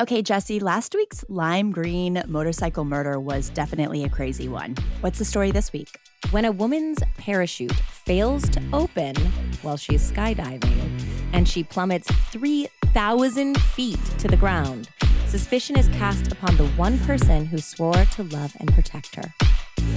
[0.00, 4.74] Okay, Jesse, last week's lime green motorcycle murder was definitely a crazy one.
[5.02, 5.94] What's the story this week?
[6.30, 9.14] When a woman's parachute fails to open
[9.60, 11.02] while she's skydiving
[11.34, 14.88] and she plummets 3,000 feet to the ground,
[15.26, 19.34] suspicion is cast upon the one person who swore to love and protect her.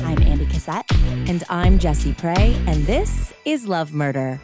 [0.03, 0.85] I'm Andy Cassette.
[1.29, 4.41] And I'm Jesse Prey, and this is Love Murder.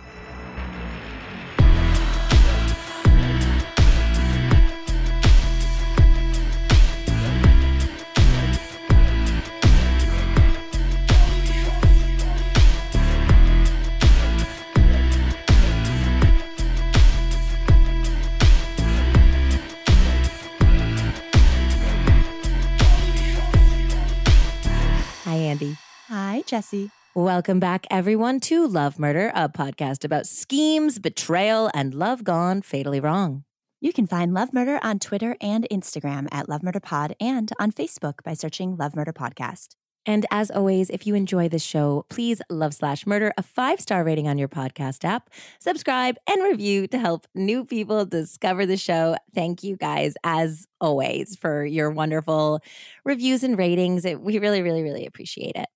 [26.50, 26.90] Jesse.
[27.16, 33.00] Welcome back, everyone, to Love Murder, a podcast about schemes, betrayal, and love gone fatally
[33.00, 33.44] wrong.
[33.80, 37.72] You can find Love Murder on Twitter and Instagram at Love Murder Pod and on
[37.72, 39.76] Facebook by searching Love Murder Podcast.
[40.06, 44.04] And as always, if you enjoy this show, please love slash murder a five star
[44.04, 49.18] rating on your podcast app, subscribe and review to help new people discover the show.
[49.36, 52.62] Thank you guys, as always, for your wonderful
[53.06, 54.04] reviews and ratings.
[54.04, 55.68] It, we really, really, really appreciate it.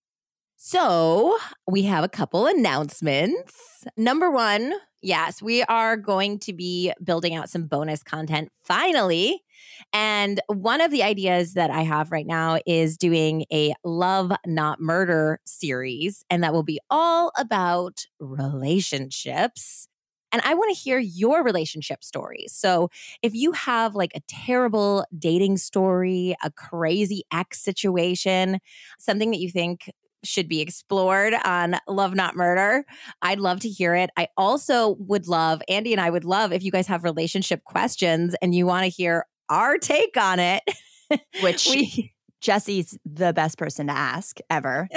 [0.65, 3.83] So, we have a couple announcements.
[3.97, 9.43] Number one, yes, we are going to be building out some bonus content finally.
[9.91, 14.79] And one of the ideas that I have right now is doing a Love Not
[14.79, 19.89] Murder series, and that will be all about relationships.
[20.31, 22.53] And I want to hear your relationship stories.
[22.55, 22.89] So
[23.21, 28.59] if you have like a terrible dating story, a crazy ex situation,
[28.97, 29.91] something that you think
[30.23, 32.85] should be explored on Love Not Murder.
[33.21, 34.09] I'd love to hear it.
[34.17, 38.35] I also would love, Andy and I would love if you guys have relationship questions
[38.41, 40.63] and you want to hear our take on it.
[41.41, 44.87] Which we, Jesse's the best person to ask ever.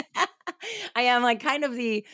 [0.96, 2.06] I am like kind of the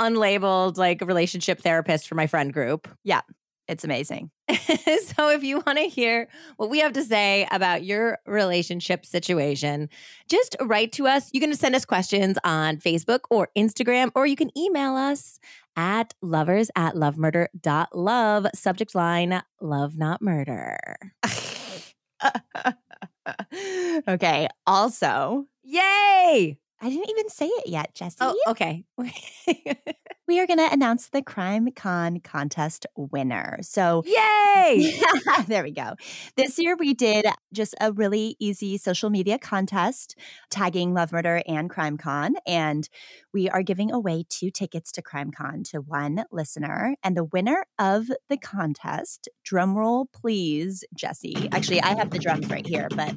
[0.00, 2.88] unlabeled like relationship therapist for my friend group.
[3.02, 3.22] Yeah,
[3.68, 4.30] it's amazing.
[5.16, 9.88] so if you want to hear what we have to say about your relationship situation,
[10.28, 11.30] just write to us.
[11.32, 15.38] You can send us questions on Facebook or Instagram, or you can email us
[15.76, 18.46] at lovers at lovemurder.love.
[18.54, 20.78] Subject line love not murder.
[24.08, 24.48] okay.
[24.66, 26.58] Also, Yay!
[26.80, 28.18] I didn't even say it yet, Jesse.
[28.20, 28.84] Oh, okay.
[30.28, 33.58] We are going to announce the CrimeCon contest winner.
[33.62, 34.98] So, Yay!
[35.46, 35.94] there we go.
[36.36, 40.18] This year we did just a really easy social media contest
[40.50, 42.32] tagging Love Murder and CrimeCon.
[42.44, 42.88] And
[43.32, 46.96] we are giving away two tickets to CrimeCon to one listener.
[47.04, 51.48] And the winner of the contest, drum roll please, Jesse.
[51.52, 53.14] Actually, I have the drums right here, but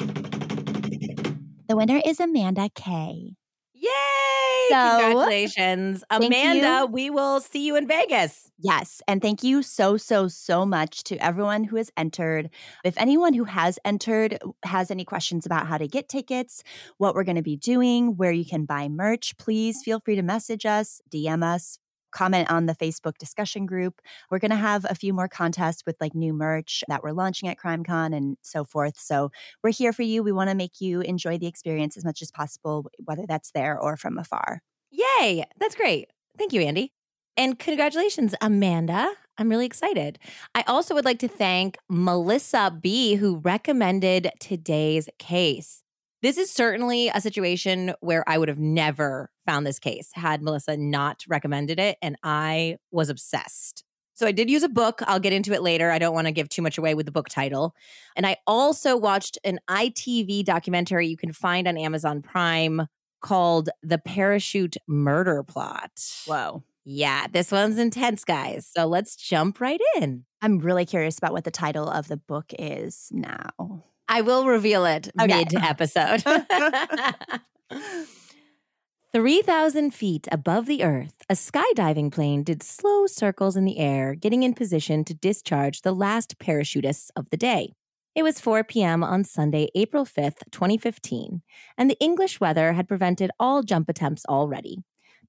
[1.67, 3.33] the winner is Amanda K.
[3.79, 4.67] Yay!
[4.69, 6.03] So, Congratulations.
[6.09, 6.87] Amanda, you.
[6.87, 8.51] we will see you in Vegas.
[8.59, 9.01] Yes.
[9.07, 12.49] And thank you so, so, so much to everyone who has entered.
[12.83, 16.63] If anyone who has entered has any questions about how to get tickets,
[16.97, 20.23] what we're going to be doing, where you can buy merch, please feel free to
[20.23, 21.79] message us, DM us.
[22.11, 24.01] Comment on the Facebook discussion group.
[24.29, 27.49] We're going to have a few more contests with like new merch that we're launching
[27.49, 28.97] at CrimeCon and so forth.
[28.97, 29.31] So
[29.63, 30.23] we're here for you.
[30.23, 33.79] We want to make you enjoy the experience as much as possible, whether that's there
[33.79, 34.61] or from afar.
[34.91, 35.45] Yay!
[35.59, 36.09] That's great.
[36.37, 36.93] Thank you, Andy.
[37.37, 39.09] And congratulations, Amanda.
[39.37, 40.19] I'm really excited.
[40.53, 45.83] I also would like to thank Melissa B., who recommended today's case.
[46.21, 50.75] This is certainly a situation where I would have never found this case had Melissa
[50.75, 53.83] not recommended it, and I was obsessed.
[54.15, 55.01] So I did use a book.
[55.07, 55.91] I'll get into it later.
[55.91, 57.73] I don't want to give too much away with the book title.
[58.17, 62.87] And I also watched an ITV documentary you can find on Amazon Prime
[63.21, 65.91] called The Parachute Murder Plot.
[66.25, 66.63] Whoa.
[66.83, 68.69] Yeah, this one's intense, guys.
[68.75, 70.25] So let's jump right in.
[70.41, 73.83] I'm really curious about what the title of the book is now.
[74.09, 75.27] I will reveal it Okay.
[75.27, 76.23] mid episode.
[79.13, 84.43] 3,000 feet above the earth, a skydiving plane did slow circles in the air, getting
[84.43, 87.73] in position to discharge the last parachutists of the day.
[88.15, 89.03] It was 4 p.m.
[89.03, 91.41] on Sunday, April 5th, 2015,
[91.77, 94.77] and the English weather had prevented all jump attempts already.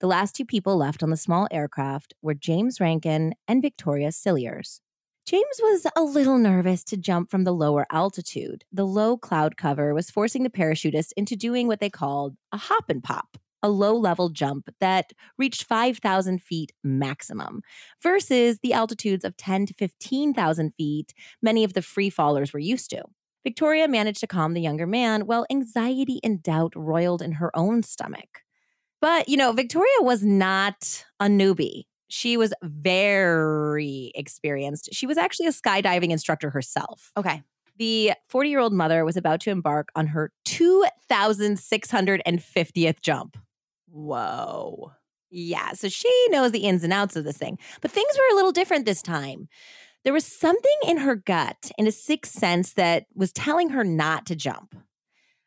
[0.00, 4.80] The last two people left on the small aircraft were James Rankin and Victoria Cilliers.
[5.26, 8.64] James was a little nervous to jump from the lower altitude.
[8.72, 12.86] The low cloud cover was forcing the parachutists into doing what they called a hop
[12.88, 17.62] and pop, a low level jump that reached 5,000 feet maximum,
[18.02, 22.90] versus the altitudes of 10 to 15,000 feet many of the free fallers were used
[22.90, 23.04] to.
[23.44, 27.82] Victoria managed to calm the younger man while anxiety and doubt roiled in her own
[27.82, 28.42] stomach.
[29.00, 31.84] But, you know, Victoria was not a newbie.
[32.10, 34.90] She was very experienced.
[34.92, 37.10] She was actually a skydiving instructor herself.
[37.16, 37.42] Okay.
[37.78, 43.38] The 40 year old mother was about to embark on her 2,650th jump.
[43.88, 44.92] Whoa.
[45.30, 47.58] Yeah, so she knows the ins and outs of this thing.
[47.80, 49.48] But things were a little different this time.
[50.02, 54.26] There was something in her gut, in a sixth sense, that was telling her not
[54.26, 54.74] to jump.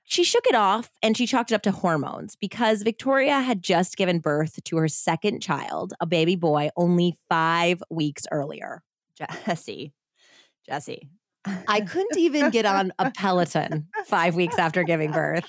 [0.05, 3.97] She shook it off and she chalked it up to hormones because Victoria had just
[3.97, 8.83] given birth to her second child, a baby boy, only five weeks earlier.
[9.17, 9.93] Jesse.
[10.67, 11.09] Jesse.
[11.67, 15.45] I couldn't even get on a Peloton five weeks after giving birth.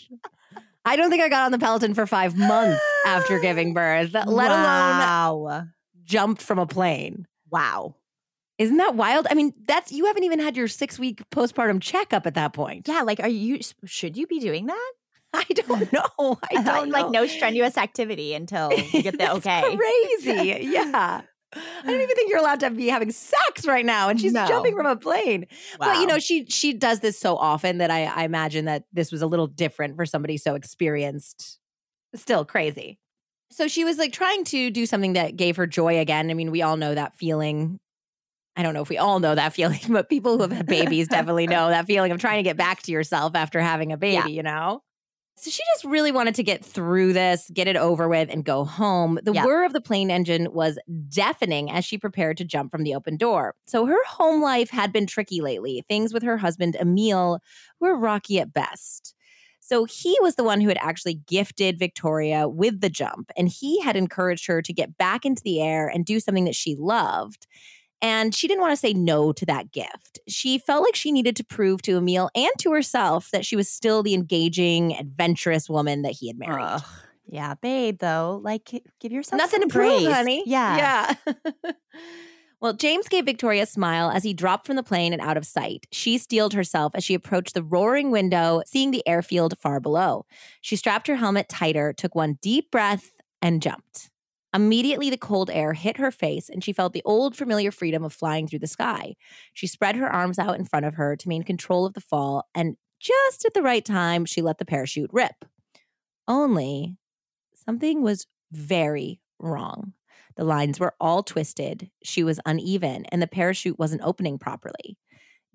[0.85, 4.27] I don't think I got on the Peloton for five months after giving birth, let
[4.27, 5.37] wow.
[5.37, 5.73] alone
[6.05, 7.27] jumped from a plane.
[7.51, 7.97] Wow.
[8.59, 9.27] Isn't that wild?
[9.31, 12.87] I mean, that's you haven't even had your six week postpartum checkup at that point.
[12.87, 14.93] Yeah, like are you should you be doing that?
[15.35, 16.39] I don't know.
[16.53, 17.23] I uh, don't like know.
[17.23, 19.77] no strenuous activity until you get the That's okay.
[19.77, 20.69] Crazy.
[20.71, 21.23] Yeah.
[21.57, 24.45] I don't even think you're allowed to be having sex right now, and she's No.
[24.49, 25.47] jumping from a plane.
[25.79, 29.13] But you know, she she does this so often that I, I imagine that this
[29.13, 31.59] was a little different for somebody so experienced.
[32.15, 32.99] Still crazy.
[33.51, 36.29] So she was like trying to do something that gave her joy again.
[36.31, 37.79] I mean, we all know that feeling.
[38.57, 41.09] I don't know if we all know that feeling, but people who have had babies
[41.09, 44.15] definitely know that feeling of trying to get back to yourself after having a baby,
[44.15, 44.27] Yeah.
[44.27, 44.83] you know?
[45.37, 48.65] So she just really wanted to get through this, get it over with, and go
[48.65, 49.19] home.
[49.21, 49.45] The Yeah.
[49.45, 50.79] whir of the plane engine was
[51.09, 53.57] deafening as she prepared to jump from the open door.
[53.67, 55.85] So her home life had been tricky lately.
[55.89, 57.41] Things with her husband, Emile,
[57.81, 59.17] were rocky at best.
[59.59, 63.81] So he was the one who had actually gifted Victoria with the jump, and he
[63.81, 67.49] had encouraged her to get back into the air and do something that she loved.
[68.05, 70.19] And she didn't want to say no to that gift.
[70.29, 73.67] She felt like she needed to prove to Emile and to herself that she was
[73.67, 76.63] still the engaging, adventurous woman that he had married.
[76.63, 76.85] Ugh.
[77.27, 78.71] Yeah, babe, though, like
[79.01, 80.43] give yourself Nothing to prove, honey.
[80.45, 81.17] Yeah.
[81.27, 81.73] Yeah.
[82.61, 85.47] well, James gave Victoria a smile as he dropped from the plane and out of
[85.47, 85.87] sight.
[85.91, 90.27] She steeled herself as she approached the roaring window, seeing the airfield far below.
[90.61, 94.11] She strapped her helmet tighter, took one deep breath, and jumped.
[94.55, 98.13] Immediately, the cold air hit her face, and she felt the old familiar freedom of
[98.13, 99.15] flying through the sky.
[99.53, 102.49] She spread her arms out in front of her to maintain control of the fall,
[102.55, 105.45] and just at the right time, she let the parachute rip.
[106.29, 106.97] Only
[107.67, 109.93] something was very wrong.
[110.37, 114.97] The lines were all twisted, she was uneven, and the parachute wasn't opening properly.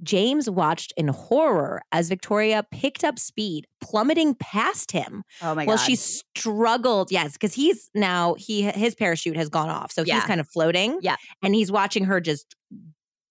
[0.04, 5.68] James watched in horror as Victoria picked up speed, plummeting past him Oh my god.
[5.70, 7.12] well, she struggled.
[7.12, 10.16] Yes, because he's now he his parachute has gone off, so Yeah.
[10.16, 11.00] he's kind of floating.
[11.02, 11.16] Yeah.
[11.44, 12.56] and he's watching her just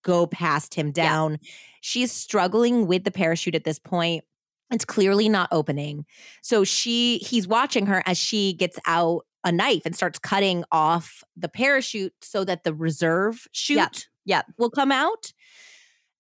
[0.05, 0.93] go past him Yeah.
[1.09, 1.39] down.
[1.81, 4.25] She's struggling with the parachute at this point.
[4.71, 6.05] It's clearly not opening.
[6.43, 11.23] So she he's watching her as she gets out a knife and starts cutting off
[11.37, 13.95] the parachute so that the reserve chute Yep.
[14.27, 14.47] Yep.
[14.59, 15.33] will come out.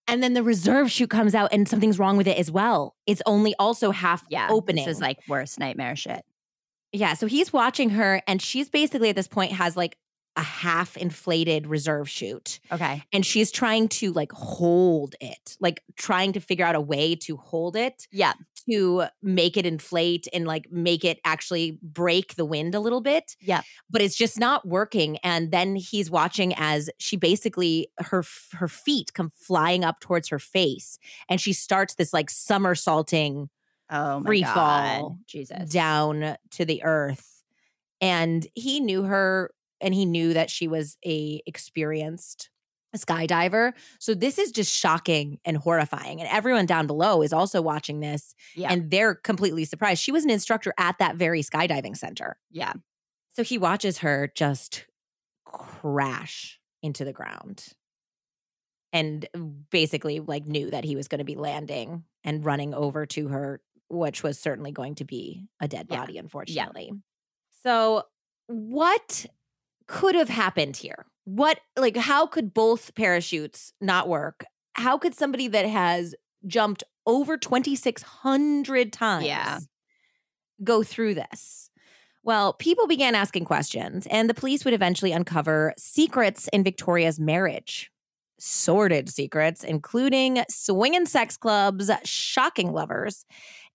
[0.08, 2.96] And then the reserve chute comes out and something's wrong with it as well.
[3.06, 4.48] It's only also half yeah.
[4.50, 4.86] opening.
[4.86, 6.24] This is like worst nightmare shit.
[6.92, 9.98] Yeah, so he's watching her, and she's basically at this point has like
[10.38, 13.02] a half inflated reserve chute, Okay.
[13.12, 17.36] and she's trying to like hold it, like trying to figure out a way to
[17.36, 18.32] hold it Yeah.
[18.70, 23.36] to make it inflate and like make it actually break the wind a little bit.
[23.40, 23.62] Yeah.
[23.90, 25.18] but it's just not working.
[25.18, 28.22] And then he's watching as she basically her
[28.52, 30.98] her feet come flying up towards her face,
[31.28, 33.50] and she starts this like somersaulting
[33.90, 34.54] Oh Free god.
[34.54, 35.70] fall Jesus.
[35.70, 37.42] down to the earth
[38.00, 42.50] and he knew her and he knew that she was a experienced
[42.96, 48.00] skydiver so this is just shocking and horrifying and everyone down below is also watching
[48.00, 48.72] this Yeah.
[48.72, 52.72] and they're completely surprised she was an instructor at that very skydiving center yeah.
[53.30, 54.86] so he watches her just
[55.44, 57.66] crash into the ground
[58.92, 59.38] and uh,
[59.70, 63.60] basically like knew that he was going to be landing and running over to her
[63.90, 66.00] which was certainly going to be a dead Yeah.
[66.00, 66.92] body unfortunately.
[67.62, 68.04] So
[68.46, 69.26] what
[69.88, 71.06] could have happened here?
[71.24, 74.44] What like how could both parachutes not work?
[74.74, 76.14] How could somebody that has
[76.46, 79.58] jumped over 2600 times Yeah.
[80.62, 81.70] go through this?
[82.22, 87.90] Well, people began asking questions, and the police would eventually uncover secrets in Victoria's marriage.
[88.40, 93.24] Sordid secrets, including swinging sex clubs, shocking lovers,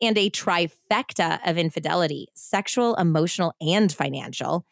[0.01, 4.65] and a trifecta of infidelity sexual, emotional, and financial.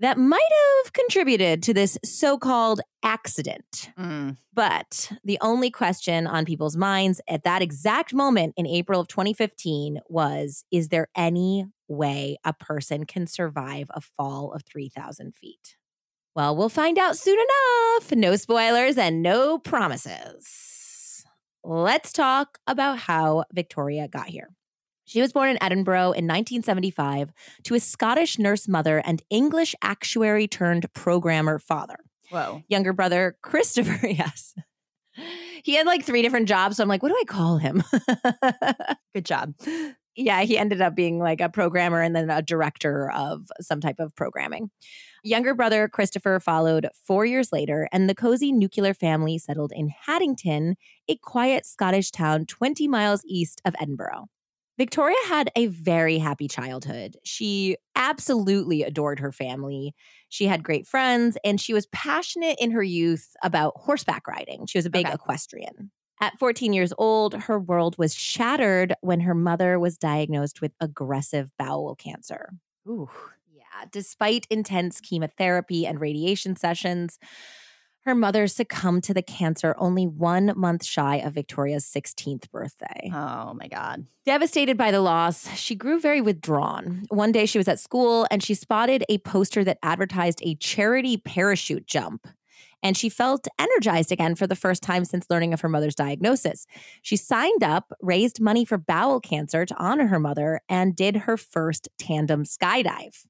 [0.00, 0.48] That might
[0.84, 3.90] have contributed to this so called accident.
[3.98, 4.36] Mm.
[4.52, 10.00] But the only question on people's minds at that exact moment in April of 2015
[10.08, 15.76] was Is there any way a person can survive a fall of 3,000 feet?
[16.34, 18.12] Well, we'll find out soon enough.
[18.12, 21.24] No spoilers and no promises.
[21.64, 24.50] Let's talk about how Victoria got here.
[25.08, 27.32] She was born in Edinburgh in 1975
[27.64, 31.96] to a Scottish nurse mother and English actuary turned programmer father.
[32.28, 32.62] Whoa.
[32.68, 34.54] Younger brother, Christopher, yes.
[35.64, 36.76] He had like three different jobs.
[36.76, 37.82] So I'm like, what do I call him?
[39.14, 39.54] Good job.
[40.14, 44.00] yeah, he ended up being like a programmer and then a director of some type
[44.00, 44.70] of programming.
[45.24, 50.76] Younger brother Christopher followed four years later, and the cozy nuclear family settled in Haddington,
[51.08, 54.28] a quiet Scottish town 20 miles east of Edinburgh.
[54.78, 57.16] Victoria had a very happy childhood.
[57.24, 59.94] She absolutely adored her family.
[60.28, 64.66] She had great friends, and she was passionate in her youth about horseback riding.
[64.66, 65.14] She was a big Okay.
[65.14, 65.90] equestrian.
[66.20, 71.50] At 14 years old, her world was shattered when her mother was diagnosed with aggressive
[71.58, 72.50] bowel cancer.
[72.88, 73.08] Ooh.
[73.50, 77.18] Yeah, despite intense chemotherapy and radiation sessions,
[78.08, 83.10] her mother succumbed to the cancer only one month shy of Victoria's 16th birthday.
[83.12, 84.06] Oh my God.
[84.24, 87.04] Devastated by the loss, she grew very withdrawn.
[87.10, 91.16] One day she was at school and she spotted a poster that advertised a charity
[91.18, 92.26] parachute jump.
[92.82, 96.66] And she felt energized again for the first time since learning of her mother's diagnosis.
[97.02, 101.36] She signed up, raised money for bowel cancer to honor her mother, and did her
[101.36, 103.24] first tandem skydive.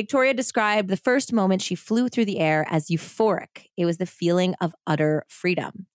[0.00, 3.66] Victoria described the first moment she flew through the air as euphoric.
[3.76, 5.88] It was the feeling of utter freedom.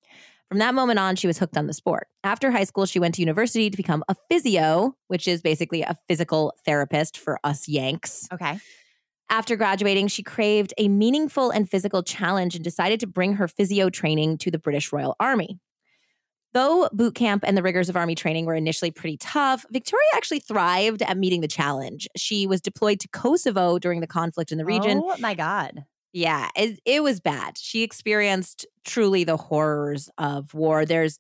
[0.47, 2.05] From that moment on, she was hooked on the sport.
[2.24, 5.97] After high school, she went to university to become a physio, which is basically a
[6.07, 8.27] physical therapist for us Yanks.
[8.31, 8.59] Okay.
[9.31, 13.89] After graduating, she craved a meaningful and physical challenge and decided to bring her physio
[13.89, 15.57] training to the British Royal Army.
[16.55, 20.39] Though boot camp and the rigors of army training were initially pretty tough, Victoria actually
[20.39, 22.07] thrived at meeting the challenge.
[22.15, 25.01] She was deployed to Kosovo during the conflict in the region.
[25.03, 25.83] Oh my God.
[26.13, 27.57] Yeah, it, it was bad.
[27.57, 30.85] She experienced truly the horrors of war.
[30.85, 31.19] There's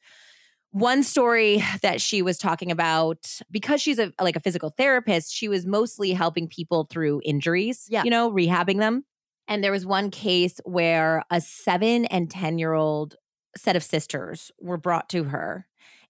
[0.71, 5.49] one story that she was talking about because she's a like a physical therapist, she
[5.49, 8.03] was mostly helping people through injuries, Yeah.
[8.05, 9.03] you know, rehabbing them.
[9.49, 13.15] And there was one case where a 7 and 10-year-old
[13.57, 15.67] set of sisters were brought to her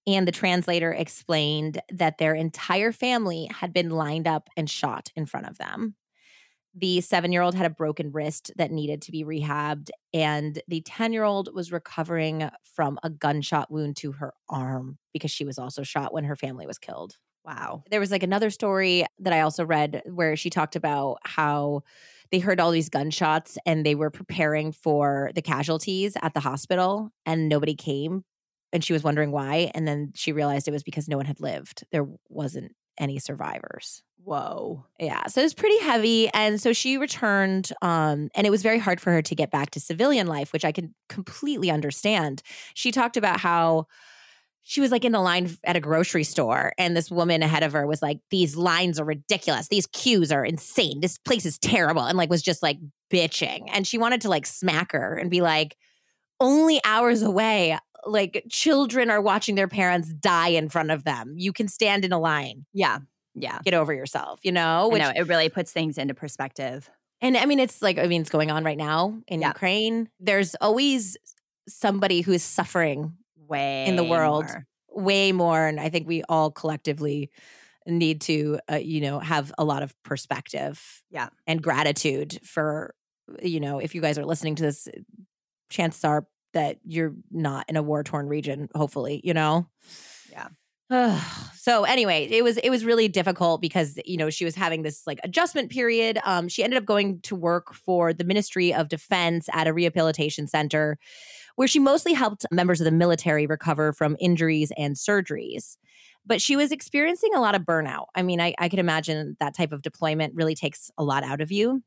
[0.07, 5.25] and the translator explained that their entire family had been lined up and shot in
[5.25, 5.95] front of them.
[6.77, 10.81] The seven year old had a broken wrist that needed to be rehabbed, and the
[10.81, 15.57] 10 year old was recovering from a gunshot wound to her arm because she was
[15.57, 17.15] also shot when her family was killed.
[17.45, 17.83] Wow.
[17.89, 21.83] There was like another story that I also read where she talked about how
[22.31, 27.11] they heard all these gunshots and they were preparing for the casualties at the hospital
[27.25, 28.23] and nobody came.
[28.73, 29.71] And she was wondering why.
[29.73, 31.85] And then she realized it was because no one had lived.
[31.91, 34.03] There wasn't any survivors.
[34.23, 34.83] Whoa.
[34.99, 35.27] Yeah.
[35.27, 36.29] So it was pretty heavy.
[36.33, 37.71] And so she returned.
[37.81, 40.65] Um, and it was very hard for her to get back to civilian life, which
[40.65, 42.41] I can completely understand.
[42.73, 43.85] She talked about how
[44.67, 47.73] she was like in the line at a grocery store, and this woman ahead of
[47.73, 49.67] her was like, These lines are ridiculous.
[49.67, 51.01] These queues are insane.
[51.01, 52.01] This place is terrible.
[52.01, 52.79] And like was just like
[53.13, 53.69] bitching.
[53.71, 55.77] And she wanted to like smack her and be like,
[56.39, 57.77] only hours away.
[58.07, 61.35] Like children are watching their parents die in front of them.
[61.37, 62.65] You can stand in a line.
[62.73, 62.99] Yeah.
[63.35, 63.59] Yeah.
[63.63, 64.91] Get over yourself, you know?
[64.91, 65.11] I know.
[65.15, 66.89] It really puts things into perspective.
[67.21, 69.49] And I mean, it's like, I mean, it's going on right now in Yeah.
[69.49, 70.09] Ukraine.
[70.19, 71.17] There's always
[71.67, 73.13] somebody who is suffering
[73.47, 74.45] Way In the world.
[74.45, 74.65] more.
[74.89, 75.65] way more.
[75.67, 77.29] And I think we all collectively
[77.87, 81.29] need to, uh, you know, have a lot of perspective Yeah.
[81.45, 82.95] and gratitude for,
[83.41, 84.87] you know, if you guys are listening to this,
[85.69, 89.67] chances are that you're not in a war torn region, hopefully, you know?
[90.31, 90.47] Yeah.
[91.55, 95.01] so anyway, it was it was really difficult because you know she was having this
[95.07, 96.19] like adjustment period.
[96.25, 100.45] Um, she ended up going to work for the Ministry of Defense at a rehabilitation
[100.47, 100.97] center,
[101.55, 105.77] where she mostly helped members of the military recover from injuries and surgeries.
[106.25, 108.05] But she was experiencing a lot of burnout.
[108.15, 111.41] I mean, I, I could imagine that type of deployment really takes a lot out
[111.41, 111.83] of you.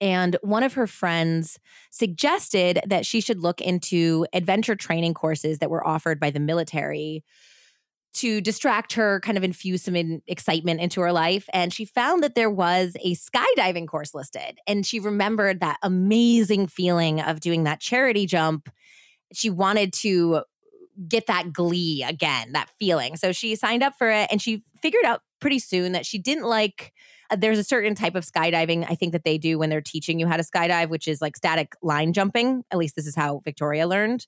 [0.00, 1.60] And one of her friends
[1.90, 7.22] suggested that she should look into adventure training courses that were offered by the military
[8.14, 11.48] to distract her, kind of infuse some in, excitement into her life.
[11.52, 14.58] And she found that there was a skydiving course listed.
[14.66, 18.68] And she remembered that amazing feeling of doing that charity jump.
[19.32, 20.42] She wanted to
[21.08, 23.16] get that glee again, that feeling.
[23.16, 26.44] So she signed up for it and she figured out pretty soon that she didn't
[26.44, 26.92] like
[27.30, 30.20] uh, there's a certain type of skydiving I think that they do when they're teaching
[30.20, 32.64] you how to skydive, which is like static line jumping.
[32.70, 34.26] At least this is how Victoria learned.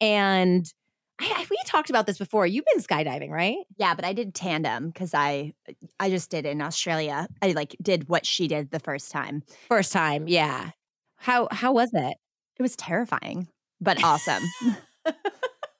[0.00, 0.70] And
[1.18, 2.46] I, we talked about this before.
[2.46, 3.58] You've been skydiving, right?
[3.76, 5.54] Yeah, but I did tandem because I
[6.00, 7.28] I just did it in Australia.
[7.40, 9.42] I like did what she did the first time.
[9.68, 10.70] First time, yeah.
[11.16, 12.16] How how was it?
[12.58, 13.48] It was terrifying,
[13.82, 14.42] but awesome.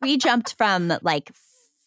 [0.03, 1.31] we jumped from like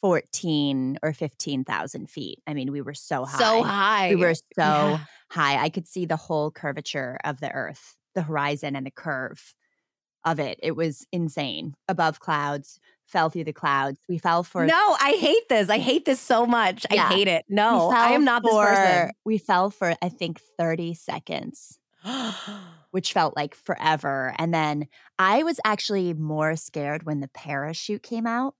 [0.01, 2.39] 14 or 15,000 feet.
[2.47, 3.37] I mean, we were so high.
[3.37, 4.09] So high.
[4.09, 4.99] We were so Yeah.
[5.31, 5.57] high.
[5.61, 9.55] I could see the whole curvature of the earth, the horizon and the curve
[10.23, 10.59] of it.
[10.63, 11.75] It was insane.
[11.87, 13.99] Above clouds, fell through the clouds.
[14.07, 15.69] We fell for No, I hate this.
[15.69, 16.85] I hate this so much.
[16.89, 17.05] Yeah.
[17.05, 17.45] I hate it.
[17.49, 19.11] No, I am not this person.
[19.25, 21.79] We fell for I think 30 seconds.
[22.95, 24.33] which felt like forever.
[24.37, 24.87] And then
[25.19, 28.55] I was actually more scared when the parachute came out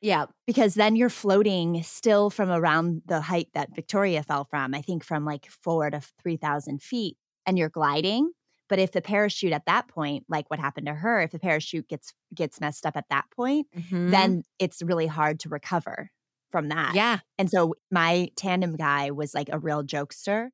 [0.00, 0.24] yeah.
[0.46, 5.04] because then you're floating still from around the height that Victoria fell from, I think
[5.04, 8.30] from like four to 3,000 feet, and you're gliding.
[8.70, 11.86] But if the parachute at that point, like what happened to her, if the parachute
[11.86, 14.10] gets gets messed up at that point, Mhm.
[14.10, 16.10] then it's really hard to recover
[16.50, 16.94] from that.
[16.94, 17.18] yeah.
[17.38, 20.48] And so my tandem guy was like a real jokester.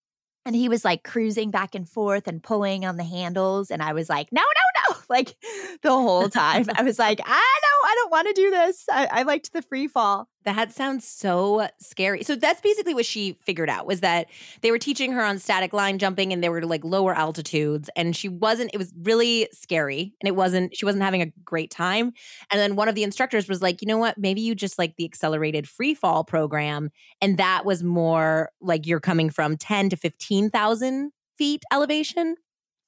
[0.44, 3.70] And he was like cruising back and forth and pulling on the handles.
[3.70, 4.71] And I was like, no, no,
[5.08, 5.36] Like
[5.82, 6.66] the whole time.
[6.74, 8.84] I was like, I know, I don't want to do this.
[8.90, 10.28] I, I liked the free fall.
[10.44, 12.22] That sounds so scary.
[12.22, 14.28] So that's basically what she figured out was that
[14.62, 18.16] they were teaching her on static line jumping and they were like lower altitudes and
[18.16, 22.12] she wasn't it was really scary and it wasn't she wasn't having a great time.
[22.50, 24.18] And then one of the instructors was like, "You know what?
[24.18, 29.00] Maybe you just like the accelerated free fall program and that was more like you're
[29.00, 32.36] coming from 10 to 15,000 feet elevation."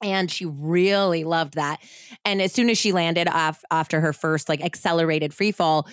[0.05, 1.81] And she really loved that.
[2.23, 5.87] And as soon as she landed off after her first like accelerated free fall,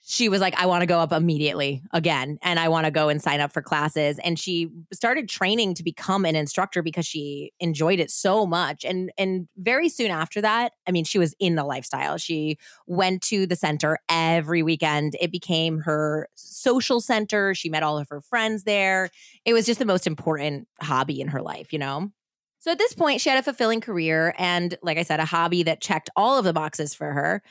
[0.00, 3.10] she was like, I want to go up immediately again and I want to go
[3.10, 4.18] and sign up for classes.
[4.24, 8.84] And she started training to become an instructor because she enjoyed it so much.
[8.84, 12.16] And and very soon after that, I mean, she was in the lifestyle.
[12.16, 15.14] She went to the center every weekend.
[15.20, 17.54] It became her social center.
[17.54, 19.10] She met all of her friends there.
[19.44, 22.10] It was just the most important hobby in her life, you know?
[22.58, 25.62] So at this point, she had a fulfilling career and, like I said, a hobby
[25.64, 27.42] that checked all of the boxes for her.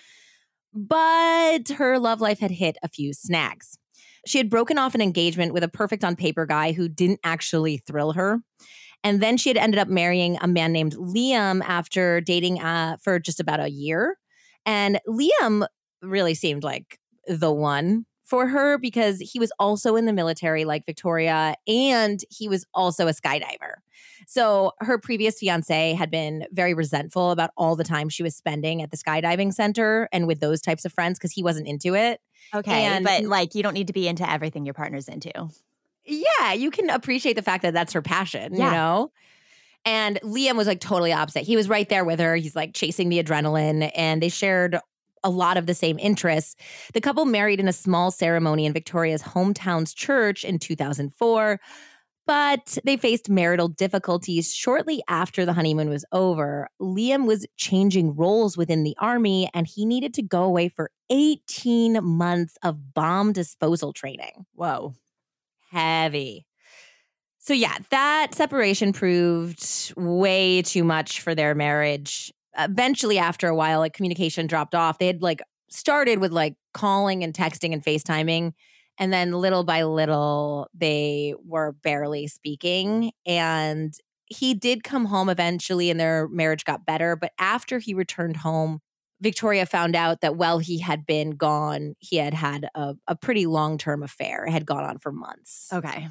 [0.74, 3.78] But her love life had hit a few snags.
[4.26, 7.78] She had broken off an engagement with a perfect on paper guy who didn't actually
[7.78, 8.40] thrill her.
[9.04, 13.20] And then she had ended up marrying a man named Liam after dating uh, for
[13.20, 14.18] just about a year.
[14.66, 15.66] And Liam
[16.02, 20.86] really seemed like the one for her because he was also in the military, like
[20.86, 23.76] Victoria, and he was also a skydiver.
[24.30, 28.82] So her previous fiance had been very resentful about all the time she was spending
[28.82, 32.20] at the skydiving center and with those types of friends because he wasn't into it.
[32.54, 32.84] Okay.
[32.84, 35.32] And- but like you don't need to be into everything your partner's into.
[36.06, 38.72] Yeah, you can appreciate the fact that that's her passion, you Yeah.
[38.72, 39.12] know?
[39.86, 41.44] And Liam was like totally opposite.
[41.44, 42.36] He was right there with her.
[42.36, 44.78] He's like chasing the adrenaline, and they shared
[45.24, 46.56] a lot of the same interests.
[46.94, 51.60] The couple married in a small ceremony in Victoria's hometown's church in 2004,
[52.28, 56.68] but they faced marital difficulties shortly after the honeymoon was over.
[56.80, 62.04] Liam was changing roles within the army, and he needed to go away for 18
[62.04, 64.94] months of bomb disposal training Whoa.
[65.72, 66.46] heavy.
[67.40, 72.34] So yeah, that separation proved way too much for their marriage.
[72.58, 75.00] Eventually, after a while, like communication dropped off.
[75.00, 78.52] They had like started with like calling and texting and FaceTiming.
[79.00, 83.12] And then little by little, they were barely speaking.
[83.26, 83.94] And
[84.26, 87.16] he did come home eventually and their marriage got better.
[87.16, 88.80] But after he returned home,
[89.22, 93.46] Victoria found out that while he had been gone, he had had a, a pretty
[93.46, 94.46] long term affair.
[94.46, 95.70] It had gone on for months.
[95.74, 96.08] Okay.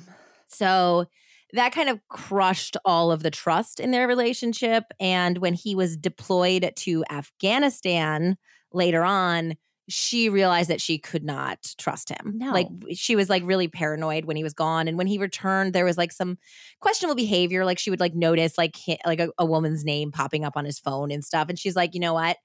[0.48, 1.06] So
[1.52, 4.84] that kind of crushed all of the trust in their relationship.
[4.98, 8.36] And when he was deployed to Afghanistan
[8.72, 9.54] later on,
[9.88, 12.34] she realized that she could not trust him.
[12.36, 12.52] No.
[12.52, 14.88] Like she was like really paranoid when he was gone.
[14.88, 16.38] And when he returned, there was like some
[16.80, 17.64] questionable behavior.
[17.64, 20.64] Like she would like notice like hi- like a, a woman's name popping up on
[20.64, 21.48] his phone and stuff.
[21.48, 22.36] And she's like, you know what?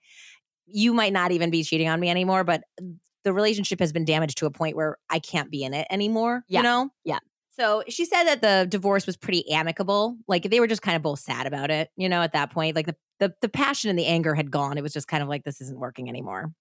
[0.67, 2.63] You might not even be cheating on me anymore, but
[3.23, 6.43] the relationship has been damaged to a point where I can't be in it anymore.
[6.47, 6.59] Yeah.
[6.59, 6.89] You know?
[7.03, 7.19] Yeah.
[7.51, 10.17] So she said that the divorce was pretty amicable.
[10.27, 12.75] Like they were just kind of both sad about it, you know, at that point.
[12.75, 14.77] Like the, the the passion and the anger had gone.
[14.77, 16.51] It was just kind of like this isn't working anymore.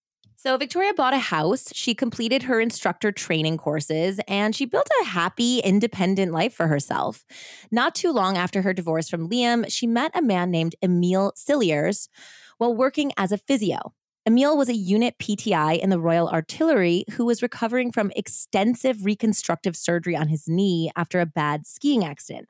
[0.42, 1.70] So Victoria bought a house.
[1.74, 7.26] She completed her instructor training courses and she built a happy, independent life for herself.
[7.70, 12.09] Not too long after her divorce from Liam, she met a man named Emile Cilliers
[12.57, 13.92] while working as a physio.
[14.26, 19.74] Emile was a unit PTI in the Royal Artillery who was recovering from extensive reconstructive
[19.74, 22.46] surgery on his knee after a bad skiing accident.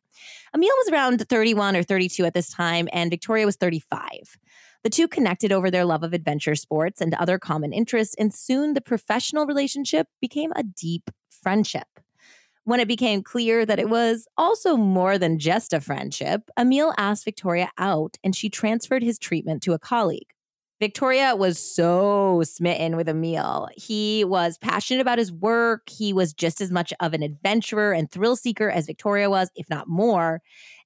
[0.52, 4.36] Emile was around 31 or 32 at this time, and Victoria was 35.
[4.82, 8.74] The two connected over their love of adventure sports and other common interests, and soon
[8.74, 11.86] the professional relationship became a deep friendship.
[12.64, 17.24] When it became clear that it was also more than just a friendship, Emile asked
[17.24, 20.32] Victoria out and she transferred his treatment to a colleague.
[20.80, 23.68] Victoria was so smitten with Emile.
[23.76, 25.88] He was passionate about his work.
[25.90, 29.68] He was just as much of an adventurer and thrill seeker as Victoria was, if
[29.68, 30.40] not more.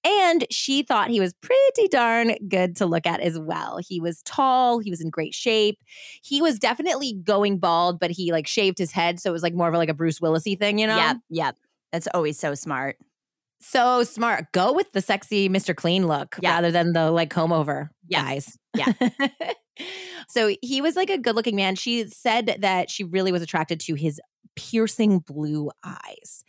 [0.04, 3.78] And she thought he was pretty darn good to look at as well.
[3.78, 5.78] He was tall, he was in great shape.
[6.22, 9.20] He was definitely going bald, but he like shaved his head.
[9.20, 10.96] So it was like more of like a Bruce Willisy thing, you know?
[10.96, 11.56] Yep, yep.
[11.92, 12.96] That's always so smart.
[13.60, 14.52] So smart.
[14.52, 15.74] Go with the sexy Mr.
[15.74, 16.50] Clean look Yeah.
[16.54, 18.22] rather than the like comb over Yeah.
[18.24, 18.58] guys.
[18.74, 18.92] Yeah.
[20.28, 21.74] so he was like a good looking man.
[21.74, 24.20] She said that she really was attracted to his
[24.56, 26.44] piercing blue eyes.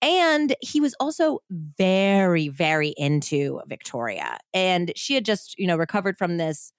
[0.00, 4.38] And he was also very, very into Victoria.
[4.52, 6.72] And she had just, you know, recovered from this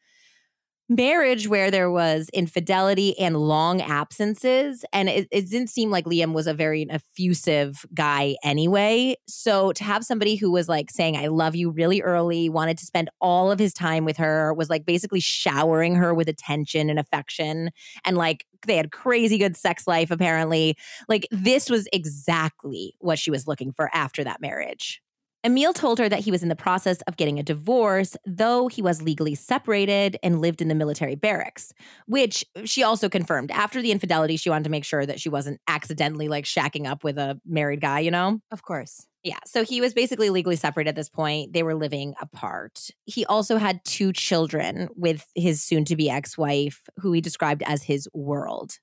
[0.89, 4.83] marriage where there was infidelity and long absences.
[4.91, 9.15] And it, it didn't seem like Liam was a very effusive guy anyway.
[9.27, 12.85] So to have somebody who was like saying, I love you really early, wanted to
[12.85, 16.99] spend all of his time with her, was like basically showering her with attention and
[16.99, 17.71] affection.
[18.03, 20.77] And like they had crazy good sex life, apparently.
[21.07, 25.01] Like this was exactly what she was looking for after that marriage.
[25.45, 28.81] Emile told her that he was in the process of getting a divorce, though he
[28.81, 31.73] was legally separated and lived in the military barracks,
[32.07, 33.51] which she also confirmed.
[33.51, 37.03] After the infidelity, she wanted to make sure that she wasn't accidentally like shacking up
[37.03, 38.39] with a married guy, you know?
[38.51, 39.05] Of course.
[39.23, 39.39] Yeah.
[39.45, 41.53] So he was basically legally separated at this point.
[41.53, 42.89] They were living apart.
[43.05, 47.63] He also had two children with his soon to be ex wife, who he described
[47.65, 48.79] as his world.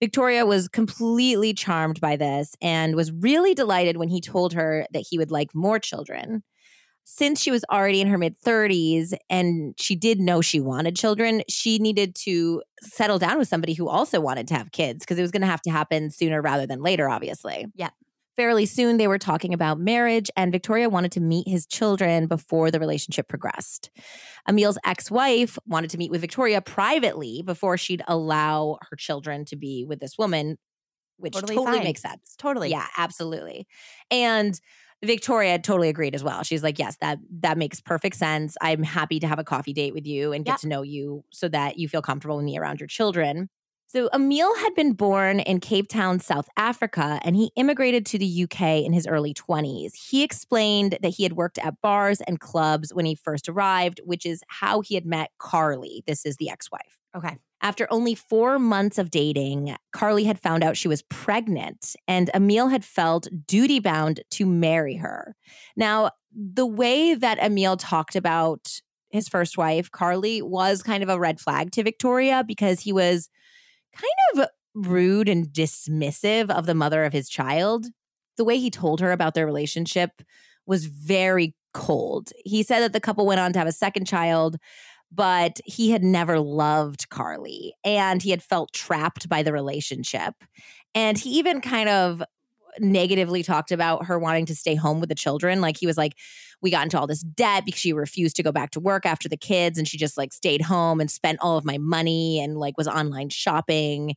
[0.00, 5.04] Victoria was completely charmed by this and was really delighted when he told her that
[5.08, 6.42] he would like more children.
[7.06, 11.42] Since she was already in her mid 30s and she did know she wanted children,
[11.50, 15.22] she needed to settle down with somebody who also wanted to have kids because it
[15.22, 17.66] was going to have to happen sooner rather than later, obviously.
[17.74, 17.90] Yeah.
[18.36, 22.70] Fairly soon, they were talking about marriage, and Victoria wanted to meet his children before
[22.70, 23.90] the relationship progressed.
[24.48, 29.56] Emile's ex wife wanted to meet with Victoria privately before she'd allow her children to
[29.56, 30.58] be with this woman,
[31.18, 32.34] which Totally totally, makes sense.
[32.38, 32.70] Totally.
[32.70, 33.66] Yeah, absolutely.
[34.10, 34.60] And
[35.04, 36.42] Victoria totally agreed as well.
[36.42, 38.56] She's like, "Yes, that that makes perfect sense.
[38.60, 40.56] I'm happy to have a coffee date with you and get Yeah.
[40.58, 43.48] to know you so that you feel comfortable with me around your children."
[43.94, 48.42] So Emile had been born in Cape Town, South Africa, and he immigrated to the
[48.42, 49.92] UK in his early 20s.
[49.94, 54.26] He explained that he had worked at bars and clubs when he first arrived, which
[54.26, 56.02] is how he had met Carly.
[56.08, 56.98] This is the ex-wife.
[57.16, 57.38] Okay.
[57.62, 62.70] After only four months of dating, Carly had found out she was pregnant, and Emile
[62.70, 65.36] had felt duty bound to marry her.
[65.76, 68.80] Now, the way that Emile talked about
[69.10, 73.30] his first wife, Carly, was kind of a red flag to Victoria because he was
[73.94, 77.86] kind of rude and dismissive of the mother of his child.
[78.36, 80.22] The way he told her about their relationship
[80.66, 82.32] was very cold.
[82.44, 84.56] He said that the couple went on to have a second child,
[85.12, 90.34] but he had never loved Carly and he had felt trapped by the relationship.
[90.94, 92.22] And he even kind of
[92.80, 95.60] negatively talked about her wanting to stay home with the children.
[95.60, 96.14] Like he was like,
[96.60, 99.28] we got into all this debt because she refused to go back to work after
[99.28, 102.56] the kids and she just like stayed home and spent all of my money and
[102.56, 104.14] like was online shopping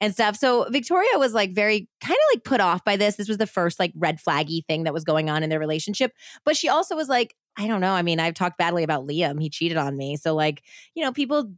[0.00, 0.36] and stuff.
[0.36, 3.16] So Victoria was like very kind of like put off by this.
[3.16, 6.12] This was the first like red flaggy thing that was going on in their relationship.
[6.44, 7.92] But she also was like, I don't know.
[7.92, 9.40] I mean, I've talked badly about Liam.
[9.40, 10.16] He cheated on me.
[10.16, 10.62] So like,
[10.94, 11.52] you know, people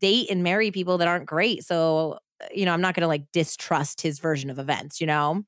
[0.00, 1.64] date and marry people that aren't great.
[1.64, 2.18] So,
[2.54, 5.42] you know, I'm not going to like distrust his version of events, you know?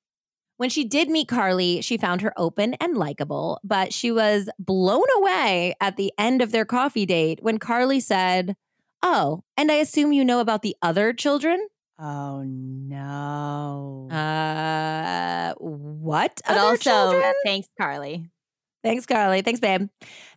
[0.57, 5.07] When she did meet Carly, she found her open and likable, but she was blown
[5.17, 8.55] away at the end of their coffee date when Carly said,
[9.03, 11.67] Oh, and I assume you know about the other children?
[11.99, 14.09] Oh no.
[14.11, 16.41] Uh, what?
[16.47, 17.35] but other also, children?
[17.45, 18.31] thanks, Carly.
[18.83, 19.43] Thanks, Carly.
[19.43, 19.89] Thanks, babe.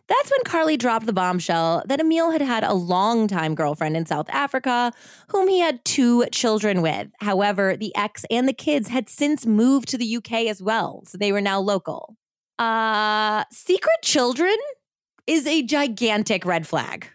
[0.08, 4.28] That's when Carly dropped the bombshell that Emile had had a longtime girlfriend in South
[4.30, 4.92] Africa
[5.28, 7.08] whom he had two children with.
[7.20, 11.18] However, the ex and the kids had since moved to the UK as well, so
[11.18, 12.16] they were now local.
[12.58, 14.56] Uh, secret children
[15.26, 17.08] is a gigantic red flag.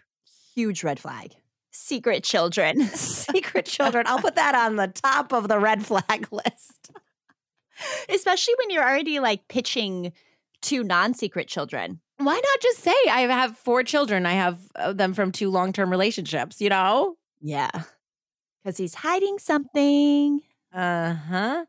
[0.54, 1.32] Huge red flag.
[1.72, 2.80] Secret children.
[2.94, 4.06] secret children.
[4.06, 6.92] I'll put that on the top of the red flag list.
[8.08, 10.12] Especially when you're already like pitching
[10.62, 12.00] two non-secret children.
[12.18, 14.26] Why not just say I have four children?
[14.26, 17.16] I have uh, them from two long term relationships, you know?
[17.40, 17.70] Yeah.
[18.62, 20.40] Because he's hiding something.
[20.72, 21.64] Uh huh.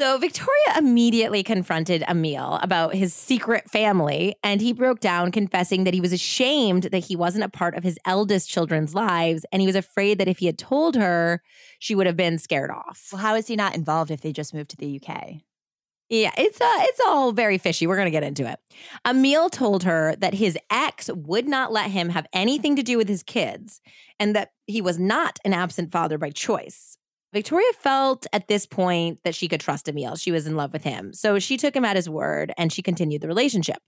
[0.00, 5.92] So Victoria immediately confronted Emile about his secret family, and he broke down, confessing that
[5.92, 9.66] he was ashamed that he wasn't a part of his eldest children's lives, and he
[9.66, 11.42] was afraid that if he had told her,
[11.80, 13.10] she would have been scared off.
[13.12, 15.42] Well, how is he not involved if they just moved to the UK?
[16.10, 17.86] Yeah, it's uh, it's all very fishy.
[17.86, 18.58] We're gonna get into it.
[19.06, 23.08] Emile told her that his ex would not let him have anything to do with
[23.08, 23.80] his kids,
[24.18, 26.98] and that he was not an absent father by choice.
[27.32, 30.16] Victoria felt at this point that she could trust Emile.
[30.16, 31.12] She was in love with him.
[31.12, 33.78] So she took him at his word and she continued the relationship.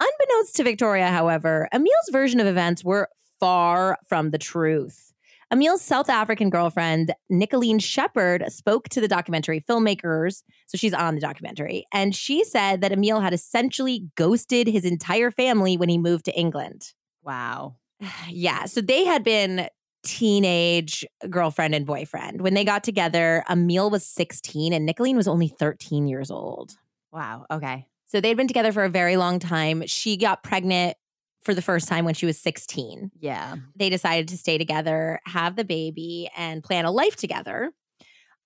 [0.00, 3.08] Unbeknownst to Victoria, however, Emile's version of events were
[3.40, 5.11] far from the truth.
[5.52, 10.42] Emile's South African girlfriend, Nicolene Shepard, spoke to the documentary filmmakers.
[10.66, 11.84] So she's on the documentary.
[11.92, 16.34] And she said that Emile had essentially ghosted his entire family when he moved to
[16.34, 16.92] England.
[17.22, 17.76] Wow.
[18.28, 18.64] Yeah.
[18.64, 19.68] So they had been
[20.04, 22.40] teenage girlfriend and boyfriend.
[22.40, 26.72] When they got together, Emile was 16 and Nicolene was only 13 years old.
[27.12, 27.44] Wow.
[27.50, 27.86] Okay.
[28.06, 29.84] So they'd been together for a very long time.
[29.86, 30.96] She got pregnant
[31.42, 33.10] for the first time when she was 16.
[33.18, 33.56] Yeah.
[33.76, 37.72] They decided to stay together, have the baby, and plan a life together.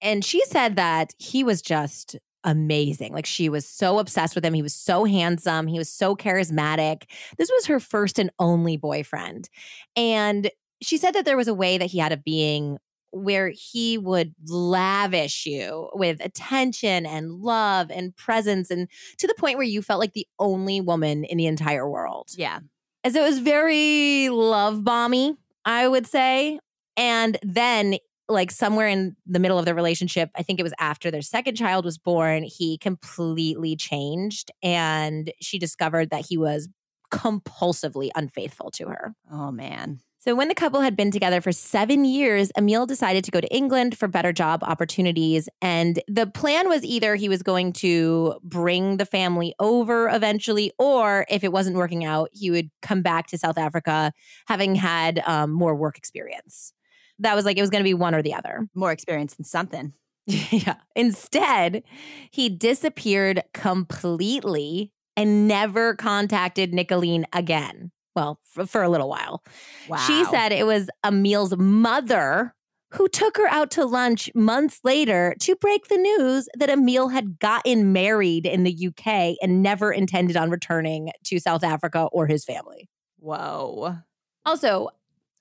[0.01, 3.13] And she said that he was just amazing.
[3.13, 4.55] Like she was so obsessed with him.
[4.55, 5.67] He was so handsome.
[5.67, 7.05] He was so charismatic.
[7.39, 9.51] This was her first and only boyfriend.
[9.97, 12.79] And she said that there was a way that he had of being
[13.11, 19.57] where he would lavish you with attention and love and presence and to the point
[19.57, 22.29] where you felt like the only woman in the entire world.
[22.37, 22.61] Yeah.
[23.07, 26.59] As it was very love bomby, I would say.
[26.97, 31.13] And then like somewhere in the middle of the relationship, I think it was after
[31.13, 36.69] their second child was born, he completely changed and she discovered that he was
[37.13, 39.15] compulsively unfaithful to her.
[39.31, 40.01] Oh man.
[40.27, 43.55] So, when the couple had been together for seven years, Emile decided to go to
[43.55, 45.49] England for better job opportunities.
[45.63, 51.27] And the plan was either he was going to bring the family over eventually, or
[51.29, 54.13] if it wasn't working out, he would come back to South Africa
[54.49, 56.73] having had um, more work experience.
[57.21, 58.67] That was like it was going to be one or the other.
[58.75, 59.93] More experience in something.
[60.27, 60.79] yeah.
[60.97, 61.85] Instead,
[62.33, 69.45] he disappeared completely and never contacted Nicolene again well, for, for a little while.
[69.89, 69.99] Wow.
[69.99, 72.55] She said it was Emile's mother
[72.93, 77.39] who took her out to lunch months later to break the news that Emile had
[77.39, 82.45] gotten married in the UK and never intended on returning to South Africa or his
[82.45, 82.89] family.
[83.19, 83.99] Whoa.
[84.47, 84.89] Also,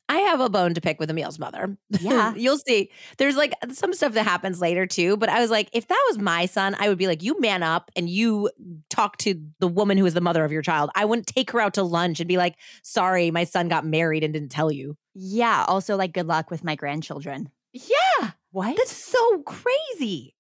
[0.08, 1.78] I have a bone to pick with Emile's mother.
[2.00, 2.34] Yeah.
[2.38, 2.92] You'll see.
[3.18, 6.20] There's like some stuff that happens later too, but I was like, if that was
[6.20, 8.52] my son, I would be like, you man up and you
[8.90, 10.92] talk to the woman who is the mother of your child.
[10.96, 14.24] I wouldn't take her out to lunch and be like, sorry, my son got married
[14.24, 14.96] and didn't tell you.
[15.16, 15.66] Yeah.
[15.68, 17.50] Also, like, good luck with my grandchildren.
[17.74, 18.32] Yeah.
[18.52, 18.78] What?
[18.78, 20.36] That's so crazy.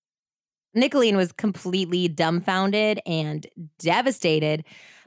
[0.75, 3.47] Nicolene was completely dumbfounded and
[3.79, 4.65] devastated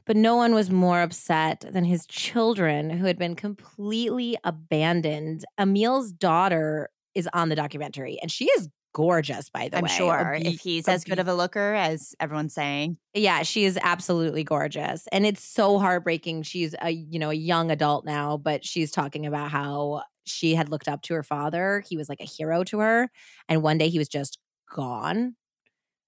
[0.09, 5.45] but no one was more upset than his children who had been completely abandoned.
[5.59, 9.83] Emile's daughter is on the documentary and she is gorgeous, by the way.
[9.83, 12.97] I'm sure be- if he's as good of a looker as everyone's saying.
[13.13, 15.07] Yeah, she is absolutely gorgeous.
[15.13, 16.45] And it's so heartbreaking.
[16.45, 20.71] She's a, you know, a young adult now, but she's talking about how she had
[20.71, 21.85] looked up to her father.
[21.87, 23.11] He was like a hero to her.
[23.47, 24.39] And one day he was just
[24.75, 25.37] gone.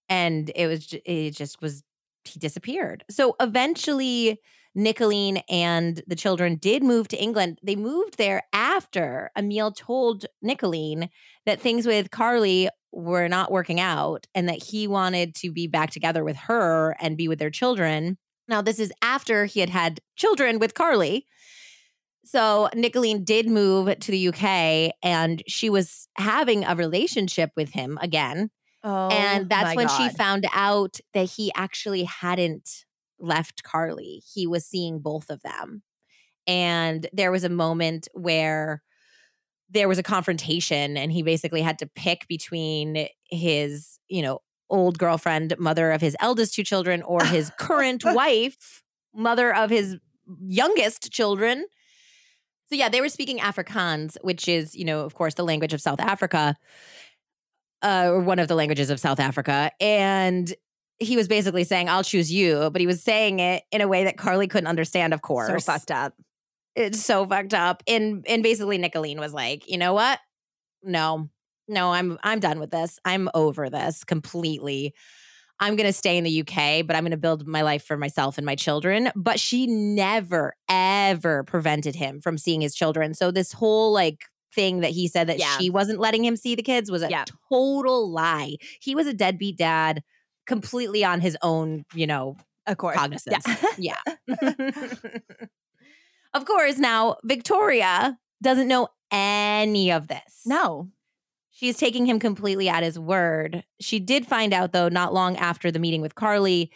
[0.08, 1.82] And it was, it just was
[2.24, 3.04] he disappeared.
[3.10, 4.40] So eventually,
[4.76, 7.58] Nicolene and the children did move to England.
[7.62, 11.08] They moved there after Emile told Nicolene
[11.44, 15.90] that things with Carly were not working out and that he wanted to be back
[15.90, 18.18] together with her and be with their children.
[18.48, 21.26] Now, this is after he had had children with Carly.
[22.24, 27.98] So, Nicolene did move to the UK and she was having a relationship with him
[28.00, 28.50] again.
[28.82, 29.96] Oh, and that's when God.
[29.96, 32.84] she found out that he actually hadn't
[33.18, 34.22] left Carly.
[34.32, 35.82] He was seeing both of them.
[36.46, 38.82] And there was a moment where
[39.68, 44.98] there was a confrontation and he basically had to pick between his, you know, old
[44.98, 48.82] girlfriend, mother of his eldest two children, or his current wife,
[49.14, 49.96] mother of his
[50.40, 51.66] youngest children.
[52.68, 55.80] So yeah, they were speaking Afrikaans, which is, you know, of course, the language of
[55.80, 56.56] South Africa
[57.82, 59.70] uh, or one of the languages of South Africa.
[59.80, 60.52] And
[60.98, 62.70] he was basically saying, I'll choose you.
[62.70, 65.48] But he was saying it in a way that Carly couldn't understand, of course.
[65.48, 66.14] so fucked up.
[66.76, 67.82] It's so fucked up.
[67.86, 70.20] And and basically Nicolene was like, you know what?
[70.82, 71.28] No,
[71.68, 72.98] no, I'm I'm done with this.
[73.04, 74.94] I'm over this completely.
[75.62, 77.98] I'm going to stay in the UK, but I'm going to build my life for
[77.98, 79.10] myself and my children.
[79.14, 83.12] But she never, ever prevented him from seeing his children.
[83.12, 85.56] So, this whole like thing that he said that Yeah.
[85.58, 87.24] she wasn't letting him see the kids was a Yeah.
[87.50, 88.56] total lie.
[88.80, 90.02] He was a deadbeat dad
[90.46, 92.36] completely on his own, you know,
[92.66, 92.96] Of course.
[92.96, 93.44] cognizance.
[93.78, 93.98] Yeah.
[96.34, 100.42] of course, now Victoria doesn't know any of this.
[100.46, 100.88] no.
[101.52, 103.64] She's taking him completely at his word.
[103.80, 106.70] She did find out, though, not long after the meeting with Carly,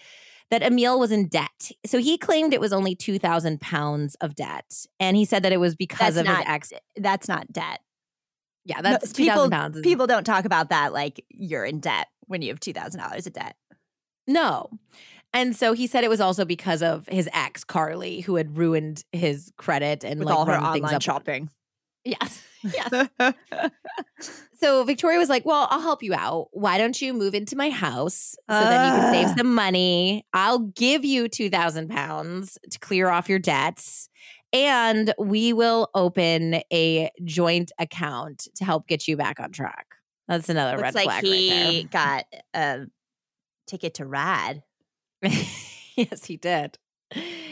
[0.55, 1.73] that Emile was in debt.
[1.85, 4.87] So he claimed it was only 2,000 pounds of debt.
[5.01, 6.73] And he said that it was because That's of not his ex.
[6.97, 7.81] That's not debt.
[8.64, 9.81] Yeah, No, that's 2,000 pounds.
[9.81, 13.27] People don't talk about that like you're in debt when you have two thousand dollars
[13.27, 13.57] of debt.
[14.27, 14.71] No.
[15.35, 19.05] And so he said it was also because of his ex, Carly, who had ruined
[19.12, 21.03] his credit and With like all her online up.
[21.03, 21.51] shopping.
[22.05, 22.43] Yes.
[22.62, 23.35] Yes.
[24.55, 26.49] So Victoria was like, Well, I'll help you out.
[26.53, 29.12] Why don't you move into my house so then you can Ah.
[29.12, 30.25] save some money?
[30.33, 34.09] I'll give you 2,000 pounds to clear off your debts.
[34.53, 39.87] And we will open a joint account to help get you back on track.
[40.29, 41.51] That's another Looks red like flag he
[41.83, 42.87] right got a
[43.67, 44.62] ticket to rad.
[45.21, 45.33] there.
[45.97, 46.79] yes, he did.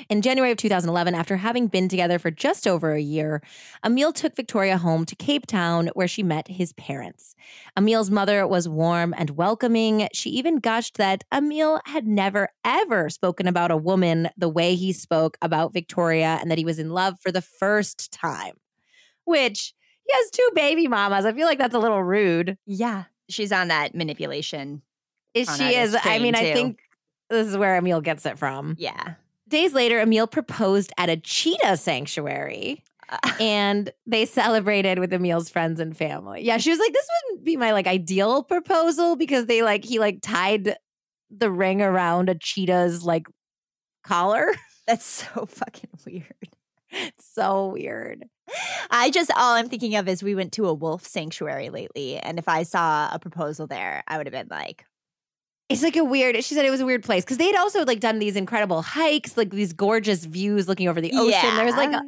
[0.08, 3.42] In January of 2011, after having been together for just over a year,
[3.84, 7.34] Emile took Victoria home to Cape Town where she met his parents.
[7.76, 10.08] Emile's mother was warm and welcoming.
[10.12, 14.92] She even gushed that Emile had never, ever spoken about a woman the way he
[14.92, 18.54] spoke about Victoria and that he was in love for the first time,
[19.24, 21.24] which he has two baby mamas.
[21.24, 22.58] I feel like that's a little rude.
[22.66, 23.04] Yeah.
[23.28, 24.82] She's on that manipulation.
[25.34, 25.96] Is On she is.
[26.02, 26.80] I mean, train, I think
[27.30, 28.76] this is where Emile gets it from.
[28.78, 29.14] Yeah.
[29.52, 32.82] Days later, Emile proposed at a cheetah sanctuary
[33.38, 36.42] and they celebrated with Emile's friends and family.
[36.42, 39.98] Yeah, she was like, this wouldn't be my like ideal proposal because they like he
[39.98, 40.78] like tied
[41.30, 43.26] the ring around a cheetah's like
[44.02, 44.54] collar.
[44.86, 47.12] That's so fucking weird.
[47.20, 48.24] So weird.
[48.90, 52.38] I just all I'm thinking of is we went to a wolf sanctuary lately, and
[52.38, 54.86] if I saw a proposal there, I would have been like,
[55.68, 56.36] It's like a weird.
[56.44, 58.82] She said it was a weird place because they had also like done these incredible
[58.82, 61.56] hikes, like these gorgeous views looking over the ocean.
[61.56, 62.02] There was like a,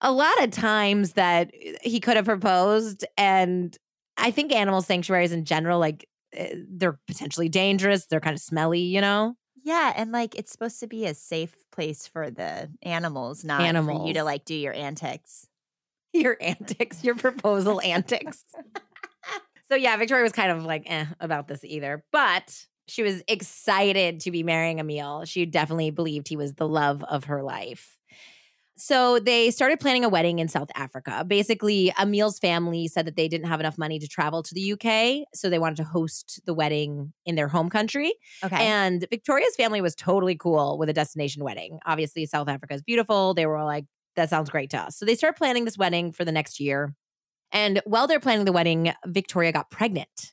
[0.00, 1.50] a lot of times that
[1.82, 3.76] he could have proposed and
[4.18, 8.80] i think animal sanctuaries in general like eh, they're potentially dangerous they're kind of smelly
[8.80, 9.34] you know
[9.64, 14.08] yeah, and like it's supposed to be a safe place for the animals, not for
[14.08, 15.46] you to like do your antics.
[16.12, 18.44] your antics your proposal antics
[19.70, 24.20] so yeah victoria was kind of like eh about this either but she was excited
[24.20, 27.98] to be marrying emile she definitely believed he was the love of her life
[28.76, 31.24] So they started planning a wedding in South Africa.
[31.24, 35.28] Basically, Emile's family said that they didn't have enough money to travel to the UK,
[35.34, 38.14] so they wanted to host the wedding in their home country.
[38.42, 38.56] Okay.
[38.56, 41.78] And Victoria's family was totally cool with a destination wedding.
[41.86, 43.34] Obviously, South Africa is beautiful.
[43.34, 43.84] They were like,
[44.16, 44.96] that sounds great to us.
[44.96, 46.94] So they started planning this wedding for the next year.
[47.52, 50.32] And while they're planning the wedding, Victoria got pregnant,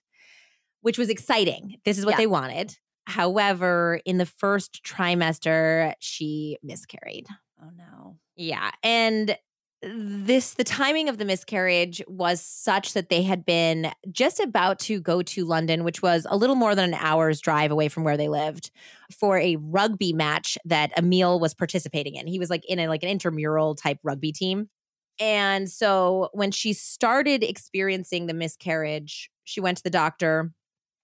[0.82, 1.78] which was exciting.
[1.86, 2.18] This is what Yeah.
[2.18, 2.78] they wanted.
[3.08, 7.28] However, in the first trimester, she miscarried.
[7.62, 8.18] oh no.
[8.36, 8.72] Yeah.
[8.84, 9.38] And
[9.82, 15.00] this, the timing of the miscarriage was such that they had been just about to
[15.00, 18.18] go to London, which was a little more than an hour's drive away from where
[18.18, 18.72] they lived,
[19.18, 22.28] for a rugby match that Emile was participating in.
[22.28, 24.70] He was like in a like an intramural type rugby team.
[25.20, 30.52] And so when she started experiencing the miscarriage, she went to the doctor.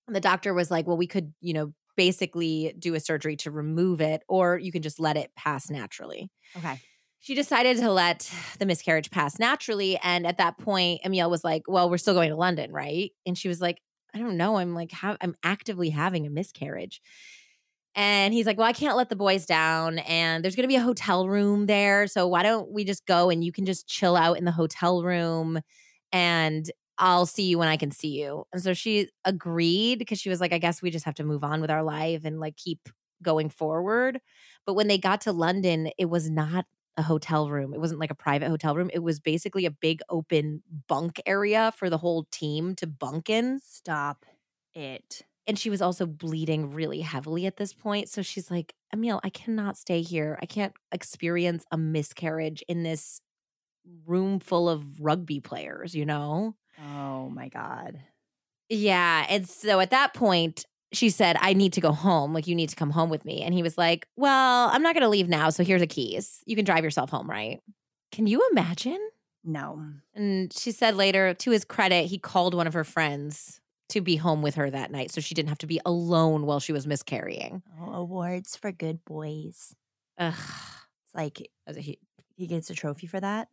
[0.08, 3.52] And the doctor was like, Well, we could, you know, basically do a surgery to
[3.52, 6.82] remove it, or you can just let it pass naturally Okay.
[7.20, 9.98] she decided to let the miscarriage pass naturally.
[10.04, 13.12] And at that point, Emile was like, Well, we're still going to London, right?
[13.26, 13.82] And she was like,
[14.14, 14.58] I don't know.
[14.58, 17.02] I'm like, ha- I'm actively having a miscarriage.
[17.96, 20.00] And he's like, Well, I can't let the boys down.
[20.00, 22.08] And there's going to be a hotel room there.
[22.08, 25.04] So why don't we just go and you can just chill out in the hotel
[25.04, 25.60] room
[26.12, 28.46] and I'll see you when I can see you.
[28.54, 31.44] And so she agreed because she was like, I guess we just have to move
[31.44, 32.90] on with our life and like keep
[33.22, 34.22] going forward.
[34.66, 36.66] But when they got to London, it was not
[36.98, 37.74] a hotel room.
[37.74, 38.90] It wasn't like a private hotel room.
[38.94, 43.60] It was basically a big open bunk area for the whole team to bunk in.
[43.60, 44.26] Stop
[44.74, 45.24] it.
[45.48, 48.10] And she was also bleeding really heavily at this point.
[48.10, 50.40] So she's like, Emile, I cannot stay here.
[50.42, 53.22] I can't experience a miscarriage in this
[54.06, 56.56] room full of rugby players, you know?
[56.84, 58.00] Oh my god.
[58.70, 59.26] Yeah.
[59.30, 62.34] And so at that point, she said, I need to go home.
[62.34, 63.42] Like, you need to come home with me.
[63.42, 65.50] And he was like, Well, I'm not going to leave now.
[65.50, 66.42] So here's the keys.
[66.46, 67.60] You can drive yourself home, right?
[68.12, 69.00] Can you imagine?
[69.44, 69.82] No.
[70.16, 73.60] And she said later, to his credit, he called one of her friends
[73.90, 75.12] to be home with her that night.
[75.12, 77.62] So she didn't have to be alone while she was miscarrying.
[77.80, 79.76] Oh, awards for good boys.
[80.18, 80.34] Ugh.
[80.34, 81.48] It's like
[81.78, 82.00] he-
[82.36, 83.50] he gets a trophy for that.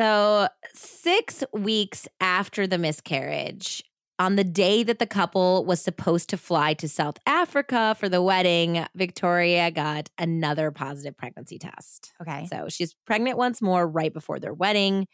[0.00, 3.84] So, six weeks after the miscarriage,
[4.18, 8.22] on the day that the couple was supposed to fly to South Africa for the
[8.22, 12.14] wedding, Victoria got another positive pregnancy test.
[12.22, 12.46] Okay.
[12.46, 15.06] So she's pregnant once more right before their wedding.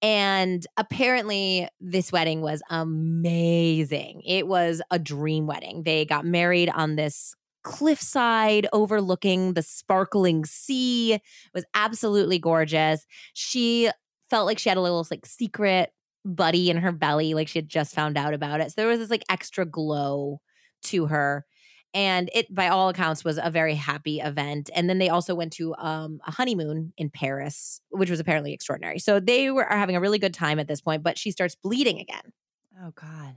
[0.00, 4.22] And apparently, this wedding was amazing.
[4.24, 5.82] It was a dream wedding.
[5.82, 11.14] They got married on this cliffside overlooking the sparkling sea.
[11.14, 11.22] It
[11.52, 13.06] was absolutely gorgeous.
[13.34, 13.90] She
[14.30, 15.92] felt like she had a little like secret
[16.24, 18.70] buddy in her belly, like she had just found out about it.
[18.70, 20.40] So there was this like extra glow
[20.84, 21.44] to her.
[21.92, 24.70] And it, by all accounts, was a very happy event.
[24.74, 29.00] And then they also went to um, a honeymoon in Paris, which was apparently extraordinary.
[29.00, 31.02] So they were are having a really good time at this point.
[31.02, 32.32] But she starts bleeding again.
[32.80, 33.36] Oh God.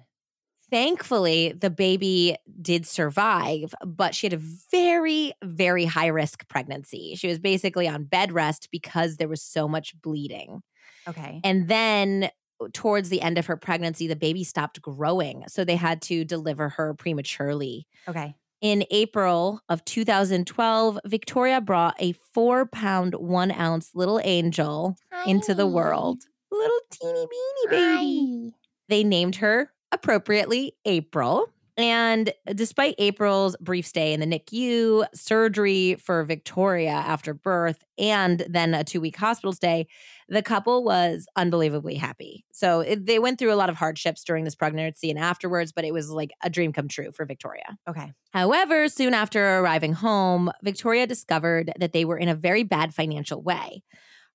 [0.69, 4.41] Thankfully, the baby did survive, but she had a
[4.71, 7.13] very, very high risk pregnancy.
[7.15, 10.63] She was basically on bed rest because there was so much bleeding.
[11.07, 11.41] Okay.
[11.43, 12.29] And then
[12.61, 15.43] uh, towards the end of her pregnancy, the baby stopped growing.
[15.47, 17.87] So they had to deliver her prematurely.
[18.07, 18.35] Okay.
[18.61, 24.95] In April of 2012, Victoria brought a four pound, one ounce little angel
[25.25, 26.21] into the world.
[26.49, 28.51] Little teeny beanie baby.
[28.87, 31.49] They named her appropriately April.
[31.75, 38.73] And despite April's brief stay in the NICU, surgery for Victoria after birth, and then
[38.73, 39.87] a two week hospital stay,
[40.29, 42.45] the couple was unbelievably happy.
[42.53, 45.83] So it, they went through a lot of hardships during this pregnancy and afterwards, but
[45.85, 47.77] it was like a dream come true for Victoria.
[47.89, 48.11] Okay.
[48.31, 53.41] However, soon after arriving home, Victoria discovered that they were in a very bad financial
[53.41, 53.83] way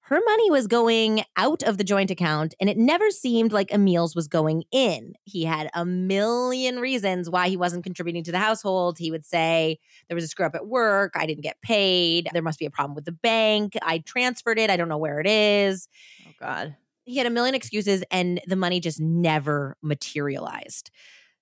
[0.08, 4.16] her money was going out of the joint account and it never seemed like Emile's
[4.16, 5.12] was going in.
[5.24, 8.96] He had a million reasons why he wasn't contributing to the household.
[8.98, 9.78] He would say,
[10.08, 11.12] There was a screw up at work.
[11.14, 12.30] I didn't get paid.
[12.32, 13.74] There must be a problem with the bank.
[13.82, 14.70] I transferred it.
[14.70, 15.88] I don't know where it is.
[16.26, 16.74] Oh, God.
[17.04, 20.90] He had a million excuses and the money just never materialized.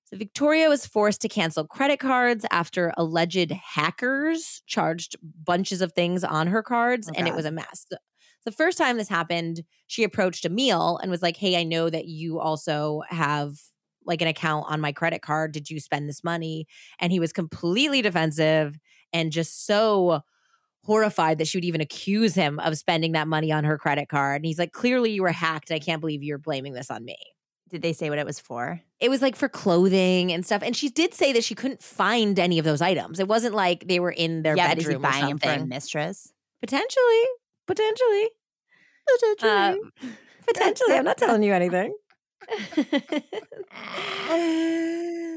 [0.04, 6.24] So Victoria was forced to cancel credit cards after alleged hackers charged bunches of things
[6.24, 7.86] on her cards, Oh, and it was a mess.
[8.47, 12.07] The first time this happened, she approached Emile and was like, Hey, I know that
[12.07, 13.59] you also have
[14.07, 15.53] like an account on my credit card.
[15.53, 16.66] Did you spend this money?
[16.99, 18.78] And he was completely defensive
[19.12, 20.20] and just so
[20.84, 24.36] horrified that she would even accuse him of spending that money on her credit card.
[24.36, 25.72] And he's like, Clearly, you were hacked.
[25.72, 27.18] I can't believe you're blaming this on me.
[27.68, 28.80] Did they say what it was for?
[29.01, 30.62] It was like for clothing and stuff.
[30.62, 33.18] And she did say that she couldn't find any of those items.
[33.18, 35.38] It wasn't like they were in their yeah, but is he bedroom or buying him
[35.38, 35.68] for a something.
[35.68, 36.32] mistress?
[36.61, 37.24] Potentially.
[37.66, 38.28] Potentially.
[39.42, 39.74] Uh,
[40.46, 40.94] potentially.
[40.94, 41.94] I'm not telling you anything.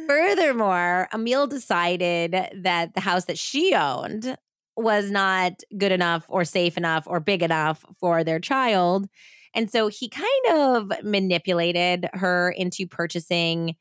[0.08, 2.32] Furthermore, Emile decided
[2.64, 4.38] that the house that she owned
[4.76, 9.08] was not good enough or safe enough or big enough for their child.
[9.54, 13.76] And so he kind of manipulated her into purchasing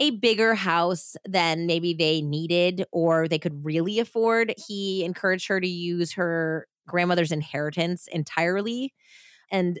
[0.00, 4.54] a bigger house than maybe they needed or they could really afford.
[4.68, 8.94] He encouraged her to use her grandmother's inheritance entirely.
[9.50, 9.80] And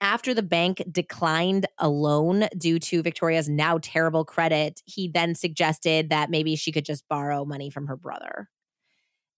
[0.00, 6.10] after the bank declined a loan due to Victoria's now terrible credit, he then suggested
[6.10, 8.48] that maybe she could just borrow money from her brother.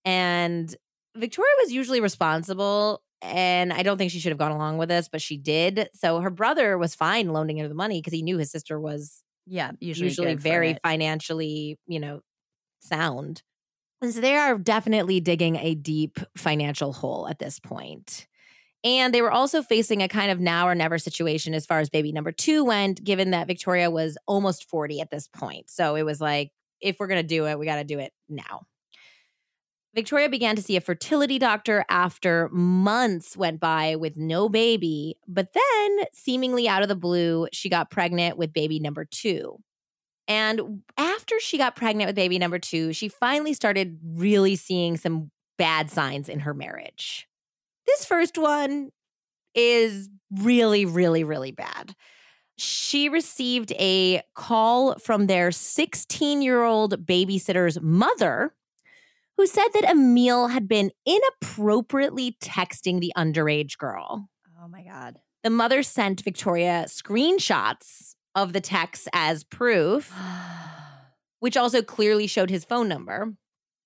[0.04, 0.74] And
[1.16, 3.02] Victoria was usually responsible.
[3.22, 5.88] And I don't think she should have gone along with this, but she did.
[5.94, 9.22] So her brother was fine loaning her the money because he knew his sister was
[9.46, 12.20] Yeah, usually, usually very financially, you know,
[12.80, 13.42] sound.
[14.02, 18.26] And so they are definitely digging a deep financial hole at this point.
[18.86, 21.90] And they were also facing a kind of now or never situation as far as
[21.90, 25.68] baby number two went, given that Victoria was almost 40 at this point.
[25.68, 28.12] So it was like, if we're going to do it, we got to do it
[28.28, 28.62] now.
[29.92, 35.16] Victoria began to see a fertility doctor after months went by with no baby.
[35.26, 39.58] But then, seemingly out of the blue, she got pregnant with baby number two.
[40.28, 45.32] And after she got pregnant with baby number two, she finally started really seeing some
[45.58, 47.26] bad signs in her marriage.
[47.86, 48.90] This first one
[49.54, 51.94] is really, really, really bad.
[52.58, 58.54] She received a call from their 16 year old babysitter's mother
[59.36, 64.30] who said that Emile had been inappropriately texting the underage girl.
[64.62, 65.18] Oh my God.
[65.42, 70.12] The mother sent Victoria screenshots of the texts as proof,
[71.40, 73.34] which also clearly showed his phone number.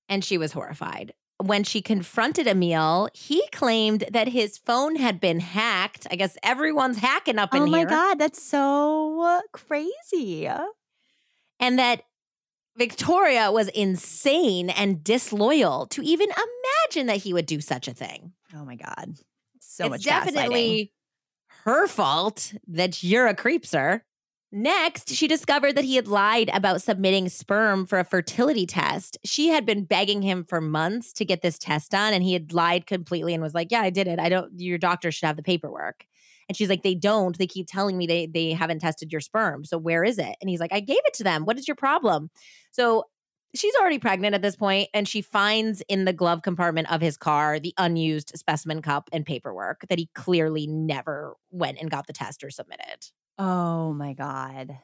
[0.08, 1.12] And she was horrified.
[1.40, 6.06] When she confronted Emile, he claimed that his phone had been hacked.
[6.10, 7.74] I guess everyone's hacking up in oh here.
[7.74, 7.86] oh here.
[7.86, 10.48] my God, that's so uh, crazy.
[11.58, 12.02] And that
[12.76, 18.32] Victoria was insane and disloyal to even imagine that he would do such a thing.
[18.54, 19.14] Oh my God.
[19.60, 20.92] So it's much definitely
[21.64, 24.02] her fault that you're a creep, sir.
[24.52, 29.16] Next, she discovered that he had lied about submitting sperm for a fertility test.
[29.24, 32.52] She had been begging him for months to get this test done, and he had
[32.52, 34.18] lied completely and was like, Yeah, I did it.
[34.18, 36.04] I don't, your doctor should have the paperwork.
[36.48, 37.38] And she's like, They don't.
[37.38, 39.64] They keep telling me they, they haven't tested your sperm.
[39.64, 40.34] So where is it?
[40.40, 41.44] And he's like, I gave it to them.
[41.44, 42.28] What is your problem?
[42.72, 43.04] So
[43.54, 47.16] she's already pregnant at this point, and she finds in the glove compartment of his
[47.16, 52.12] car the unused specimen cup and paperwork that he clearly never went and got the
[52.12, 53.10] test or submitted.
[53.40, 54.78] Oh my God.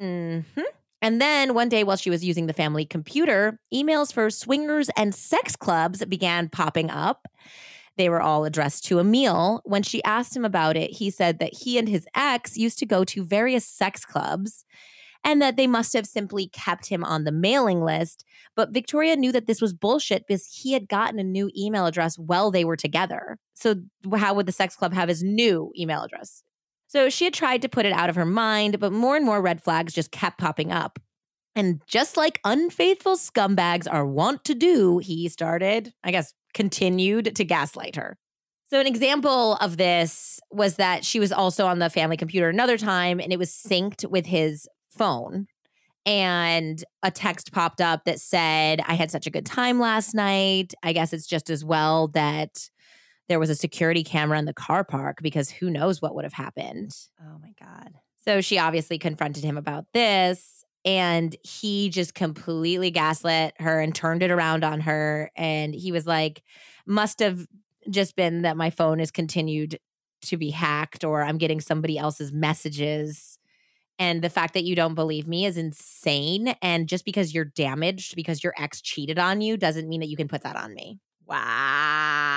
[0.00, 0.40] hmm
[1.02, 5.14] And then one day, while she was using the family computer, emails for swingers and
[5.14, 7.26] sex clubs began popping up.
[7.98, 9.62] They were all addressed to Emile.
[9.64, 12.86] When she asked him about it, he said that he and his ex used to
[12.86, 14.64] go to various sex clubs
[15.24, 18.24] and that they must have simply kept him on the mailing list.
[18.56, 22.18] But Victoria knew that this was bullshit because he had gotten a new email address
[22.18, 23.38] while they were together.
[23.54, 23.76] So,
[24.16, 26.42] how would the sex club have his new email address?
[26.94, 29.42] So she had tried to put it out of her mind, but more and more
[29.42, 31.00] red flags just kept popping up.
[31.56, 37.44] And just like unfaithful scumbags are wont to do, he started, I guess, continued to
[37.44, 38.16] gaslight her.
[38.70, 42.78] So, an example of this was that she was also on the family computer another
[42.78, 45.48] time and it was synced with his phone.
[46.06, 50.74] And a text popped up that said, I had such a good time last night.
[50.84, 52.70] I guess it's just as well that
[53.28, 56.32] there was a security camera in the car park because who knows what would have
[56.32, 56.94] happened.
[57.20, 57.94] Oh my God.
[58.24, 60.64] So she obviously confronted him about this.
[60.86, 65.30] And he just completely gaslit her and turned it around on her.
[65.34, 66.42] And he was like,
[66.86, 67.46] must have
[67.88, 69.78] just been that my phone has continued
[70.22, 73.38] to be hacked or I'm getting somebody else's messages.
[73.98, 76.54] And the fact that you don't believe me is insane.
[76.60, 80.16] And just because you're damaged because your ex cheated on you doesn't mean that you
[80.16, 80.98] can put that on me.
[81.26, 82.33] Wow.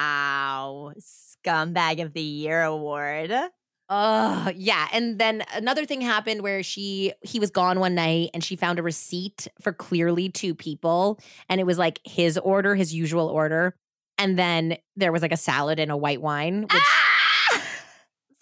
[0.99, 3.31] Scumbag of the Year award.
[3.89, 4.87] Oh, yeah.
[4.91, 8.79] And then another thing happened where she he was gone one night and she found
[8.79, 13.75] a receipt for clearly two people and it was like his order, his usual order.
[14.17, 17.61] And then there was like a salad and a white wine, which Ah!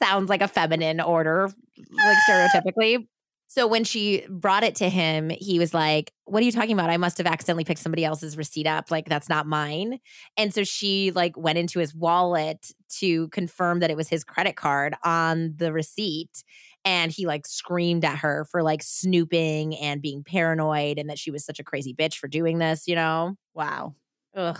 [0.01, 1.49] sounds like a feminine order,
[1.91, 3.07] like stereotypically.
[3.47, 6.89] So when she brought it to him, he was like, What are you talking about?
[6.89, 8.91] I must have accidentally picked somebody else's receipt up.
[8.91, 9.99] Like, that's not mine.
[10.35, 14.55] And so she like went into his wallet to confirm that it was his credit
[14.55, 16.43] card on the receipt.
[16.83, 21.31] And he like screamed at her for like snooping and being paranoid and that she
[21.31, 23.35] was such a crazy bitch for doing this, you know?
[23.53, 23.95] Wow.
[24.35, 24.59] Ugh.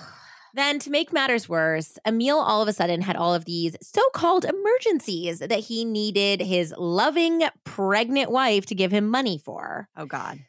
[0.56, 4.01] Then, to make matters worse, Emile all of a sudden had all of these so
[4.14, 9.89] called emergencies that he needed his loving pregnant wife to give him money for.
[9.97, 10.39] Oh God.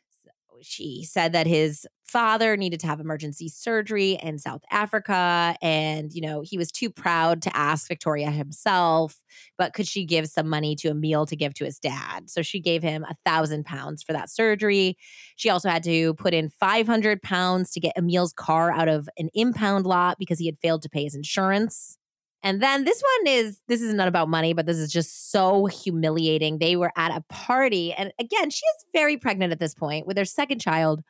[0.63, 5.57] She said that his father needed to have emergency surgery in South Africa.
[5.61, 9.17] And, you know, he was too proud to ask Victoria himself,
[9.59, 12.31] but could she give some money to Emile to give to his dad?
[12.31, 14.97] So she gave him a thousand pounds for that surgery.
[15.37, 19.29] She also had to put in 500 pounds to get Emile's car out of an
[19.35, 21.99] impound lot because he had failed to pay his insurance.
[22.43, 25.67] And then this one is this is not about money, but this is just so
[25.67, 26.59] humiliating.
[26.59, 30.17] They were at a party, and again, she is very pregnant at this point with
[30.17, 31.03] her second child.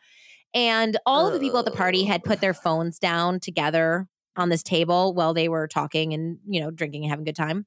[0.55, 4.49] And all of the people at the party had put their phones down together on
[4.49, 7.67] this table while they were talking and, you know, drinking and having a good time.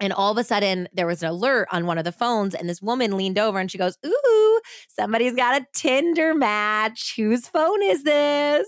[0.00, 2.68] And all of a sudden, there was an alert on one of the phones, and
[2.68, 7.14] this woman leaned over and she goes, Ooh, somebody's got a Tinder match.
[7.16, 8.66] Whose phone is this?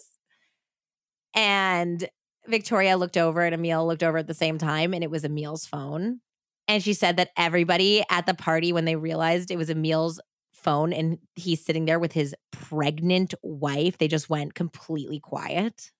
[1.34, 2.06] And
[2.46, 5.64] Victoria looked over and Emile looked over at the same time, and it was Emile's
[5.64, 6.20] phone.
[6.68, 10.20] And she said that everybody at the party, when they realized it was Emile's
[10.62, 15.90] phone and he's sitting there with his pregnant wife, they just went completely quiet.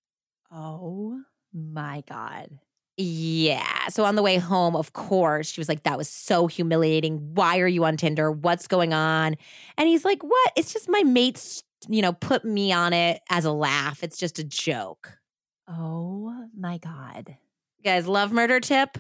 [0.50, 1.20] Oh
[1.52, 2.58] my God.
[2.96, 3.88] Yeah.
[3.88, 7.34] So on the way home, of course, she was like, That was so humiliating.
[7.34, 8.30] Why are you on Tinder?
[8.30, 9.36] What's going on?
[9.78, 10.52] And he's like, What?
[10.56, 14.02] It's just my mates, you know, put me on it as a laugh.
[14.02, 15.18] It's just a joke.
[15.66, 17.36] Oh my God.
[17.78, 18.98] You guys, love murder tip.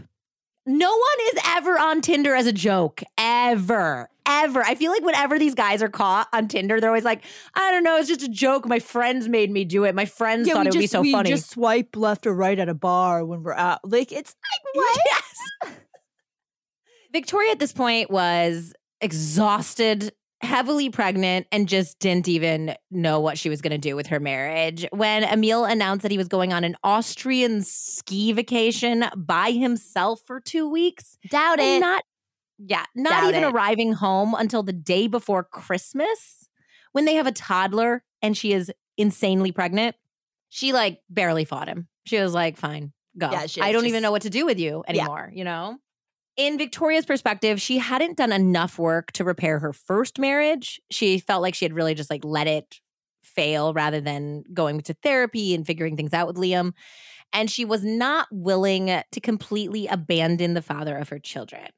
[0.64, 3.02] No one is ever on Tinder as a joke.
[3.18, 4.08] Ever.
[4.24, 4.62] Ever.
[4.62, 7.82] I feel like whenever these guys are caught on Tinder, they're always like, I don't
[7.82, 8.66] know, it's just a joke.
[8.66, 9.94] My friends made me do it.
[9.96, 11.30] My friends thought we it would be so we funny.
[11.30, 13.80] just swipe left or right at a bar when we're out.
[13.84, 15.00] Like it's like what?
[15.04, 15.72] Yes.
[17.12, 20.12] Victoria at this point was exhausted,
[20.42, 24.20] heavily pregnant, and just didn't even know what she was going to do with her
[24.20, 24.86] marriage.
[24.92, 30.40] When Emile announced that he was going on an Austrian ski vacation by himself for
[30.40, 31.80] two weeks, Doubt it.
[31.80, 32.02] not
[32.58, 33.52] yeah, not Doubt even it.
[33.52, 36.48] arriving home until the day before Christmas
[36.92, 39.96] when they have a toddler and she is insanely pregnant.
[40.48, 41.88] She like barely fought him.
[42.04, 43.30] She was like, "Fine, go.
[43.30, 44.90] Yeah, I don't even know what to do with you Yeah.
[45.00, 45.78] anymore." You know.
[46.36, 50.80] In Victoria's perspective, she hadn't done enough work to repair her first marriage.
[50.90, 52.80] She felt like she had really just like let it
[53.22, 56.72] fail rather than going to therapy and figuring things out with Liam.
[57.32, 61.68] And she was not willing to completely abandon the father of her children.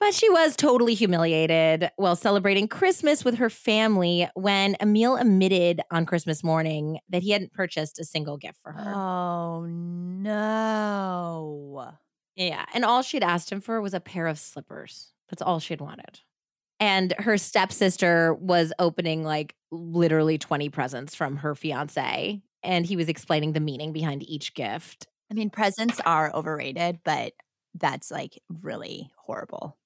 [0.00, 6.04] But she was totally humiliated while celebrating Christmas with her family when Emile admitted on
[6.04, 8.92] Christmas morning that he hadn't purchased a single gift for her.
[8.94, 10.74] Oh no.
[12.36, 12.64] Yeah.
[12.74, 15.12] And all she'd asked him for was a pair of slippers.
[15.28, 16.20] That's all she'd wanted.
[16.80, 22.42] And her stepsister was opening like literally 20 presents from her fiance.
[22.62, 25.06] And he was explaining the meaning behind each gift.
[25.30, 27.32] I mean, presents are overrated, but
[27.74, 29.76] that's like really horrible.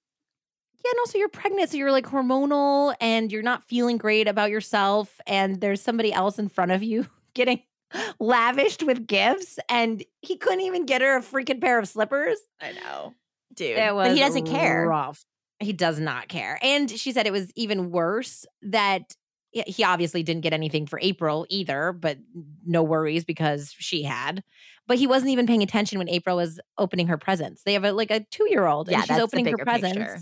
[0.84, 4.50] Yeah, and also you're pregnant, so you're like hormonal and you're not feeling great about
[4.50, 5.20] yourself.
[5.26, 7.62] And there's somebody else in front of you getting
[8.20, 12.38] lavished with gifts, and he couldn't even get her a freaking pair of slippers.
[12.60, 13.14] I know.
[13.54, 13.76] Dude.
[13.76, 14.86] It was but he doesn't care.
[14.86, 15.24] rough.
[15.60, 16.58] He does not care.
[16.62, 19.16] And she said it was even worse that
[19.50, 22.18] he obviously didn't get anything for April either, but
[22.64, 24.44] no worries because she had.
[24.86, 27.62] But he wasn't even paying attention when April was opening her presents.
[27.64, 29.96] They have a, like a two year old, Yeah, and she's opening her presents.
[29.96, 30.18] picture.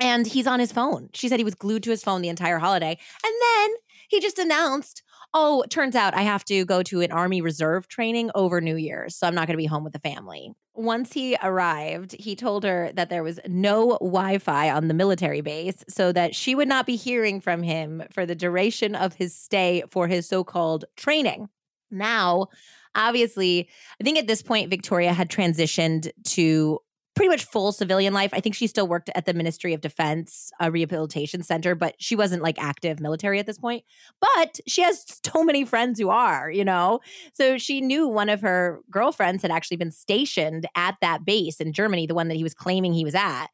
[0.00, 1.10] And he's on his phone.
[1.14, 2.98] She said he was glued to his phone the entire holiday.
[3.24, 3.70] And then
[4.08, 5.02] he just announced,
[5.34, 9.16] oh, turns out I have to go to an Army Reserve training over New Year's.
[9.16, 10.52] So I'm not going to be home with the family.
[10.74, 15.40] Once he arrived, he told her that there was no Wi Fi on the military
[15.40, 19.34] base so that she would not be hearing from him for the duration of his
[19.34, 21.48] stay for his so called training.
[21.90, 22.48] Now,
[22.94, 23.68] obviously,
[24.00, 26.78] I think at this point, Victoria had transitioned to
[27.22, 28.30] pretty much full civilian life.
[28.32, 32.16] I think she still worked at the Ministry of Defense uh, Rehabilitation Center, but she
[32.16, 33.84] wasn't like active military at this point.
[34.20, 36.98] But she has so many friends who are, you know?
[37.32, 41.72] So she knew one of her girlfriends had actually been stationed at that base in
[41.72, 43.46] Germany, the one that he was claiming he was at.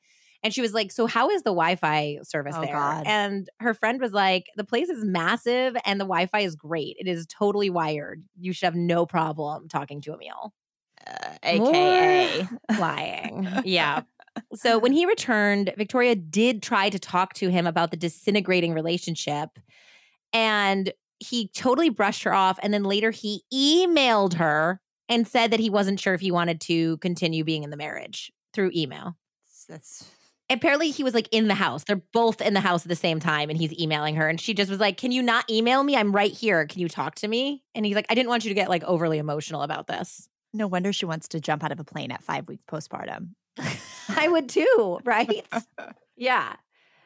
[0.43, 2.73] And she was like, So, how is the Wi Fi service Oh, there?
[2.73, 3.07] God.
[3.07, 6.97] And her friend was like, The place is massive and the Wi Fi is great.
[6.99, 8.25] It is totally wired.
[8.41, 10.55] You should have no problem talking to Emile
[11.07, 12.49] Uh, AKA.
[12.79, 13.49] lying.
[13.65, 14.03] yeah.
[14.55, 19.51] So when he returned, Victoria did try to talk to him about the disintegrating relationship.
[20.33, 22.59] And he totally brushed her off.
[22.63, 26.61] And then later he emailed her and said that he wasn't sure if he wanted
[26.63, 29.17] to continue being in the marriage through email.
[29.69, 30.11] That's
[30.51, 31.85] Apparently, he was like in the house.
[31.85, 34.29] They're both in the house at the same time, and he's emailing her.
[34.29, 35.95] And she just was like, Can you not email me?
[35.95, 36.67] I'm right here.
[36.67, 37.63] Can you talk to me?
[37.75, 40.28] And he's like, I didn't want you to get like overly emotional about this.
[40.53, 43.31] No wonder she wants to jump out of a plane at five weeks postpartum.
[44.09, 45.47] I would too, right?
[46.17, 46.57] yeah.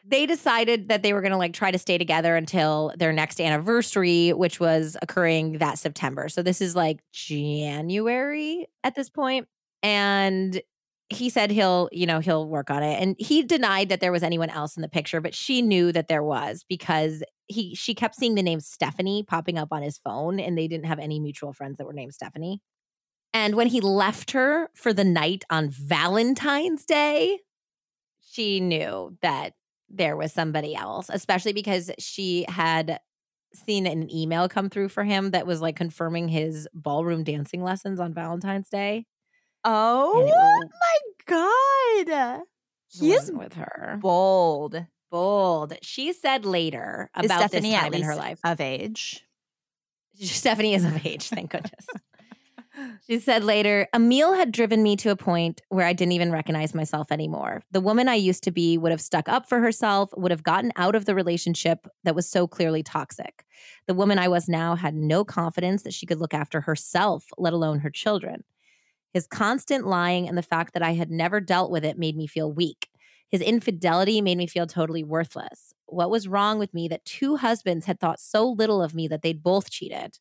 [0.04, 3.40] They decided that they were going to like try to stay together until their next
[3.40, 6.28] anniversary, which was occurring that September.
[6.28, 9.46] So this is like January at this point.
[9.82, 10.60] And
[11.08, 13.00] he said he'll, you know, he'll work on it.
[13.00, 16.08] And he denied that there was anyone else in the picture, but she knew that
[16.08, 20.40] there was because he she kept seeing the name Stephanie popping up on his phone
[20.40, 22.60] and they didn't have any mutual friends that were named Stephanie.
[23.34, 27.38] And when he left her for the night on Valentine's Day,
[28.20, 29.54] she knew that
[29.88, 32.98] there was somebody else, especially because she had
[33.54, 38.00] seen an email come through for him that was like confirming his ballroom dancing lessons
[38.00, 39.06] on Valentine's Day.
[39.64, 42.42] Oh was- my God.
[42.88, 43.98] He is with her.
[44.00, 44.84] bold.
[45.10, 45.74] Bold.
[45.82, 48.40] She said later about Stephanie this time in her life.
[48.44, 49.22] of age?
[50.20, 51.86] Stephanie is of age, thank goodness.
[53.06, 56.74] She said later, Emile had driven me to a point where I didn't even recognize
[56.74, 57.62] myself anymore.
[57.70, 60.72] The woman I used to be would have stuck up for herself, would have gotten
[60.76, 63.44] out of the relationship that was so clearly toxic.
[63.86, 67.52] The woman I was now had no confidence that she could look after herself, let
[67.52, 68.44] alone her children.
[69.12, 72.26] His constant lying and the fact that I had never dealt with it made me
[72.26, 72.88] feel weak.
[73.28, 75.74] His infidelity made me feel totally worthless.
[75.86, 79.22] What was wrong with me that two husbands had thought so little of me that
[79.22, 80.18] they'd both cheated?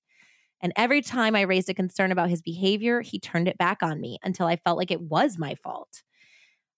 [0.61, 3.99] And every time I raised a concern about his behavior, he turned it back on
[3.99, 6.03] me until I felt like it was my fault.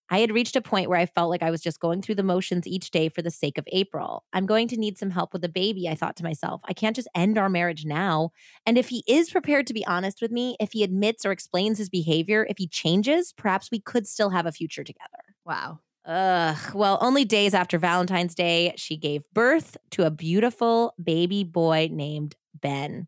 [0.09, 2.23] I had reached a point where I felt like I was just going through the
[2.23, 4.23] motions each day for the sake of April.
[4.33, 6.61] I'm going to need some help with the baby, I thought to myself.
[6.65, 8.31] I can't just end our marriage now.
[8.65, 11.77] And if he is prepared to be honest with me, if he admits or explains
[11.77, 15.35] his behavior, if he changes, perhaps we could still have a future together.
[15.45, 15.79] Wow.
[16.05, 16.75] Ugh.
[16.75, 22.35] Well, only days after Valentine's Day, she gave birth to a beautiful baby boy named
[22.53, 23.07] Ben,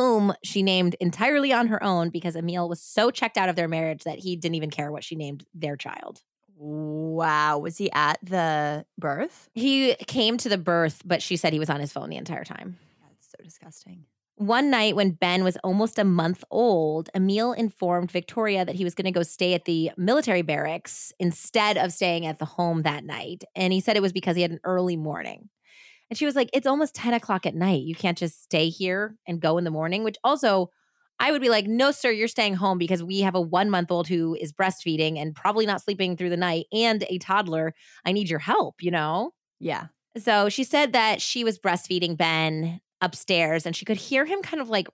[0.00, 3.68] whom she named entirely on her own because Emile was so checked out of their
[3.68, 6.22] marriage that he didn't even care what she named their child.
[6.56, 7.58] Wow.
[7.58, 9.50] Was he at the birth?
[9.52, 12.44] He came to the birth, but she said he was on his phone the entire
[12.44, 12.78] time.
[13.02, 14.06] That's so disgusting.
[14.36, 18.94] One night when Ben was almost a month old, Emile informed Victoria that he was
[18.94, 23.04] going to go stay at the military barracks instead of staying at the home that
[23.04, 23.44] night.
[23.54, 25.50] And he said it was because he had an early morning.
[26.10, 27.82] And she was like, It's almost 10 o'clock at night.
[27.82, 30.70] You can't just stay here and go in the morning, which also
[31.18, 33.90] I would be like, No, sir, you're staying home because we have a one month
[33.90, 37.74] old who is breastfeeding and probably not sleeping through the night and a toddler.
[38.04, 39.32] I need your help, you know?
[39.60, 39.86] Yeah.
[40.18, 44.60] So she said that she was breastfeeding Ben upstairs and she could hear him kind
[44.60, 44.88] of like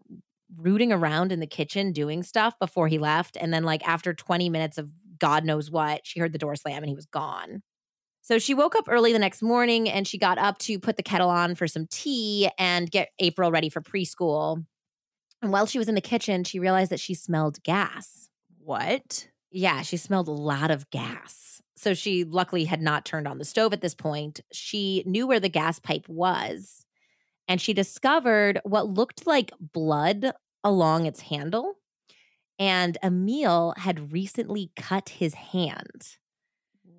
[0.57, 3.37] rooting around in the kitchen doing stuff before he left.
[3.41, 4.89] And then, like, after 20 minutes of
[5.19, 7.63] God knows what, she heard the door slam and he was gone.
[8.27, 11.03] So she woke up early the next morning and she got up to put the
[11.05, 14.65] kettle on for some tea and get April ready for preschool.
[15.41, 18.29] And while she was in the kitchen, she realized that she smelled gas.
[18.59, 19.29] What?
[19.53, 21.63] Yeah, she smelled a lot of gas.
[21.77, 24.41] So she luckily had not turned on the stove at this point.
[24.51, 26.85] She knew where the gas pipe was
[27.47, 30.33] and she discovered what looked like blood
[30.65, 31.75] along its handle.
[32.59, 36.17] And Emile had recently cut his hand.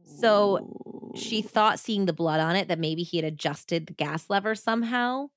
[0.08, 4.30] So she thought, seeing the blood on it, that maybe he had adjusted the gas
[4.30, 5.30] lever somehow.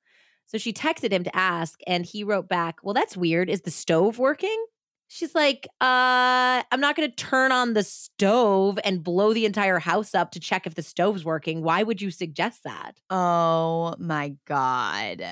[0.46, 3.48] So she texted him to ask, and he wrote back, Well, that's weird.
[3.48, 4.64] Is the stove working?
[5.12, 9.80] She's like, uh, I'm not going to turn on the stove and blow the entire
[9.80, 11.62] house up to check if the stove's working.
[11.62, 13.00] Why would you suggest that?
[13.10, 15.24] Oh my God.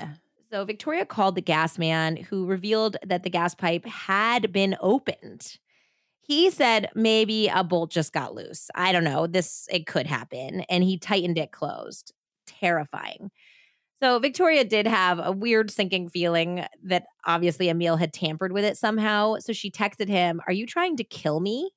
[0.51, 5.57] So Victoria called the gas man who revealed that the gas pipe had been opened.
[6.29, 8.69] He said maybe a bolt just got loose.
[8.75, 9.25] I don't know.
[9.25, 12.13] This it could happen and he tightened it closed.
[12.45, 13.31] Terrifying.
[13.99, 18.77] So Victoria did have a weird sinking feeling that obviously Emile had tampered with it
[18.77, 19.37] somehow.
[19.39, 21.71] So she texted him, Are you trying to kill me?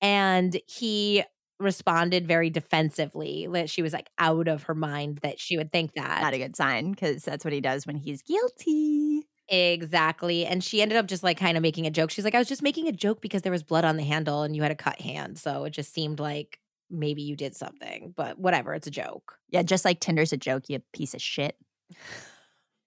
[0.00, 1.24] And he
[1.60, 3.48] responded very defensively.
[3.52, 6.22] that She was like out of her mind that she would think that.
[6.22, 9.26] Not a good sign because that's what he does when he's guilty.
[9.48, 10.44] Exactly.
[10.44, 12.10] And she ended up just like kind of making a joke.
[12.10, 14.42] She's like, I was just making a joke because there was blood on the handle
[14.42, 15.38] and you had a cut hand.
[15.38, 16.58] So it just seemed like
[16.90, 19.38] maybe you did something, but whatever, it's a joke.
[19.50, 21.56] Yeah, just like Tinder's a joke, you piece of shit.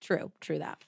[0.01, 0.83] True, true that.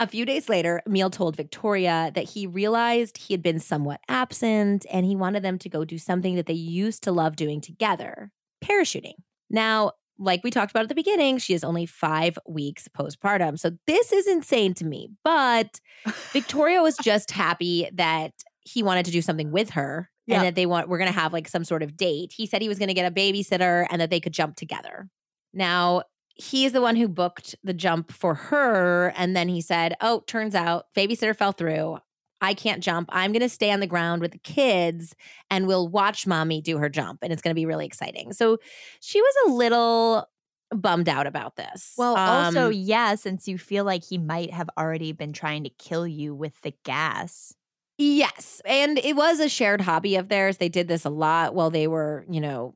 [0.00, 4.86] A few days later, Emile told Victoria that he realized he had been somewhat absent
[4.92, 8.30] and he wanted them to go do something that they used to love doing together
[8.62, 9.14] parachuting.
[9.50, 13.58] Now, like we talked about at the beginning, she is only five weeks postpartum.
[13.58, 15.10] So this is insane to me.
[15.24, 15.80] But
[16.32, 20.66] Victoria was just happy that he wanted to do something with her and that they
[20.66, 22.32] want we're going to have like some sort of date.
[22.36, 25.08] He said he was going to get a babysitter and that they could jump together.
[25.54, 26.02] Now,
[26.34, 30.54] he's the one who booked the jump for her and then he said, "Oh, turns
[30.54, 31.98] out babysitter fell through.
[32.40, 33.08] I can't jump.
[33.12, 35.14] I'm going to stay on the ground with the kids
[35.50, 38.58] and we'll watch mommy do her jump and it's going to be really exciting." So,
[39.00, 40.28] she was a little
[40.70, 41.94] bummed out about this.
[41.96, 45.70] Well, um, also, yeah, since you feel like he might have already been trying to
[45.70, 47.54] kill you with the gas.
[47.98, 48.62] Yes.
[48.64, 50.58] And it was a shared hobby of theirs.
[50.58, 52.74] They did this a lot while they were, you know,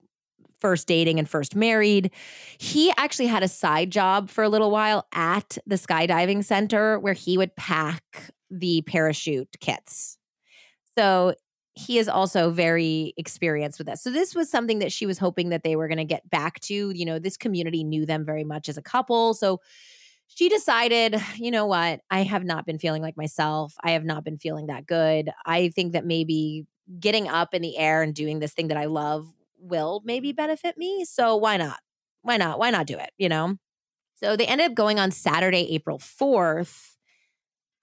[0.58, 2.10] first dating and first married.
[2.58, 7.14] He actually had a side job for a little while at the skydiving center where
[7.14, 10.18] he would pack the parachute kits.
[10.96, 11.34] So
[11.74, 14.02] he is also very experienced with this.
[14.02, 16.60] So this was something that she was hoping that they were going to get back
[16.60, 16.90] to.
[16.90, 19.32] You know, this community knew them very much as a couple.
[19.32, 19.60] So
[20.26, 22.00] she decided, you know what?
[22.10, 23.74] I have not been feeling like myself.
[23.82, 25.30] I have not been feeling that good.
[25.46, 26.66] I think that maybe
[27.00, 30.76] getting up in the air and doing this thing that I love will maybe benefit
[30.76, 31.06] me.
[31.06, 31.78] So why not?
[32.20, 32.58] Why not?
[32.58, 33.10] Why not do it?
[33.16, 33.56] You know?
[34.14, 36.91] So they ended up going on Saturday, April 4th.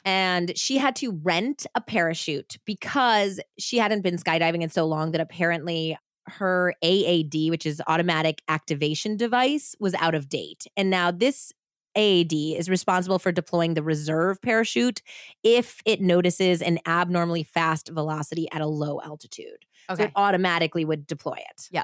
[0.06, 5.12] And she had to rent a parachute because she hadn't been skydiving in so long
[5.12, 5.98] that apparently
[6.28, 10.66] her AAD, which is automatic activation device, was out of date.
[10.78, 11.52] And now this
[11.98, 15.02] AAD is responsible for deploying the reserve parachute
[15.44, 19.66] if it notices an abnormally fast velocity at a low altitude.
[19.90, 20.04] Okay.
[20.04, 21.68] So it automatically would deploy it.
[21.72, 21.84] Yeah.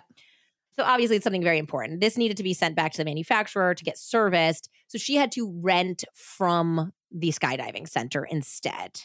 [0.76, 2.02] So obviously it's something very important.
[2.02, 4.70] This needed to be sent back to the manufacturer to get serviced.
[4.88, 9.02] So she had to rent from the skydiving center instead.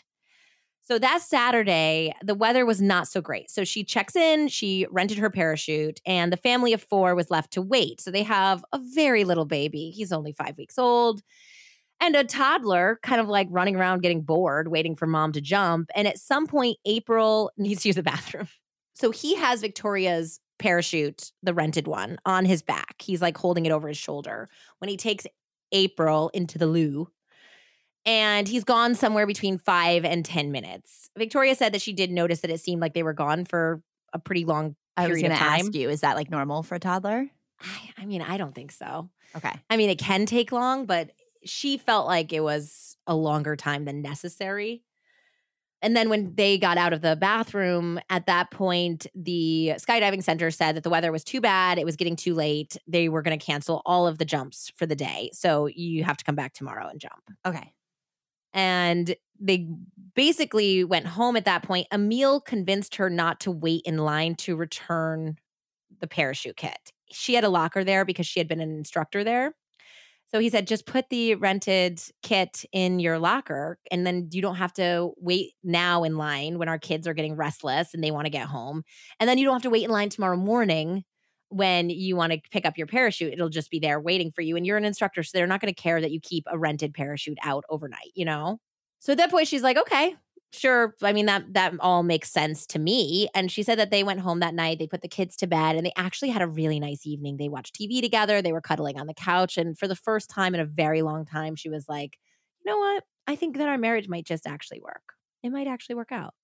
[0.83, 3.49] So that Saturday, the weather was not so great.
[3.49, 7.53] So she checks in, she rented her parachute, and the family of four was left
[7.53, 8.01] to wait.
[8.01, 9.91] So they have a very little baby.
[9.91, 11.23] He's only five weeks old.
[12.01, 15.91] And a toddler kind of like running around getting bored, waiting for mom to jump.
[15.95, 18.49] And at some point, April needs to use the bathroom.
[18.95, 22.97] So he has Victoria's parachute, the rented one, on his back.
[22.99, 24.49] He's like holding it over his shoulder.
[24.79, 25.27] When he takes
[25.73, 27.09] April into the loo,
[28.07, 31.11] and he's gone somewhere between five and 10 minutes.
[31.17, 33.83] Victoria said that she did notice that it seemed like they were gone for
[34.13, 36.81] a pretty long I was going to ask you, is that like normal for a
[36.81, 37.29] toddler?
[37.61, 39.11] I, I, mean, I don't think so.
[39.37, 39.53] Okay.
[39.69, 41.11] I mean, it can take long, but
[41.45, 44.83] she felt like it was a longer time than necessary.
[45.83, 50.51] And then when they got out of the bathroom, at that point, the skydiving center
[50.51, 51.79] said that the weather was too bad.
[51.79, 52.77] It was getting too late.
[52.87, 55.31] They were going to cancel all of the jumps for the day.
[55.33, 57.31] So you have to come back tomorrow and jump.
[57.47, 57.73] Okay.
[58.53, 59.69] And they
[60.15, 61.87] basically went home at that point.
[61.93, 65.37] Emile convinced her not to wait in line to return
[66.01, 66.93] the parachute kit.
[67.11, 69.55] She had a locker there because she had been an instructor there.
[70.31, 74.57] So he said, just put the rented kit in your locker, and then you don't
[74.57, 78.27] have to wait now in line when our kids are getting restless and they want
[78.27, 78.85] to get home.
[79.19, 81.03] And then you don't have to wait in line tomorrow morning
[81.51, 83.33] when you want to pick up your parachute.
[83.33, 84.57] It'll just be there waiting for you.
[84.57, 86.95] And you're an instructor, so they're not going to care that you keep a rented
[86.95, 88.59] parachute out overnight, you know?
[89.01, 90.15] So at that point, she's like, okay,
[90.53, 94.03] sure i mean that that all makes sense to me and she said that they
[94.03, 96.47] went home that night they put the kids to bed and they actually had a
[96.47, 99.87] really nice evening they watched tv together they were cuddling on the couch and for
[99.87, 102.19] the first time in a very long time she was like
[102.65, 105.95] you know what i think that our marriage might just actually work it might actually
[105.95, 106.35] work out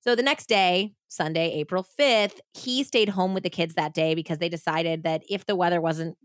[0.00, 4.14] so the next day sunday april 5th he stayed home with the kids that day
[4.14, 6.16] because they decided that if the weather wasn't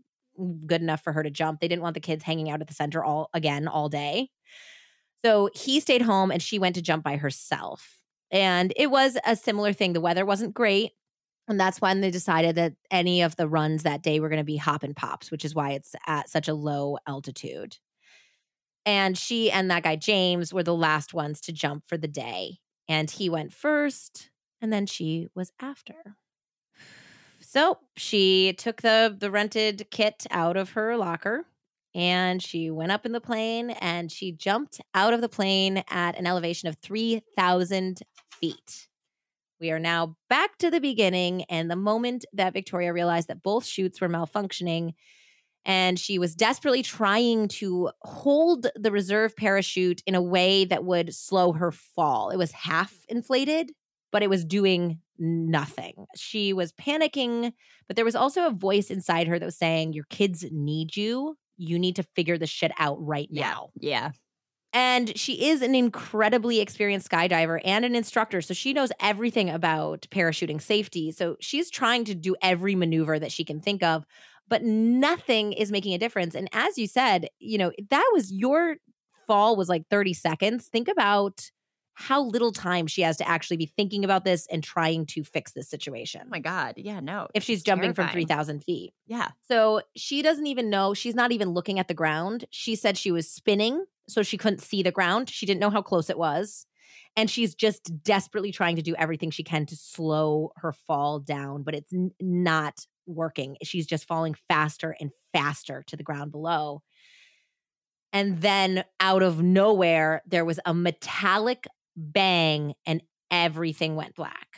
[0.66, 2.74] good enough for her to jump they didn't want the kids hanging out at the
[2.74, 4.28] center all again all day
[5.24, 7.96] so he stayed home and she went to jump by herself.
[8.30, 9.94] And it was a similar thing.
[9.94, 10.92] The weather wasn't great.
[11.48, 14.44] And that's when they decided that any of the runs that day were going to
[14.44, 17.78] be hop and pops, which is why it's at such a low altitude.
[18.84, 22.58] And she and that guy, James, were the last ones to jump for the day.
[22.88, 24.30] And he went first,
[24.60, 26.16] and then she was after.
[27.40, 31.46] So she took the the rented kit out of her locker
[31.94, 36.18] and she went up in the plane and she jumped out of the plane at
[36.18, 38.02] an elevation of 3,000
[38.40, 38.88] feet.
[39.60, 43.64] We are now back to the beginning and the moment that Victoria realized that both
[43.64, 44.94] chutes were malfunctioning
[45.64, 51.14] and she was desperately trying to hold the reserve parachute in a way that would
[51.14, 52.30] slow her fall.
[52.30, 53.72] It was half inflated,
[54.12, 56.06] but it was doing nothing.
[56.16, 57.52] She was panicking,
[57.86, 61.36] but there was also a voice inside her that was saying, Your kids need you
[61.56, 63.70] you need to figure this shit out right now.
[63.78, 64.10] Yeah.
[64.72, 68.42] And she is an incredibly experienced skydiver and an instructor.
[68.42, 71.12] So she knows everything about parachuting safety.
[71.12, 74.04] So she's trying to do every maneuver that she can think of,
[74.48, 76.34] but nothing is making a difference.
[76.34, 78.76] And as you said, you know, that was your
[79.26, 80.68] fall was like 30 seconds.
[80.68, 81.50] Think about
[81.94, 85.52] how little time she has to actually be thinking about this and trying to fix
[85.52, 86.22] this oh situation.
[86.24, 86.74] Oh my God.
[86.76, 87.28] Yeah, no.
[87.34, 88.08] If she's jumping terrifying.
[88.08, 88.92] from 3,000 feet.
[89.06, 89.28] Yeah.
[89.48, 90.92] So she doesn't even know.
[90.92, 92.46] She's not even looking at the ground.
[92.50, 95.30] She said she was spinning, so she couldn't see the ground.
[95.30, 96.66] She didn't know how close it was.
[97.16, 101.62] And she's just desperately trying to do everything she can to slow her fall down,
[101.62, 103.56] but it's n- not working.
[103.62, 106.82] She's just falling faster and faster to the ground below.
[108.12, 114.48] And then out of nowhere, there was a metallic bang, and everything went black.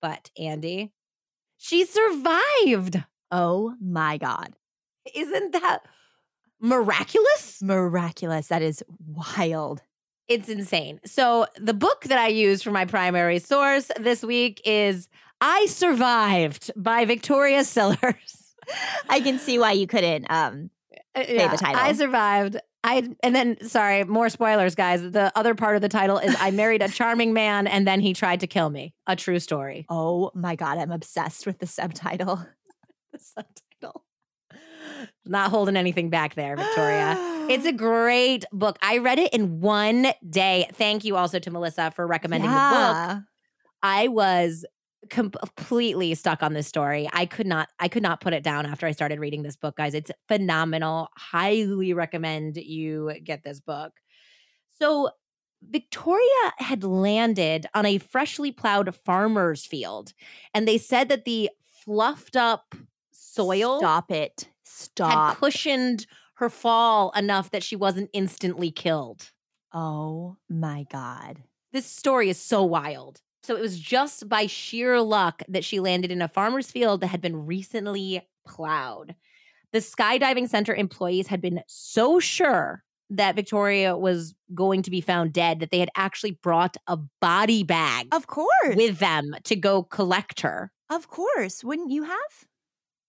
[0.00, 0.92] But Andy,
[1.58, 3.02] she survived.
[3.30, 4.54] Oh my God.
[5.14, 5.80] Isn't that
[6.60, 7.62] miraculous?
[7.62, 8.48] Miraculous.
[8.48, 9.82] That is wild.
[10.26, 11.00] It's insane.
[11.04, 15.08] So, the book that I use for my primary source this week is
[15.40, 18.54] I Survived by Victoria Cilliers.
[19.08, 20.70] I can see why you couldn't um,
[21.14, 21.80] uh, say yeah, the title.
[21.80, 25.00] I Survived I and then sorry, more spoilers, guys.
[25.00, 28.12] The other part of the title is I married a charming man and then he
[28.12, 28.94] tried to kill me.
[29.06, 29.86] A true story.
[29.88, 32.46] Oh my god, I'm obsessed with the subtitle.
[33.12, 34.04] the subtitle.
[35.24, 37.16] Not holding anything back there, Victoria.
[37.48, 38.78] it's a great book.
[38.82, 40.68] I read it in one day.
[40.74, 42.68] Thank you also to Melissa for recommending yeah.
[43.08, 43.24] the book.
[43.82, 44.66] I was
[45.10, 47.08] completely stuck on this story.
[47.12, 49.76] I could not I could not put it down after I started reading this book,
[49.76, 49.94] guys.
[49.94, 51.08] It's phenomenal.
[51.16, 53.92] Highly recommend you get this book.
[54.78, 55.10] So,
[55.62, 60.12] Victoria had landed on a freshly plowed farmer's field,
[60.52, 61.50] and they said that the
[61.84, 62.74] fluffed up
[63.12, 64.48] soil Stop it.
[64.64, 65.10] Stop.
[65.10, 69.30] had cushioned her fall enough that she wasn't instantly killed.
[69.72, 71.42] Oh my god.
[71.72, 73.20] This story is so wild.
[73.44, 77.08] So it was just by sheer luck that she landed in a farmer's field that
[77.08, 79.14] had been recently plowed.
[79.72, 85.34] The skydiving center employees had been so sure that Victoria was going to be found
[85.34, 89.82] dead that they had actually brought a body bag of course with them to go
[89.82, 90.72] collect her.
[90.88, 92.46] Of course, wouldn't you have?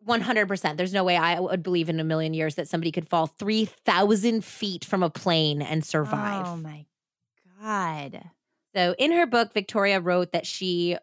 [0.05, 0.77] 100%.
[0.77, 4.43] There's no way I would believe in a million years that somebody could fall 3,000
[4.43, 6.45] feet from a plane and survive.
[6.45, 6.85] Oh my
[7.61, 8.31] God.
[8.75, 10.97] So in her book, Victoria wrote that she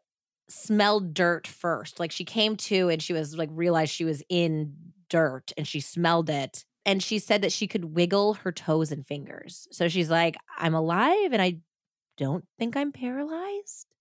[0.49, 1.99] smelled dirt first.
[1.99, 4.75] Like she came to and she was like realized she was in
[5.09, 9.07] dirt and she smelled it and she said that she could wiggle her toes and
[9.07, 9.69] fingers.
[9.71, 11.59] So she's like, I'm alive and I
[12.19, 13.92] don't think I'm paralyzed.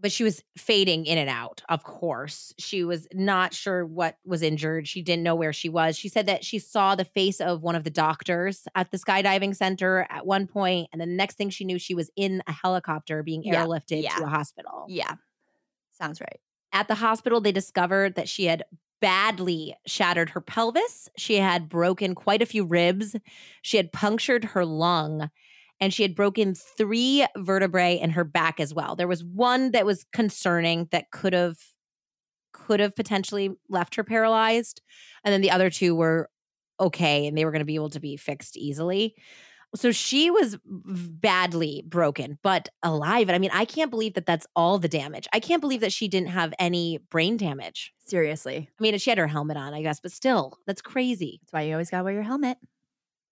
[0.00, 2.54] But she was fading in and out, of course.
[2.58, 4.88] She was not sure what was injured.
[4.88, 5.96] She didn't know where she was.
[5.98, 9.54] She said that she saw the face of one of the doctors at the skydiving
[9.54, 13.22] center at one point, And the next thing she knew, she was in a helicopter
[13.22, 14.16] being Yeah, airlifted yeah.
[14.16, 14.86] to a hospital.
[14.88, 15.16] Yeah.
[15.90, 16.40] Sounds right.
[16.72, 18.64] At the hospital, they discovered that she had
[19.00, 21.08] badly shattered her pelvis.
[21.16, 23.16] She had broken quite a few ribs.
[23.62, 25.30] She had punctured her lung
[25.80, 28.96] and she had broken three vertebrae in her back as well.
[28.96, 31.56] There was one that was concerning that could have
[32.52, 34.82] could have potentially left her paralyzed
[35.24, 36.28] and then the other two were
[36.80, 39.14] okay and they were going to be able to be fixed easily.
[39.76, 43.28] So she was badly broken, but alive.
[43.28, 45.28] And I mean, I can't believe that that's all the damage.
[45.32, 47.92] I can't believe that she didn't have any brain damage.
[48.04, 48.68] Seriously.
[48.68, 51.38] I mean, she had her helmet on, I guess, but still, that's crazy.
[51.42, 52.58] That's why you always gotta wear your helmet.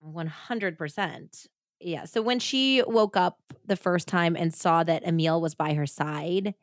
[0.05, 1.47] 100%.
[1.81, 2.05] Yeah.
[2.05, 5.87] So when she woke up the first time and saw that Emile was by her
[5.87, 6.55] side,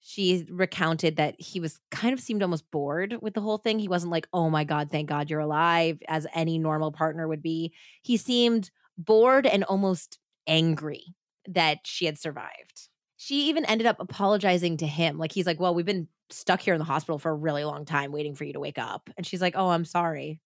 [0.00, 3.78] she recounted that he was kind of seemed almost bored with the whole thing.
[3.78, 7.40] He wasn't like, oh my God, thank God you're alive, as any normal partner would
[7.40, 7.72] be.
[8.02, 11.14] He seemed bored and almost angry
[11.48, 12.88] that she had survived.
[13.16, 15.16] She even ended up apologizing to him.
[15.16, 17.86] Like, he's like, well, we've been stuck here in the hospital for a really long
[17.86, 19.08] time waiting for you to wake up.
[19.16, 20.40] And she's like, oh, I'm sorry.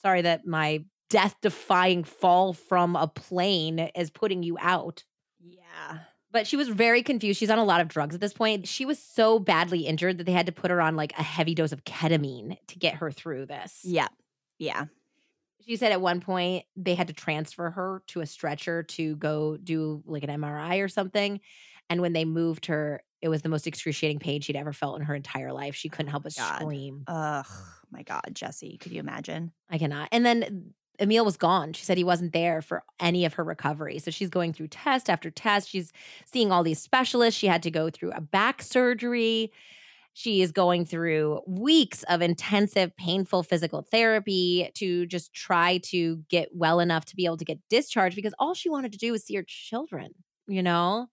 [0.00, 5.04] Sorry that my death defying fall from a plane is putting you out.
[5.40, 5.98] Yeah.
[6.30, 7.38] But she was very confused.
[7.38, 8.66] She's on a lot of drugs at this point.
[8.66, 11.54] She was so badly injured that they had to put her on like a heavy
[11.54, 13.80] dose of ketamine to get her through this.
[13.84, 14.08] Yeah.
[14.58, 14.86] Yeah.
[15.66, 19.58] She said at one point they had to transfer her to a stretcher to go
[19.58, 21.40] do like an MRI or something.
[21.90, 25.04] And when they moved her, it was the most excruciating pain she'd ever felt in
[25.04, 25.74] her entire life.
[25.74, 26.60] She couldn't help but God.
[26.60, 27.04] scream.
[27.06, 27.46] Ugh.
[27.90, 28.78] My God, Jesse.
[28.78, 29.52] Could you imagine?
[29.70, 30.08] I cannot.
[30.10, 31.72] And then Emile was gone.
[31.72, 33.98] She said he wasn't there for any of her recovery.
[33.98, 35.68] So she's going through test after test.
[35.68, 35.92] She's
[36.26, 37.38] seeing all these specialists.
[37.38, 39.52] She had to go through a back surgery.
[40.14, 46.50] She is going through weeks of intensive, painful physical therapy to just try to get
[46.52, 49.24] well enough to be able to get discharged because all she wanted to do was
[49.24, 50.10] see her children,
[50.46, 51.08] you know?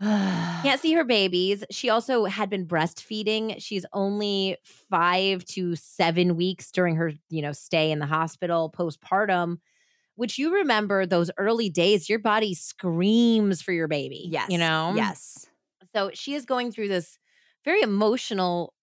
[0.62, 1.62] Can't see her babies.
[1.70, 3.56] She also had been breastfeeding.
[3.58, 9.58] She's only five to seven weeks during her, you know, stay in the hospital postpartum.
[10.16, 14.26] Which you remember those early days, your body screams for your baby.
[14.30, 14.50] Yes.
[14.50, 14.92] You know?
[14.94, 15.46] Yes.
[15.94, 17.18] So she is going through this
[17.64, 18.74] very emotional,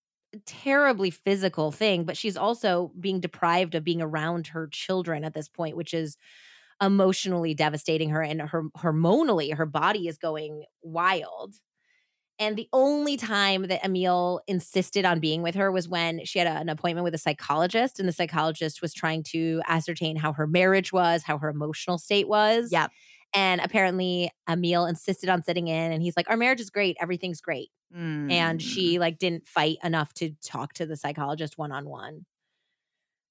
[0.46, 5.48] terribly physical thing, but she's also being deprived of being around her children at this
[5.48, 6.18] point, which is
[6.82, 11.56] emotionally devastating her and her hormonally her body is going wild
[12.40, 16.48] and the only time that Emile insisted on being with her was when she had
[16.48, 20.46] a- an appointment with a psychologist, and the psychologist was trying to ascertain how her
[20.46, 22.72] marriage was, how her emotional state was.
[22.72, 22.92] Yep.
[23.34, 27.42] And apparently, Emile insisted on sitting in, and he's like, "Our marriage is great, everything's
[27.42, 27.70] great."
[28.30, 28.62] And Mm.
[28.62, 32.26] she like didn't fight enough to talk to the psychologist one on one.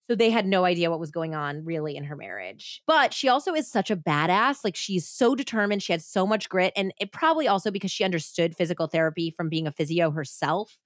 [0.09, 2.83] So they had no idea what was going on really in her marriage.
[2.87, 4.59] But she also is such a badass.
[4.63, 5.83] Like she's so determined.
[5.83, 6.73] She had so much grit.
[6.77, 10.79] And it probably also because she understood physical therapy from being a physio herself.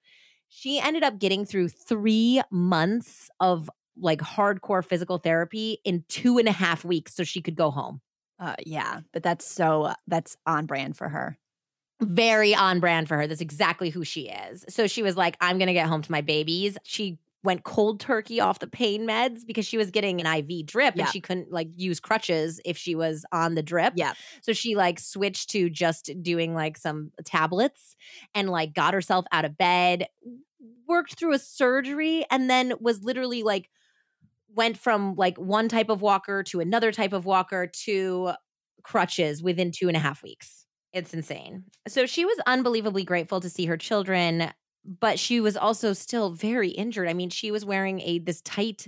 [0.49, 6.47] She ended up getting through three months of like hardcore physical therapy in two and
[6.47, 8.01] a half weeks so she could go home.
[8.39, 11.37] Uh, yeah, but that's so that's on brand for her.
[12.01, 13.27] very on brand for her.
[13.27, 14.65] That's exactly who she is.
[14.69, 16.77] So she was like, I'm going to get home to my babies.
[16.83, 20.95] She went cold turkey off the pain meds because she was getting an IV drip
[20.95, 21.03] Yeah.
[21.05, 23.93] and she couldn't like use crutches if she was on the drip.
[23.95, 24.13] Yeah.
[24.41, 27.95] So she like switched to just doing like some tablets
[28.35, 30.05] and like got herself out of bed,
[30.87, 33.69] worked through a surgery, and then was literally like
[34.53, 38.31] went from like one type of walker to another type of walker to
[38.83, 40.65] crutches within two and a half weeks.
[40.93, 41.63] It's insane.
[41.87, 44.51] So she was unbelievably grateful to see her children,
[44.85, 47.07] but she was also still very injured.
[47.07, 48.87] I mean, she was wearing a this tight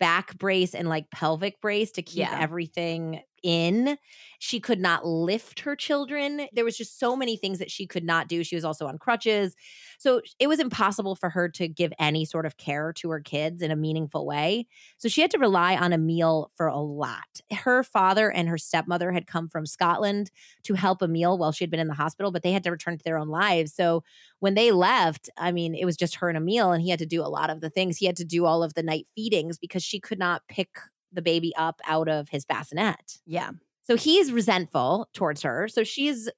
[0.00, 2.36] back brace and like pelvic brace to keep Yeah.
[2.36, 3.98] everything in.
[4.38, 6.46] She could not lift her children.
[6.52, 8.44] There was just so many things that she could not do.
[8.44, 9.56] She was also on crutches.
[9.98, 13.62] So it was impossible for her to give any sort of care to her kids
[13.62, 14.66] in a meaningful way.
[14.98, 17.40] So she had to rely on Emile for a lot.
[17.52, 20.30] Her father and her stepmother had come from Scotland
[20.64, 22.96] to help Emile while she had been in the hospital, but they had to return
[22.96, 23.74] to their own lives.
[23.74, 24.04] So
[24.38, 27.06] when they left, I mean, it was just her and Emile, and he had to
[27.06, 27.96] do a lot of the things.
[27.96, 30.78] He had to do all of the night feedings because she could not pick
[31.12, 33.18] the baby up out of his bassinet.
[33.26, 33.50] Yeah.
[33.84, 35.68] So he's resentful towards her.
[35.68, 36.28] So she's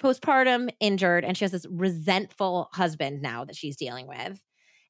[0.00, 4.42] postpartum injured and she has this resentful husband now that she's dealing with.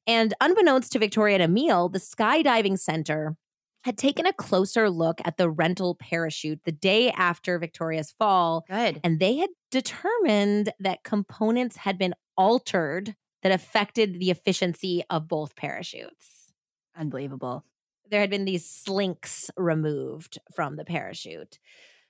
[0.07, 3.37] And unbeknownst to Victoria and Emile, the skydiving center
[3.83, 8.65] had taken a closer look at the rental parachute the day after Victoria's fall.
[8.67, 8.99] Good.
[9.03, 15.55] And they had determined that components had been altered that affected the efficiency of both
[15.55, 16.51] parachutes.
[16.97, 17.63] Unbelievable.
[18.09, 21.59] There had been these slinks removed from the parachute.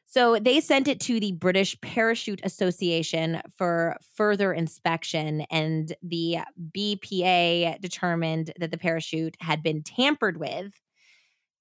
[0.06, 6.38] So they sent it to the British Parachute Association for further inspection, and the
[6.76, 10.80] BPA determined that the parachute had been tampered with.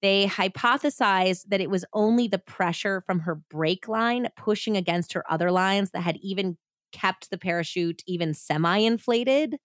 [0.01, 5.23] They hypothesized that it was only the pressure from her brake line pushing against her
[5.29, 6.57] other lines that had even
[6.91, 9.57] kept the parachute even semi inflated,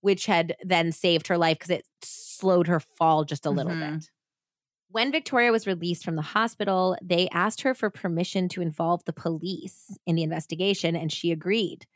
[0.00, 3.76] which had then saved her life because it slowed her fall just a little Mhm.
[3.76, 4.10] bit.
[4.90, 9.12] When Victoria was released from the hospital, they asked her for permission to involve the
[9.12, 11.86] police in the investigation, and she agreed.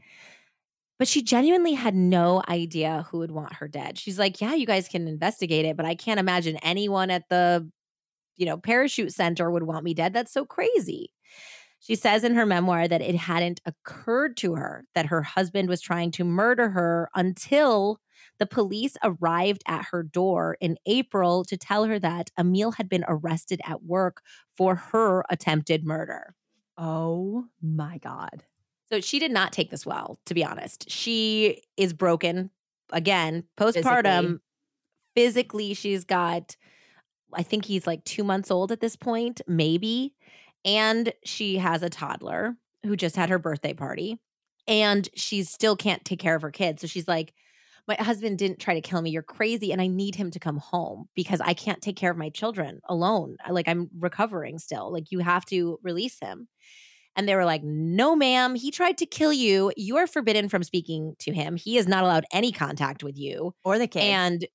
[0.99, 3.99] But she genuinely had no idea who would want her dead.
[3.99, 7.69] She's like, "Yeah, you guys can investigate it, but I can't imagine anyone at the,
[8.37, 10.15] you know, parachute center would want me dead.
[10.15, 11.13] That's so crazy."
[11.83, 15.81] She says in her memoir that it hadn't occurred to her that her husband was
[15.81, 17.99] trying to murder her until
[18.39, 23.05] the police arrived at her door in April to tell her that Emile had been
[23.09, 24.23] arrested at work
[24.57, 26.37] for her attempted murder.
[26.79, 28.45] Oh my God.
[28.89, 30.89] So she did not take this well, to be honest.
[30.89, 32.51] She is broken
[32.93, 34.39] again, postpartum.
[35.17, 36.57] Physically, she's got,
[37.35, 40.15] I think he's like two months old at this point, maybe.
[40.65, 44.19] And she has a toddler who just had her birthday party.
[44.69, 46.81] And she still can't take care of her kids.
[46.81, 47.33] So she's like,
[47.89, 49.11] my husband didn't try to kill me.
[49.11, 49.73] You're crazy.
[49.73, 52.81] And I need him to come home because I can't take care of my children
[52.89, 53.37] alone.
[53.51, 54.93] Like, I'm recovering still.
[54.93, 56.47] Like, you have to release him.
[57.17, 59.73] And they were like, no, ma'am, he tried to kill you.
[59.77, 61.57] You are forbidden from speaking to him.
[61.57, 64.05] He is not allowed any contact with you Or the kids.
[64.07, 64.47] and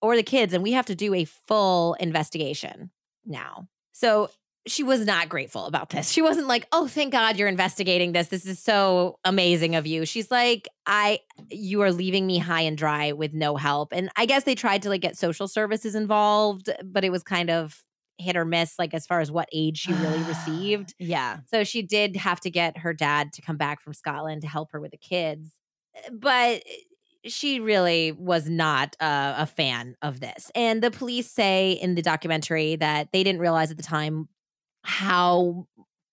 [0.00, 2.92] or the kids and we have to do a full investigation
[3.26, 4.30] now so
[4.70, 8.28] she was not grateful about this she wasn't like oh thank god you're investigating this
[8.28, 11.18] this is so amazing of you she's like i
[11.50, 14.82] you are leaving me high and dry with no help and i guess they tried
[14.82, 17.82] to like get social services involved but it was kind of
[18.18, 21.38] hit or miss like as far as what aid she really received yeah.
[21.46, 24.72] so she did have to get her dad to come back from Scotland to help
[24.72, 25.52] her with the kids.
[26.12, 26.62] But
[27.24, 30.50] she really was not uh, a fan of this.
[30.54, 34.28] And the police say in the documentary that they didn't realize at the time
[34.88, 35.66] how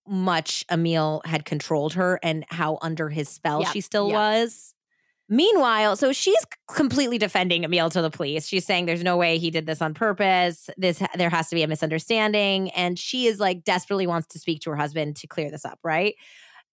[0.06, 4.16] much Emile had controlled her and how under his spell Yep, she still yep.
[4.16, 4.74] was.
[5.30, 8.48] Meanwhile, so she's completely defending Emile to the police.
[8.48, 10.70] She's saying there's no way he did this on purpose.
[10.78, 14.60] This there has to be a misunderstanding, and she is like desperately wants to speak
[14.62, 16.16] to her husband to clear this up, right?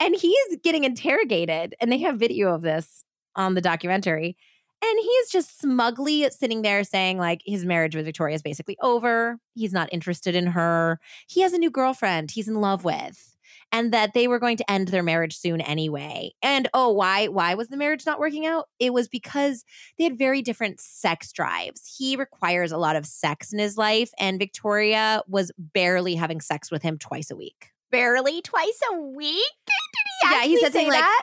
[0.00, 3.04] And he's getting interrogated, and they have video of this
[3.36, 4.36] on the documentary.
[4.84, 9.38] And he's just smugly sitting there saying, like, his marriage with Victoria is basically over.
[9.54, 10.98] He's not interested in her.
[11.28, 13.28] He has a new girlfriend he's in love with.
[13.74, 16.32] And that they were going to end their marriage soon anyway.
[16.42, 17.28] And oh, why?
[17.28, 18.68] Why was the marriage not working out?
[18.78, 19.64] It was because
[19.96, 21.94] they had very different sex drives.
[21.96, 26.70] He requires a lot of sex in his life, and Victoria was barely having sex
[26.70, 27.70] with him twice a week.
[27.90, 29.42] Barely twice a week?
[29.66, 29.72] Did
[30.20, 31.22] he Yeah, he actually said say something like- that?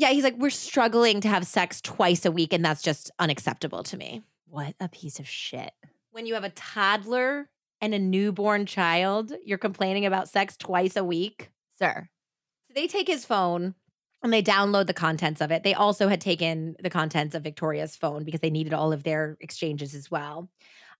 [0.00, 3.82] Yeah, he's like, we're struggling to have sex twice a week, and that's just unacceptable
[3.82, 4.22] to me.
[4.46, 5.72] What a piece of shit.
[6.12, 7.48] When you have a toddler
[7.80, 11.50] and a newborn child, you're complaining about sex twice a week.
[11.76, 12.08] Sir.
[12.68, 13.74] So they take his phone
[14.22, 15.64] and they download the contents of it.
[15.64, 19.36] They also had taken the contents of Victoria's phone because they needed all of their
[19.40, 20.48] exchanges as well.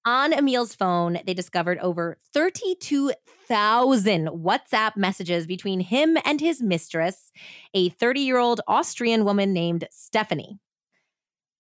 [0.04, 7.30] On Emile's phone, they discovered over 32,000 WhatsApp messages between him and his mistress,
[7.74, 10.58] a 30 year old Austrian woman named Stephanie.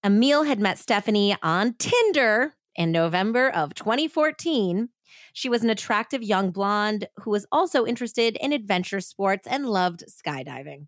[0.04, 4.88] Emile had met Stephanie on Tinder in November of 2014.
[5.32, 10.04] She was an attractive young blonde who was also interested in adventure sports and loved
[10.08, 10.86] skydiving.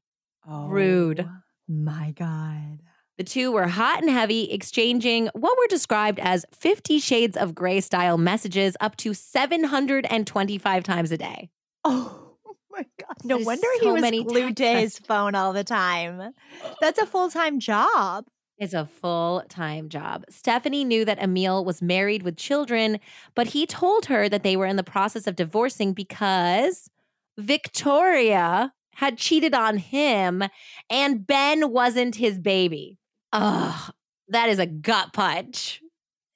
[0.49, 1.29] Oh, Rude.
[1.69, 2.81] My God.
[3.21, 7.83] The two were hot and heavy, exchanging what were described as 50 Shades of Grey
[7.83, 11.51] style messages up to 725 times a day.
[11.85, 12.39] Oh
[12.71, 13.17] my God.
[13.23, 16.33] No There's wonder he so was many glued to his phone all the time.
[16.81, 18.25] That's a full time job.
[18.57, 20.25] It's a full time job.
[20.31, 23.01] Stephanie knew that Emile was married with children,
[23.35, 26.89] but he told her that they were in the process of divorcing because
[27.37, 30.43] Victoria had cheated on him
[30.89, 32.97] and Ben wasn't his baby.
[33.33, 33.93] Ugh,
[34.29, 35.83] that is a gut punch.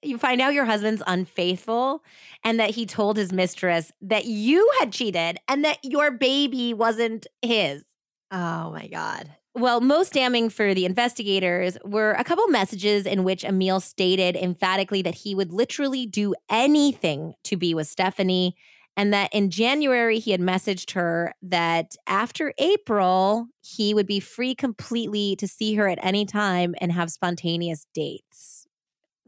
[0.03, 2.05] You find out your husband's unfaithful
[2.45, 7.27] and that he told his mistress that you had cheated and that your baby wasn't
[7.41, 7.85] his.
[8.31, 9.31] Oh my God.
[9.57, 15.01] Well, most damning for the investigators were a couple messages in which Emile stated emphatically
[15.03, 18.57] that he would literally do anything to be with Stephanie.
[18.97, 24.55] And that in January, he had messaged her that after April, he would be free
[24.55, 28.69] completely to see her at any time and have spontaneous dates.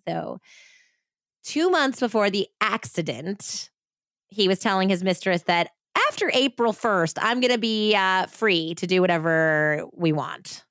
[0.07, 0.39] So,
[1.43, 3.71] two months before the accident,
[4.29, 5.71] he was telling his mistress that
[6.09, 10.65] after April 1st, I'm going to be uh, free to do whatever we want.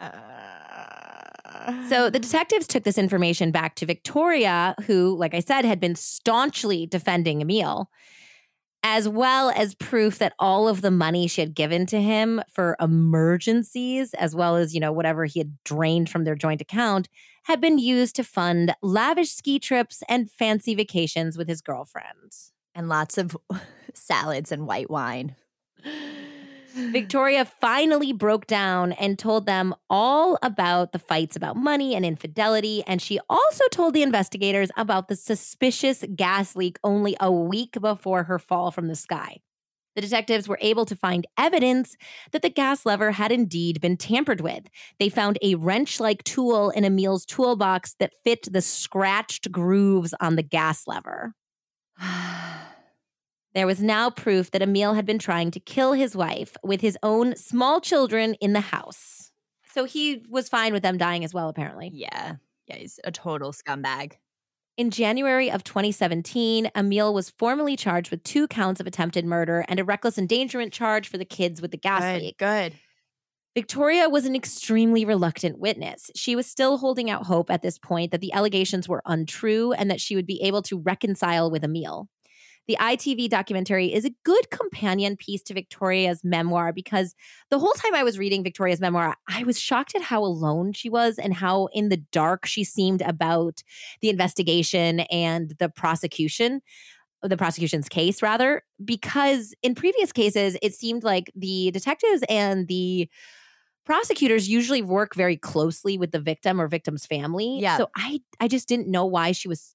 [0.00, 0.10] Uh,
[1.88, 5.94] so the detectives took this information back to Victoria, who, like I said, had been
[5.94, 7.90] staunchly defending Emile,
[8.86, 12.76] as well as proof that all of the money she had given to him for
[12.78, 17.08] emergencies, as well as, you know, whatever he had drained from their joint account,
[17.44, 22.32] had been used to fund lavish ski trips and fancy vacations with his girlfriend
[22.74, 23.34] and lots of
[23.94, 25.34] salads and white wine.
[26.74, 32.82] Victoria finally broke down and told them all about the fights about money and infidelity.
[32.86, 38.24] And she also told the investigators about the suspicious gas leak only a week before
[38.24, 39.38] her fall from the sky.
[39.94, 41.96] The detectives were able to find evidence
[42.32, 44.64] that the gas lever had indeed been tampered with.
[44.98, 50.34] They found a wrench like tool in Emile's toolbox that fit the scratched grooves on
[50.34, 51.34] the gas lever.
[53.54, 56.98] There was now proof that Emile had been trying to kill his wife with his
[57.02, 59.30] own small children in the house.
[59.72, 61.90] So he was fine with them dying as well, apparently.
[61.92, 62.36] Yeah.
[62.66, 64.14] Yeah, he's a total scumbag.
[64.76, 69.78] In January of 2017, Emile was formally charged with two counts of attempted murder and
[69.78, 72.38] a reckless endangerment charge for the kids with the gas good, leak.
[72.38, 72.74] Good.
[73.54, 76.10] Victoria was an extremely reluctant witness.
[76.16, 79.88] She was still holding out hope at this point that the allegations were untrue and
[79.92, 82.08] that she would be able to reconcile with Emile.
[82.66, 87.14] The ITV documentary is a good companion piece to Victoria's memoir because
[87.50, 90.88] the whole time I was reading Victoria's memoir, I was shocked at how alone she
[90.88, 93.62] was and how in the dark she seemed about
[94.00, 96.62] the investigation and the prosecution
[97.22, 103.08] the prosecution's case rather because in previous cases it seemed like the detectives and the
[103.84, 107.58] prosecutors usually work very closely with the victim or victim's family.
[107.60, 107.76] Yeah.
[107.76, 109.74] So I I just didn't know why she was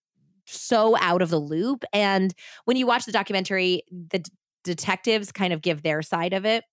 [0.51, 1.83] so out of the loop.
[1.93, 2.33] And
[2.65, 4.31] when you watch the documentary, the d-
[4.63, 6.63] detectives kind of give their side of it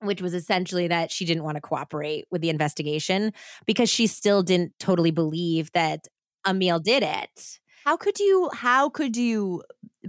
[0.00, 3.32] which was essentially that she didn't want to cooperate with the investigation
[3.66, 6.06] because she still didn't totally believe that
[6.48, 7.58] Emile did it.
[7.84, 9.64] How could you how could you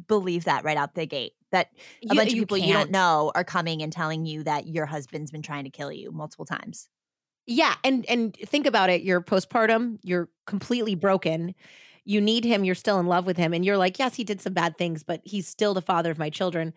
[0.08, 1.32] believe that right out the gate?
[1.52, 1.80] That a
[2.14, 2.92] You- bunch of people you don't can't.
[2.92, 6.46] know are coming and telling you that your husband's been trying to kill you multiple
[6.46, 6.88] times.
[7.48, 11.56] Yeah, and and think about it, you're postpartum, you're completely broken.
[12.10, 14.42] You need him, you're still in love with him and you're like, "Yes, he did
[14.42, 16.74] some bad things, but he's still the father of my children."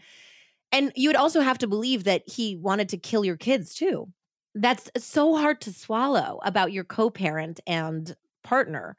[0.72, 4.09] And you would also have to believe that he wanted to kill your kids too.
[4.54, 8.14] That's so hard to swallow about your co-parent and
[8.44, 8.96] partner.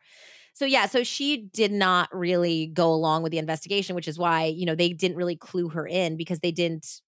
[0.53, 4.45] So yeah, so she did not really go along with the investigation, which is why,
[4.45, 7.01] you know, they didn't really clue her in because they didn't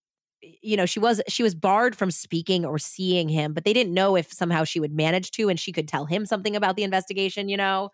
[0.61, 3.93] you know, she was she was barred from speaking or seeing him, but they didn't
[3.93, 6.84] know if somehow she would manage to and she could tell him something about the
[6.84, 7.89] investigation, you know.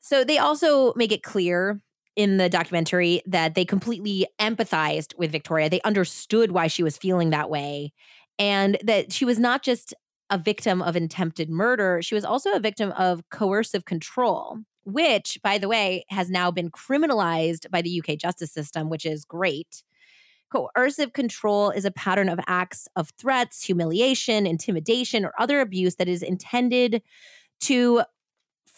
[0.00, 1.80] So they also make it clear
[2.16, 5.70] in the documentary that they completely empathized with Victoria.
[5.70, 7.92] They understood why she was feeling that way
[8.38, 9.94] and that she was not just
[10.30, 15.58] a victim of attempted murder, she was also a victim of coercive control, which, by
[15.58, 19.82] the way, has now been criminalized by the UK justice system, which is great.
[20.50, 26.08] Coercive control is a pattern of acts of threats, humiliation, intimidation, or other abuse that
[26.08, 27.02] is intended
[27.60, 28.02] to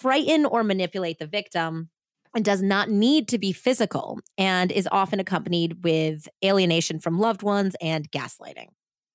[0.02, 1.88] frighten or manipulate the victim
[2.34, 7.42] and does not need to be physical and is often accompanied with alienation from loved
[7.42, 8.68] ones and gaslighting.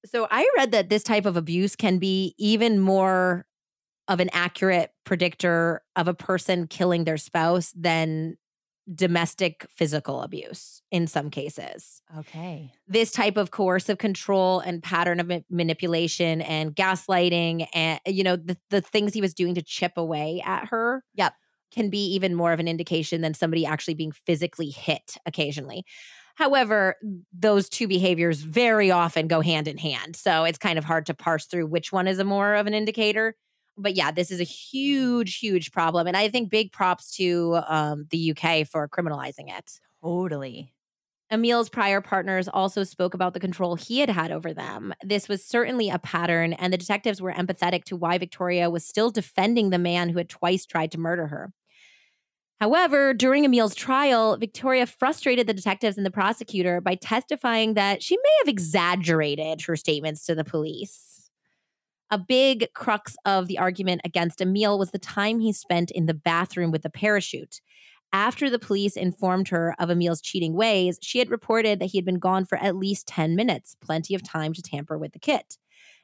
[0.05, 3.45] So I read that this type of abuse can be even more
[4.07, 8.38] of an accurate predictor of a person killing their spouse than
[8.95, 12.01] domestic physical abuse in some cases.
[12.19, 12.72] Okay.
[12.88, 18.35] This type of coercive control and pattern of ma- manipulation and gaslighting and you know
[18.38, 21.34] the, the things he was doing to chip away at her Yep.
[21.73, 25.84] can be even more of an indication than somebody actually being physically hit occasionally.
[26.35, 26.95] However,
[27.34, 30.15] those two behaviors very often go hand in hand.
[30.15, 32.76] So it's kind of hard to parse through which one is a more of an
[32.76, 33.35] indicator.
[33.78, 36.08] But yeah, this is a huge, huge problem.
[36.08, 39.80] And I think big props to um, the UK for criminalizing it.
[40.04, 40.74] Totally.
[41.30, 44.94] Emile's prior partners also spoke about the control he had had over them.
[45.04, 49.10] This was certainly a pattern, and the detectives were empathetic to why Victoria was still
[49.10, 51.52] defending the man who had twice tried to murder her.
[52.62, 58.16] However, during Emile's trial, Victoria frustrated the detectives and the prosecutor by testifying that she
[58.18, 61.16] may have exaggerated her statements to the police.
[62.10, 66.14] A big crux of the argument against Emile was the time he spent in the
[66.14, 67.60] bathroom with the parachute.
[68.14, 72.06] After the police informed her of Emile's cheating ways, she had reported that he had
[72.06, 75.58] been gone for at least 10 minutes, plenty of time to tamper with the kit.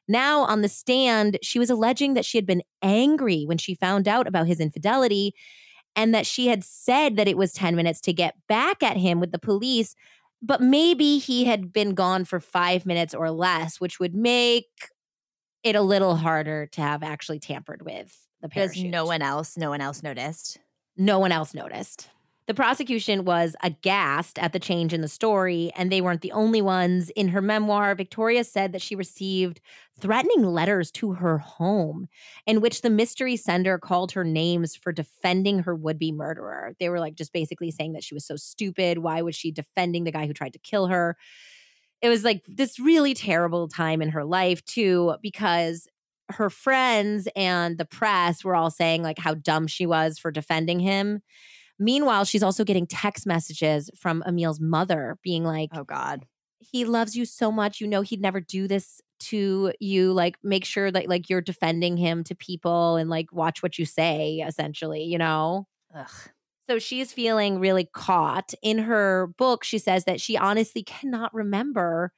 [0.07, 4.07] Now, on the stand, she was alleging that she had been angry when she found
[4.07, 5.33] out about his infidelity
[5.95, 9.21] and that she had said that it was 10 minutes to get back at him
[9.21, 9.95] with the police,
[10.41, 14.89] but maybe he had been gone for five minutes or less, which would make
[15.63, 18.83] it a little harder to have actually tampered with the parachute.
[18.85, 20.59] Because no one else, no one else noticed.
[20.97, 22.09] No one else noticed.
[22.45, 26.61] The prosecution was aghast at the change in the story, and they weren't the only
[26.61, 27.09] ones.
[27.11, 29.61] In her memoir, Victoria said that she received
[29.97, 32.09] threatening letters to her home
[32.45, 36.75] in which the mystery sender called her names for defending her would be murderer.
[36.81, 38.97] They were like just basically saying that she was so stupid.
[38.97, 41.15] Why was she defending the guy who tried to kill her?
[42.03, 45.87] It was like this really terrible time in her life, too, because
[46.29, 50.79] her friends and the press were all saying like how dumb she was for defending
[50.79, 51.21] him.
[51.79, 56.25] Meanwhile, she's also getting text messages from Emile's mother being like, Oh, God.
[56.59, 57.81] he loves you so much.
[57.81, 60.13] You know, he'd never do this to you.
[60.13, 63.85] Like, make sure that like you're defending him to people and like watch what you
[63.85, 65.67] say, essentially, you know?
[65.95, 66.31] Ugh.
[66.67, 68.53] So she's feeling really caught.
[68.61, 72.13] In her book, she says that she honestly cannot remember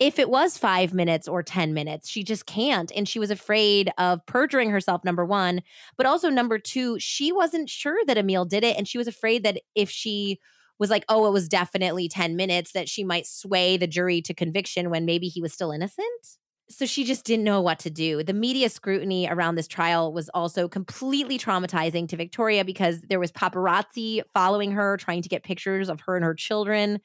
[0.00, 2.08] if it was five minutes or 10 minutes.
[2.08, 2.90] She just can't.
[2.96, 5.62] And she was afraid of perjuring herself, number one.
[5.96, 8.76] But also, number two, she wasn't sure that Emile did it.
[8.76, 10.40] And she was afraid that if she
[10.78, 14.34] was like, oh, it was definitely 10 minutes, that she might sway the jury to
[14.34, 16.38] conviction when maybe he was still innocent.
[16.70, 18.22] So she just didn't know what to do.
[18.22, 23.30] The media scrutiny around this trial was also completely traumatizing to Victoria because there was
[23.30, 27.00] paparazzi following her, trying to get pictures of her and her children.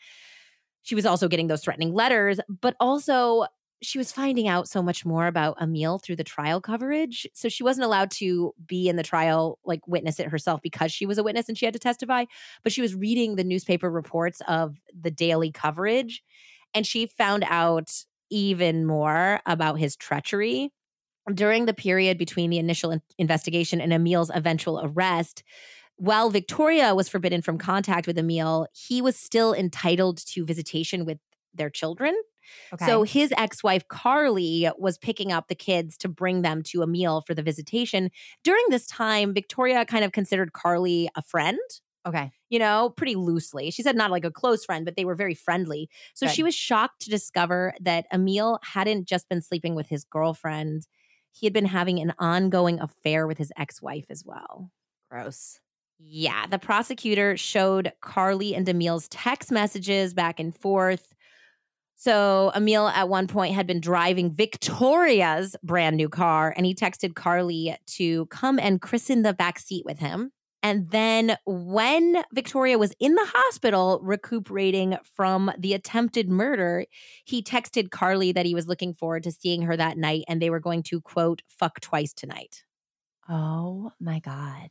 [0.84, 3.48] She was also getting those threatening letters, but also
[3.82, 7.28] she was finding out so much more about Emile through the trial coverage.
[7.34, 11.06] So she wasn't allowed to be in the trial, like witness it herself because she
[11.06, 12.26] was a witness and she had to testify.
[12.64, 16.24] But she was reading the newspaper reports of the daily coverage
[16.74, 17.90] and she found out
[18.30, 20.72] even more about his treachery.
[21.34, 25.44] During the period between the initial in- investigation and Emile's eventual arrest,
[25.96, 31.20] while Victoria was forbidden from contact with Emile, he was still entitled to visitation with
[31.54, 32.16] their children.
[32.74, 32.86] Okay.
[32.86, 37.36] So his ex-wife Carly was picking up the kids to bring them to Emile for
[37.36, 38.10] the visitation.
[38.44, 41.60] During this time, Victoria kind of considered Carly a friend,
[42.10, 42.32] okay.
[42.50, 43.72] you know, pretty loosely.
[43.72, 45.90] She said not like a close friend, but they were very friendly.
[46.14, 46.36] So Good.
[46.36, 50.88] she was shocked to discover that Emile hadn't just been sleeping with his girlfriend.
[51.32, 54.72] He had been having an ongoing affair with his ex-wife as well.
[55.10, 55.60] Gross.
[56.00, 61.14] Yeah, the prosecutor showed Carly and Emile's text messages back and forth.
[61.96, 67.16] So Emile at one point had been driving Victoria's brand new car and he texted
[67.16, 70.32] Carly to come and christen the back seat with him.
[70.62, 76.86] And then when Victoria was in the hospital recuperating from the attempted murder,
[77.24, 80.50] he texted Carly that he was looking forward to seeing her that night and they
[80.50, 82.64] were going to quote fuck twice tonight.
[83.30, 84.70] Oh, my God.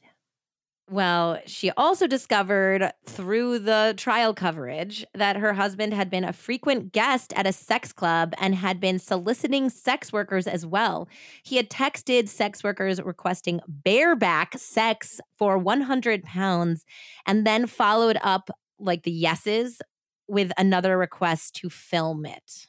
[0.90, 6.93] Well, she also discovered through the trial coverage that her husband had been a frequent
[6.93, 11.06] guest at a sex club and had been soliciting sex workers as well.
[11.43, 16.86] He had texted sex workers requesting bareback sex for 100 pounds
[17.27, 18.48] and then followed up
[18.78, 19.82] like the yeses
[20.27, 22.66] with another request to film it.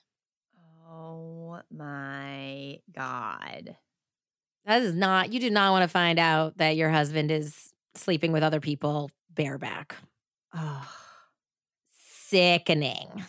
[0.89, 3.77] Oh, my God.
[4.65, 8.31] That is not, you do not want to find out that your husband is sleeping
[8.31, 9.95] with other people bareback.
[10.53, 10.87] Oh.
[12.27, 13.23] sickening.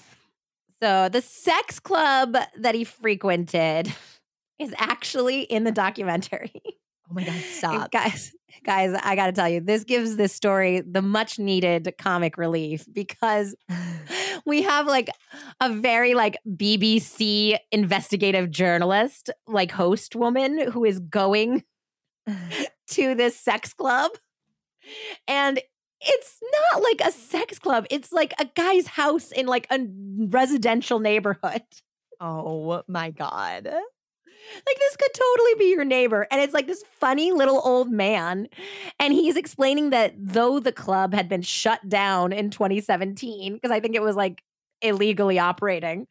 [0.82, 3.93] So the sex club that he frequented
[4.59, 6.53] is actually in the documentary.
[7.11, 7.41] Oh my God.
[7.41, 7.91] Stop.
[7.91, 8.32] guys,
[8.65, 12.87] guys, I got to tell you, this gives this story the much needed comic relief
[12.93, 13.57] because
[14.47, 15.11] we have like
[15.61, 21.65] a very like BBC investigative journalist, like host woman who is going
[22.91, 24.12] to this sex club.
[25.27, 25.61] And
[26.01, 26.40] it's
[26.73, 27.86] not like a sex club.
[27.90, 29.81] It's like a guy's house in like a
[30.19, 31.62] residential neighborhood.
[32.20, 33.65] oh my God.
[33.66, 36.27] Like this could totally be your neighbor.
[36.31, 38.48] And it's like this funny little old man.
[38.98, 43.81] And he's explaining that though the club had been shut down in 2017, because I
[43.81, 44.43] think it was like
[44.82, 46.07] illegally operating.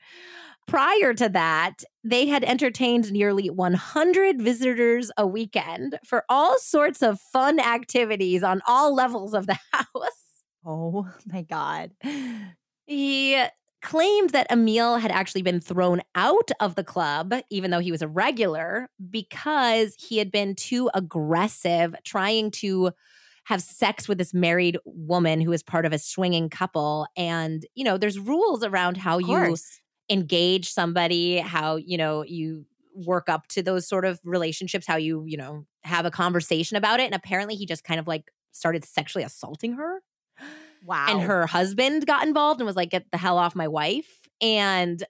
[0.69, 7.19] Prior to that, they had entertained nearly 100 visitors a weekend for all sorts of
[7.19, 10.43] fun activities on all levels of the house.
[10.63, 11.91] Oh my God.
[12.85, 13.43] He
[13.81, 18.03] claimed that Emile had actually been thrown out of the club, even though he was
[18.03, 22.91] a regular, because he had been too aggressive trying to
[23.45, 27.07] have sex with this married woman who is part of a swinging couple.
[27.17, 29.57] And, you know, there's rules around how you
[30.09, 35.23] engage somebody, how, you know, you work up to those sort of relationships, how you,
[35.25, 37.03] you know, have a conversation about it.
[37.03, 40.01] And apparently he just kind of like started sexually assaulting her.
[40.85, 41.07] Wow.
[41.09, 44.27] And her husband got involved and was like, get the hell off my wife.
[44.41, 45.03] And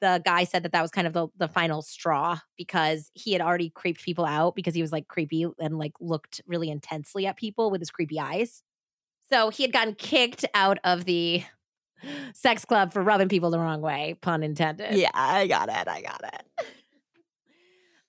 [0.00, 3.40] the guy said that that was kind of the, the final straw because he had
[3.40, 7.36] already creeped people out because he was like creepy and like looked really intensely at
[7.36, 8.62] people with his creepy eyes.
[9.32, 11.42] So he had gotten kicked out of the
[12.34, 14.94] sex club for rubbing people the wrong way, pun intended.
[14.94, 15.88] Yeah, I got it.
[15.88, 16.66] I got it.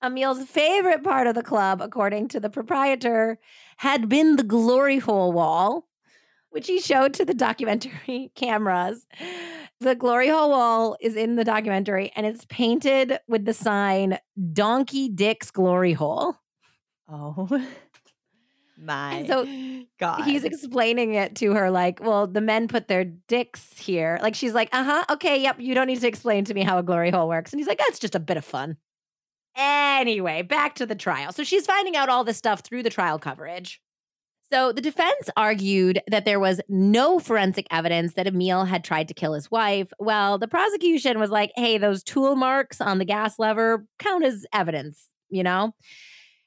[0.02, 3.38] Emile's favorite part of the club, according to the proprietor,
[3.78, 5.88] had been the glory hole wall,
[6.50, 9.06] which he showed to the documentary cameras.
[9.80, 14.18] The glory hole wall is in the documentary and it's painted with the sign
[14.52, 16.36] Donkey Dick's Glory Hole.
[17.08, 17.46] Oh
[18.80, 19.44] my And so
[19.98, 20.22] God.
[20.24, 24.18] He's explaining it to her like, well, the men put their dicks here.
[24.22, 26.78] Like she's like, uh huh, okay, yep, you don't need to explain to me how
[26.78, 27.52] a glory hole works.
[27.52, 28.76] And he's like, that's just a bit of fun.
[29.56, 31.32] Anyway, back to the trial.
[31.32, 33.80] So she's finding out all this stuff through the trial coverage.
[34.50, 39.14] So the defense argued that there was no forensic evidence that Emile had tried to
[39.14, 39.92] kill his wife.
[39.98, 44.46] Well, the prosecution was like, hey, those tool marks on the gas lever count as
[44.52, 45.74] evidence, you know?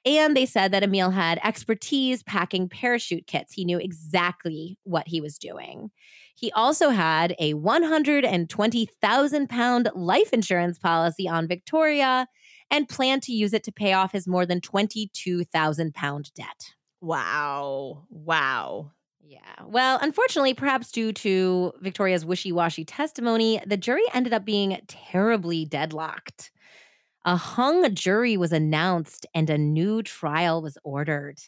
[0.06, 3.54] And they said that Emile had expertise packing parachute kits.
[3.54, 5.92] He knew exactly what he was doing.
[6.36, 12.28] He also had a 120,000 pound life insurance policy on Victoria
[12.72, 16.74] and planned to use it to pay off his more than 22,000 pound debt.
[17.00, 18.06] Wow.
[18.10, 18.92] Wow.
[19.24, 19.40] Yeah.
[19.66, 25.64] Well, unfortunately, perhaps due to Victoria's wishy washy testimony, the jury ended up being terribly
[25.66, 26.52] deadlocked.
[27.24, 31.40] A hung jury was announced and a new trial was ordered.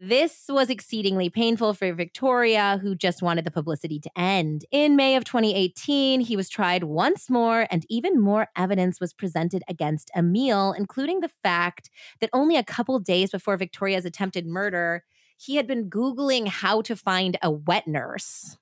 [0.00, 4.66] This was exceedingly painful for Victoria, who just wanted the publicity to end.
[4.70, 9.62] In May of 2018, he was tried once more, and even more evidence was presented
[9.68, 11.88] against Emile, including the fact
[12.20, 15.02] that only a couple days before Victoria's attempted murder,
[15.38, 18.58] he had been Googling how to find a wet nurse.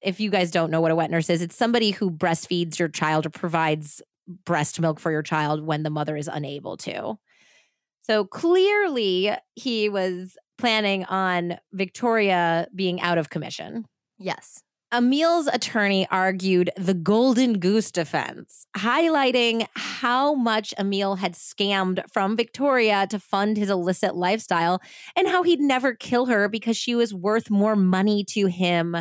[0.00, 2.88] If you guys don't know what a wet nurse is, it's somebody who breastfeeds your
[2.88, 4.00] child or provides
[4.44, 7.18] breast milk for your child when the mother is unable to.
[8.02, 13.84] So clearly, he was planning on Victoria being out of commission.
[14.18, 14.62] Yes.
[14.92, 23.06] Emile's attorney argued the golden goose defense, highlighting how much Emile had scammed from Victoria
[23.10, 24.82] to fund his illicit lifestyle
[25.14, 28.96] and how he'd never kill her because she was worth more money to him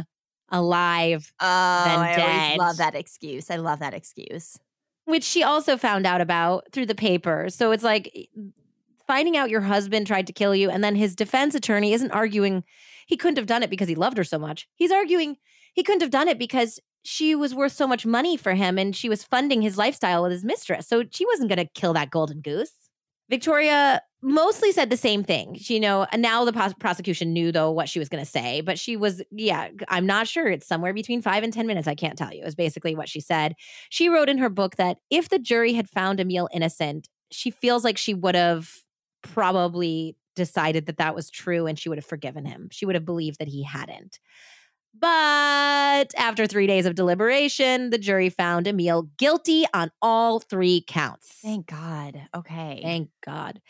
[0.52, 2.30] alive Oh, than I dead.
[2.44, 3.50] always love that excuse.
[3.50, 4.60] I love that excuse.
[5.10, 7.56] Which she also found out about through the papers.
[7.56, 8.30] So it's like
[9.08, 12.64] finding out your husband tried to kill you, and then his defense attorney isn't arguing
[13.08, 14.68] he couldn't have done it because he loved her so much.
[14.76, 15.38] He's arguing
[15.74, 18.96] he couldn't have done it because she was worth so much money for him and
[18.96, 20.88] she was funding his lifestyle with his mistress.
[20.88, 22.79] So she wasn't going to kill that golden goose.
[23.30, 25.56] Victoria mostly said the same thing.
[25.56, 28.78] She, you know, now the prosecution knew though what she was going to say, but
[28.78, 30.48] she was, yeah, I'm not sure.
[30.48, 31.88] It's somewhere between five and 10 minutes.
[31.88, 33.56] I can't tell you, is basically what she said.
[33.90, 37.84] She wrote in her book that if the jury had found Emile innocent, she feels
[37.84, 38.70] like she would have
[39.22, 42.70] probably decided that that was true and she would have forgiven him.
[42.72, 44.20] She would have believed that he hadn't.
[44.94, 51.28] But after three days of deliberation, the jury found Emile guilty on all three counts.
[51.42, 52.28] Thank God.
[52.36, 52.82] Okay.
[52.84, 53.62] Thank God.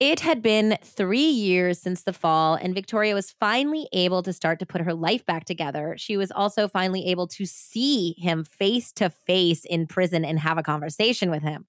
[0.00, 4.60] It had been three years since the fall, and Victoria was finally able to start
[4.60, 5.96] to put her life back together.
[5.98, 10.56] She was also finally able to see him face to face in prison and have
[10.56, 11.66] a conversation with him.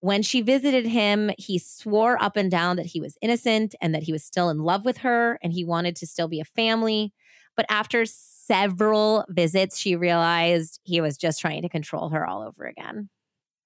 [0.00, 4.02] When she visited him, he swore up and down that he was innocent and that
[4.02, 7.12] he was still in love with her and he wanted to still be a family.
[7.56, 12.64] But after several visits, she realized he was just trying to control her all over
[12.64, 13.08] again.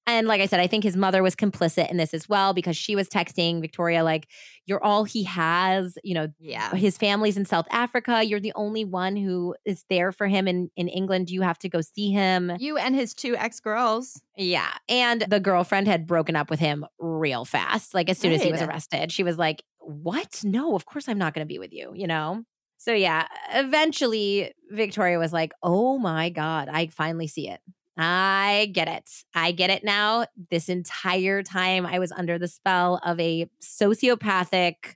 [0.08, 2.76] And like I said, I think his mother was complicit in this as well because
[2.76, 4.28] she was texting Victoria, like,
[4.64, 5.98] you're all he has.
[6.04, 6.70] You know, Yeah.
[6.76, 8.22] his family's in South Africa.
[8.22, 11.28] You're the only one who is there for him in, in England.
[11.28, 12.52] You have to go see him.
[12.60, 14.22] You and his two ex girls.
[14.36, 14.70] Yeah.
[14.88, 17.92] And the girlfriend had broken up with him real fast.
[17.92, 20.40] Like, as soon as he was arrested, she was like, What?
[20.44, 22.44] No, of course I'm not going to be with you, you know?
[22.86, 27.58] So, yeah, eventually Victoria was like, Oh my God, I finally see it.
[27.98, 29.10] I get it.
[29.34, 30.26] I get it now.
[30.50, 34.94] This entire time I was under the spell of a sociopathic,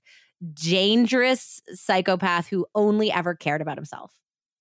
[0.54, 4.12] dangerous psychopath who only ever cared about himself.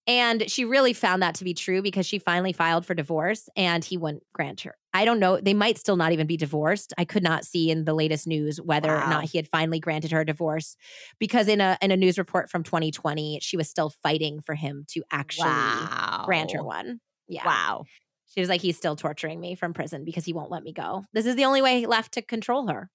[0.07, 3.85] And she really found that to be true because she finally filed for divorce and
[3.85, 4.76] he wouldn't grant her.
[4.93, 5.39] I don't know.
[5.39, 6.93] They might still not even be divorced.
[6.97, 9.05] I could not see in the latest news whether wow.
[9.05, 10.75] or not he had finally granted her a divorce
[11.19, 14.85] because in a in a news report from 2020, she was still fighting for him
[14.89, 16.23] to actually wow.
[16.25, 16.99] grant her one.
[17.27, 17.45] Yeah.
[17.45, 17.85] Wow.
[18.33, 21.03] She was like, he's still torturing me from prison because he won't let me go.
[21.13, 22.89] This is the only way left to control her.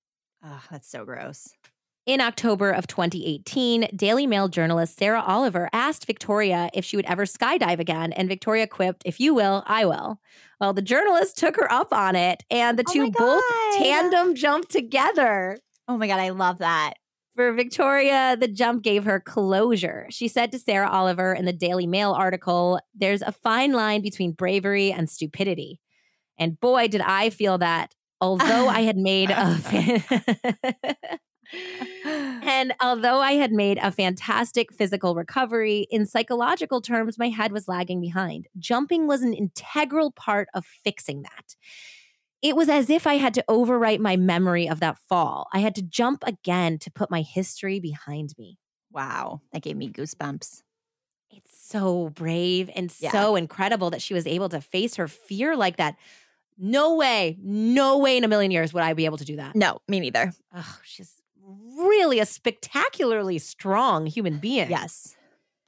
[0.45, 1.49] Oh, that's so gross.
[2.07, 7.25] In October of 2018, Daily Mail journalist Sarah Oliver asked Victoria if she would ever
[7.25, 10.21] skydive again, and Victoria quipped, If you will, I will.
[10.61, 13.43] Well, the journalist took her up on it, and the oh two both
[13.79, 15.59] tandem jumped together.
[15.89, 16.95] Oh my God, I love that.
[17.37, 20.07] For Victoria, the jump gave her closure.
[20.11, 24.33] She said to Sarah Oliver in the Daily Mail article, There's a fine line between
[24.33, 25.81] bravery and stupidity.
[26.37, 27.95] And boy, did I feel that.
[28.21, 31.19] Although I had made a.
[32.05, 37.69] and although I had made a fantastic physical recovery, in psychological terms, my head was
[37.69, 38.49] lagging behind.
[38.59, 41.57] Jumping was an integral part of fixing that.
[42.43, 45.49] It was as if I had to overwrite my memory of that fall.
[45.53, 48.59] I had to jump again to put my history behind me.
[48.93, 50.63] Wow, that gave me goosebumps.
[51.31, 53.11] It's so brave and yeah.
[53.11, 55.97] so incredible that she was able to face her fear like that.
[56.57, 59.57] No way, no way in a million years would I be able to do that.
[59.57, 60.33] No, me neither.
[60.55, 61.11] Oh, she's
[61.79, 64.71] really a spectacularly strong human being.
[64.71, 65.17] Yes.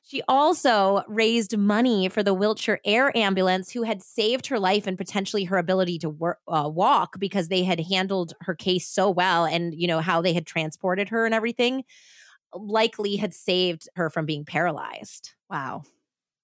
[0.02, 4.96] She also raised money for the Wiltshire Air Ambulance, who had saved her life and
[4.96, 9.44] potentially her ability to work, uh, walk because they had handled her case so well,
[9.44, 11.82] and you know how they had transported her and everything.
[12.54, 15.34] Likely had saved her from being paralyzed.
[15.50, 15.82] Wow,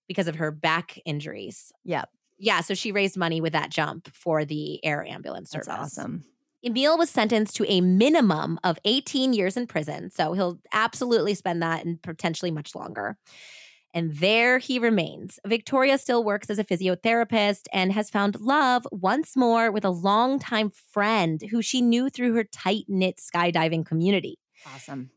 [0.08, 1.70] because of her back injuries.
[1.84, 2.08] Yep.
[2.38, 5.68] Yeah, so she raised money with that jump for the air ambulance service.
[5.68, 6.24] That's awesome.
[6.64, 10.10] Emile was sentenced to a minimum of 18 years in prison.
[10.10, 13.18] So he'll absolutely spend that and potentially much longer.
[13.94, 15.38] And there he remains.
[15.46, 20.70] Victoria still works as a physiotherapist and has found love once more with a longtime
[20.70, 24.38] friend who she knew through her tight knit skydiving community.
[24.74, 25.10] Awesome.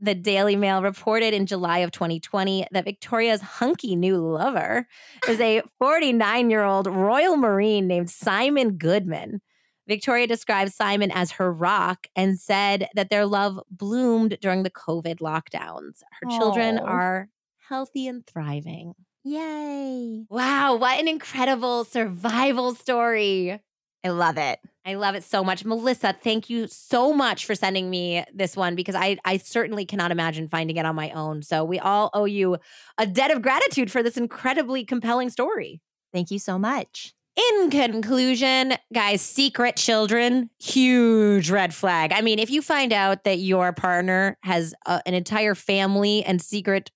[0.00, 4.88] The Daily Mail reported in July of 2020 that Victoria's hunky new lover
[5.28, 9.42] is a 49 year old Royal Marine named Simon Goodman.
[9.88, 15.18] Victoria describes Simon as her rock and said that their love bloomed during the COVID
[15.18, 16.00] lockdowns.
[16.20, 16.38] Her Aww.
[16.38, 17.28] children are
[17.68, 18.94] healthy and thriving.
[19.24, 20.26] Yay.
[20.28, 23.60] Wow, what an incredible survival story.
[24.04, 24.58] I love it.
[24.84, 25.64] I love it so much.
[25.64, 30.10] Melissa, thank you so much for sending me this one because I, I certainly cannot
[30.10, 31.42] imagine finding it on my own.
[31.42, 32.58] So we all owe you
[32.98, 35.80] a debt of gratitude for this incredibly compelling story.
[36.12, 37.14] Thank you so much.
[37.34, 42.12] In conclusion, guys, secret children, huge red flag.
[42.12, 46.42] I mean, if you find out that your partner has a, an entire family and
[46.42, 46.90] secret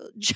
[0.00, 0.32] uh, ch-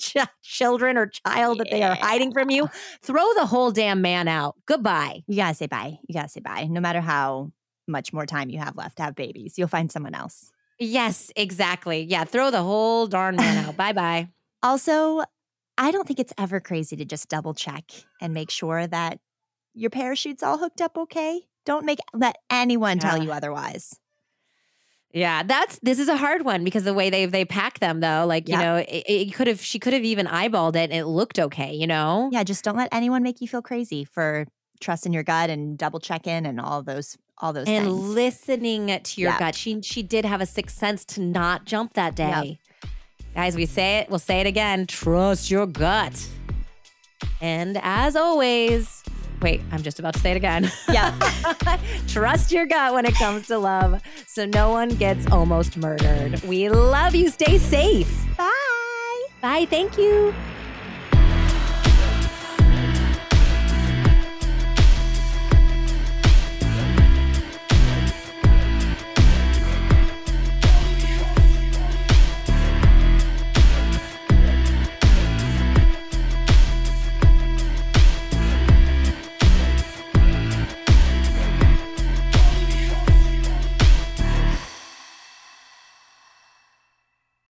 [0.00, 1.62] ch- children or child yeah.
[1.62, 2.68] that they are hiding from you,
[3.00, 4.56] throw the whole damn man out.
[4.66, 5.22] Goodbye.
[5.28, 5.98] You gotta say bye.
[6.08, 6.64] You gotta say bye.
[6.64, 7.52] No matter how
[7.86, 10.50] much more time you have left to have babies, you'll find someone else.
[10.80, 12.02] Yes, exactly.
[12.02, 13.76] Yeah, throw the whole darn man out.
[13.76, 14.28] bye bye.
[14.62, 15.22] Also,
[15.78, 17.84] I don't think it's ever crazy to just double check
[18.20, 19.18] and make sure that
[19.74, 21.42] your parachute's all hooked up okay.
[21.64, 23.98] Don't make let anyone tell you otherwise.
[25.12, 28.26] Yeah, that's this is a hard one because the way they they pack them though,
[28.26, 31.06] like you know, it, it could have she could have even eyeballed it and it
[31.06, 32.28] looked okay, you know.
[32.32, 34.46] Yeah, just don't let anyone make you feel crazy for
[34.80, 37.98] trusting your gut and double checking and all those all those and things.
[37.98, 39.54] listening to your gut.
[39.54, 42.58] She she did have a sixth sense to not jump that day.
[42.60, 42.65] Yep.
[43.36, 44.86] Guys, we say it, we'll say it again.
[44.86, 46.26] Trust your gut.
[47.42, 49.02] And as always,
[49.42, 50.72] wait, I'm just about to say it again.
[50.90, 51.14] Yeah.
[52.08, 56.42] Trust your gut when it comes to love so no one gets almost murdered.
[56.44, 57.28] We love you.
[57.28, 58.10] Stay safe.
[58.38, 59.22] Bye.
[59.42, 59.66] Bye.
[59.66, 60.34] Thank you.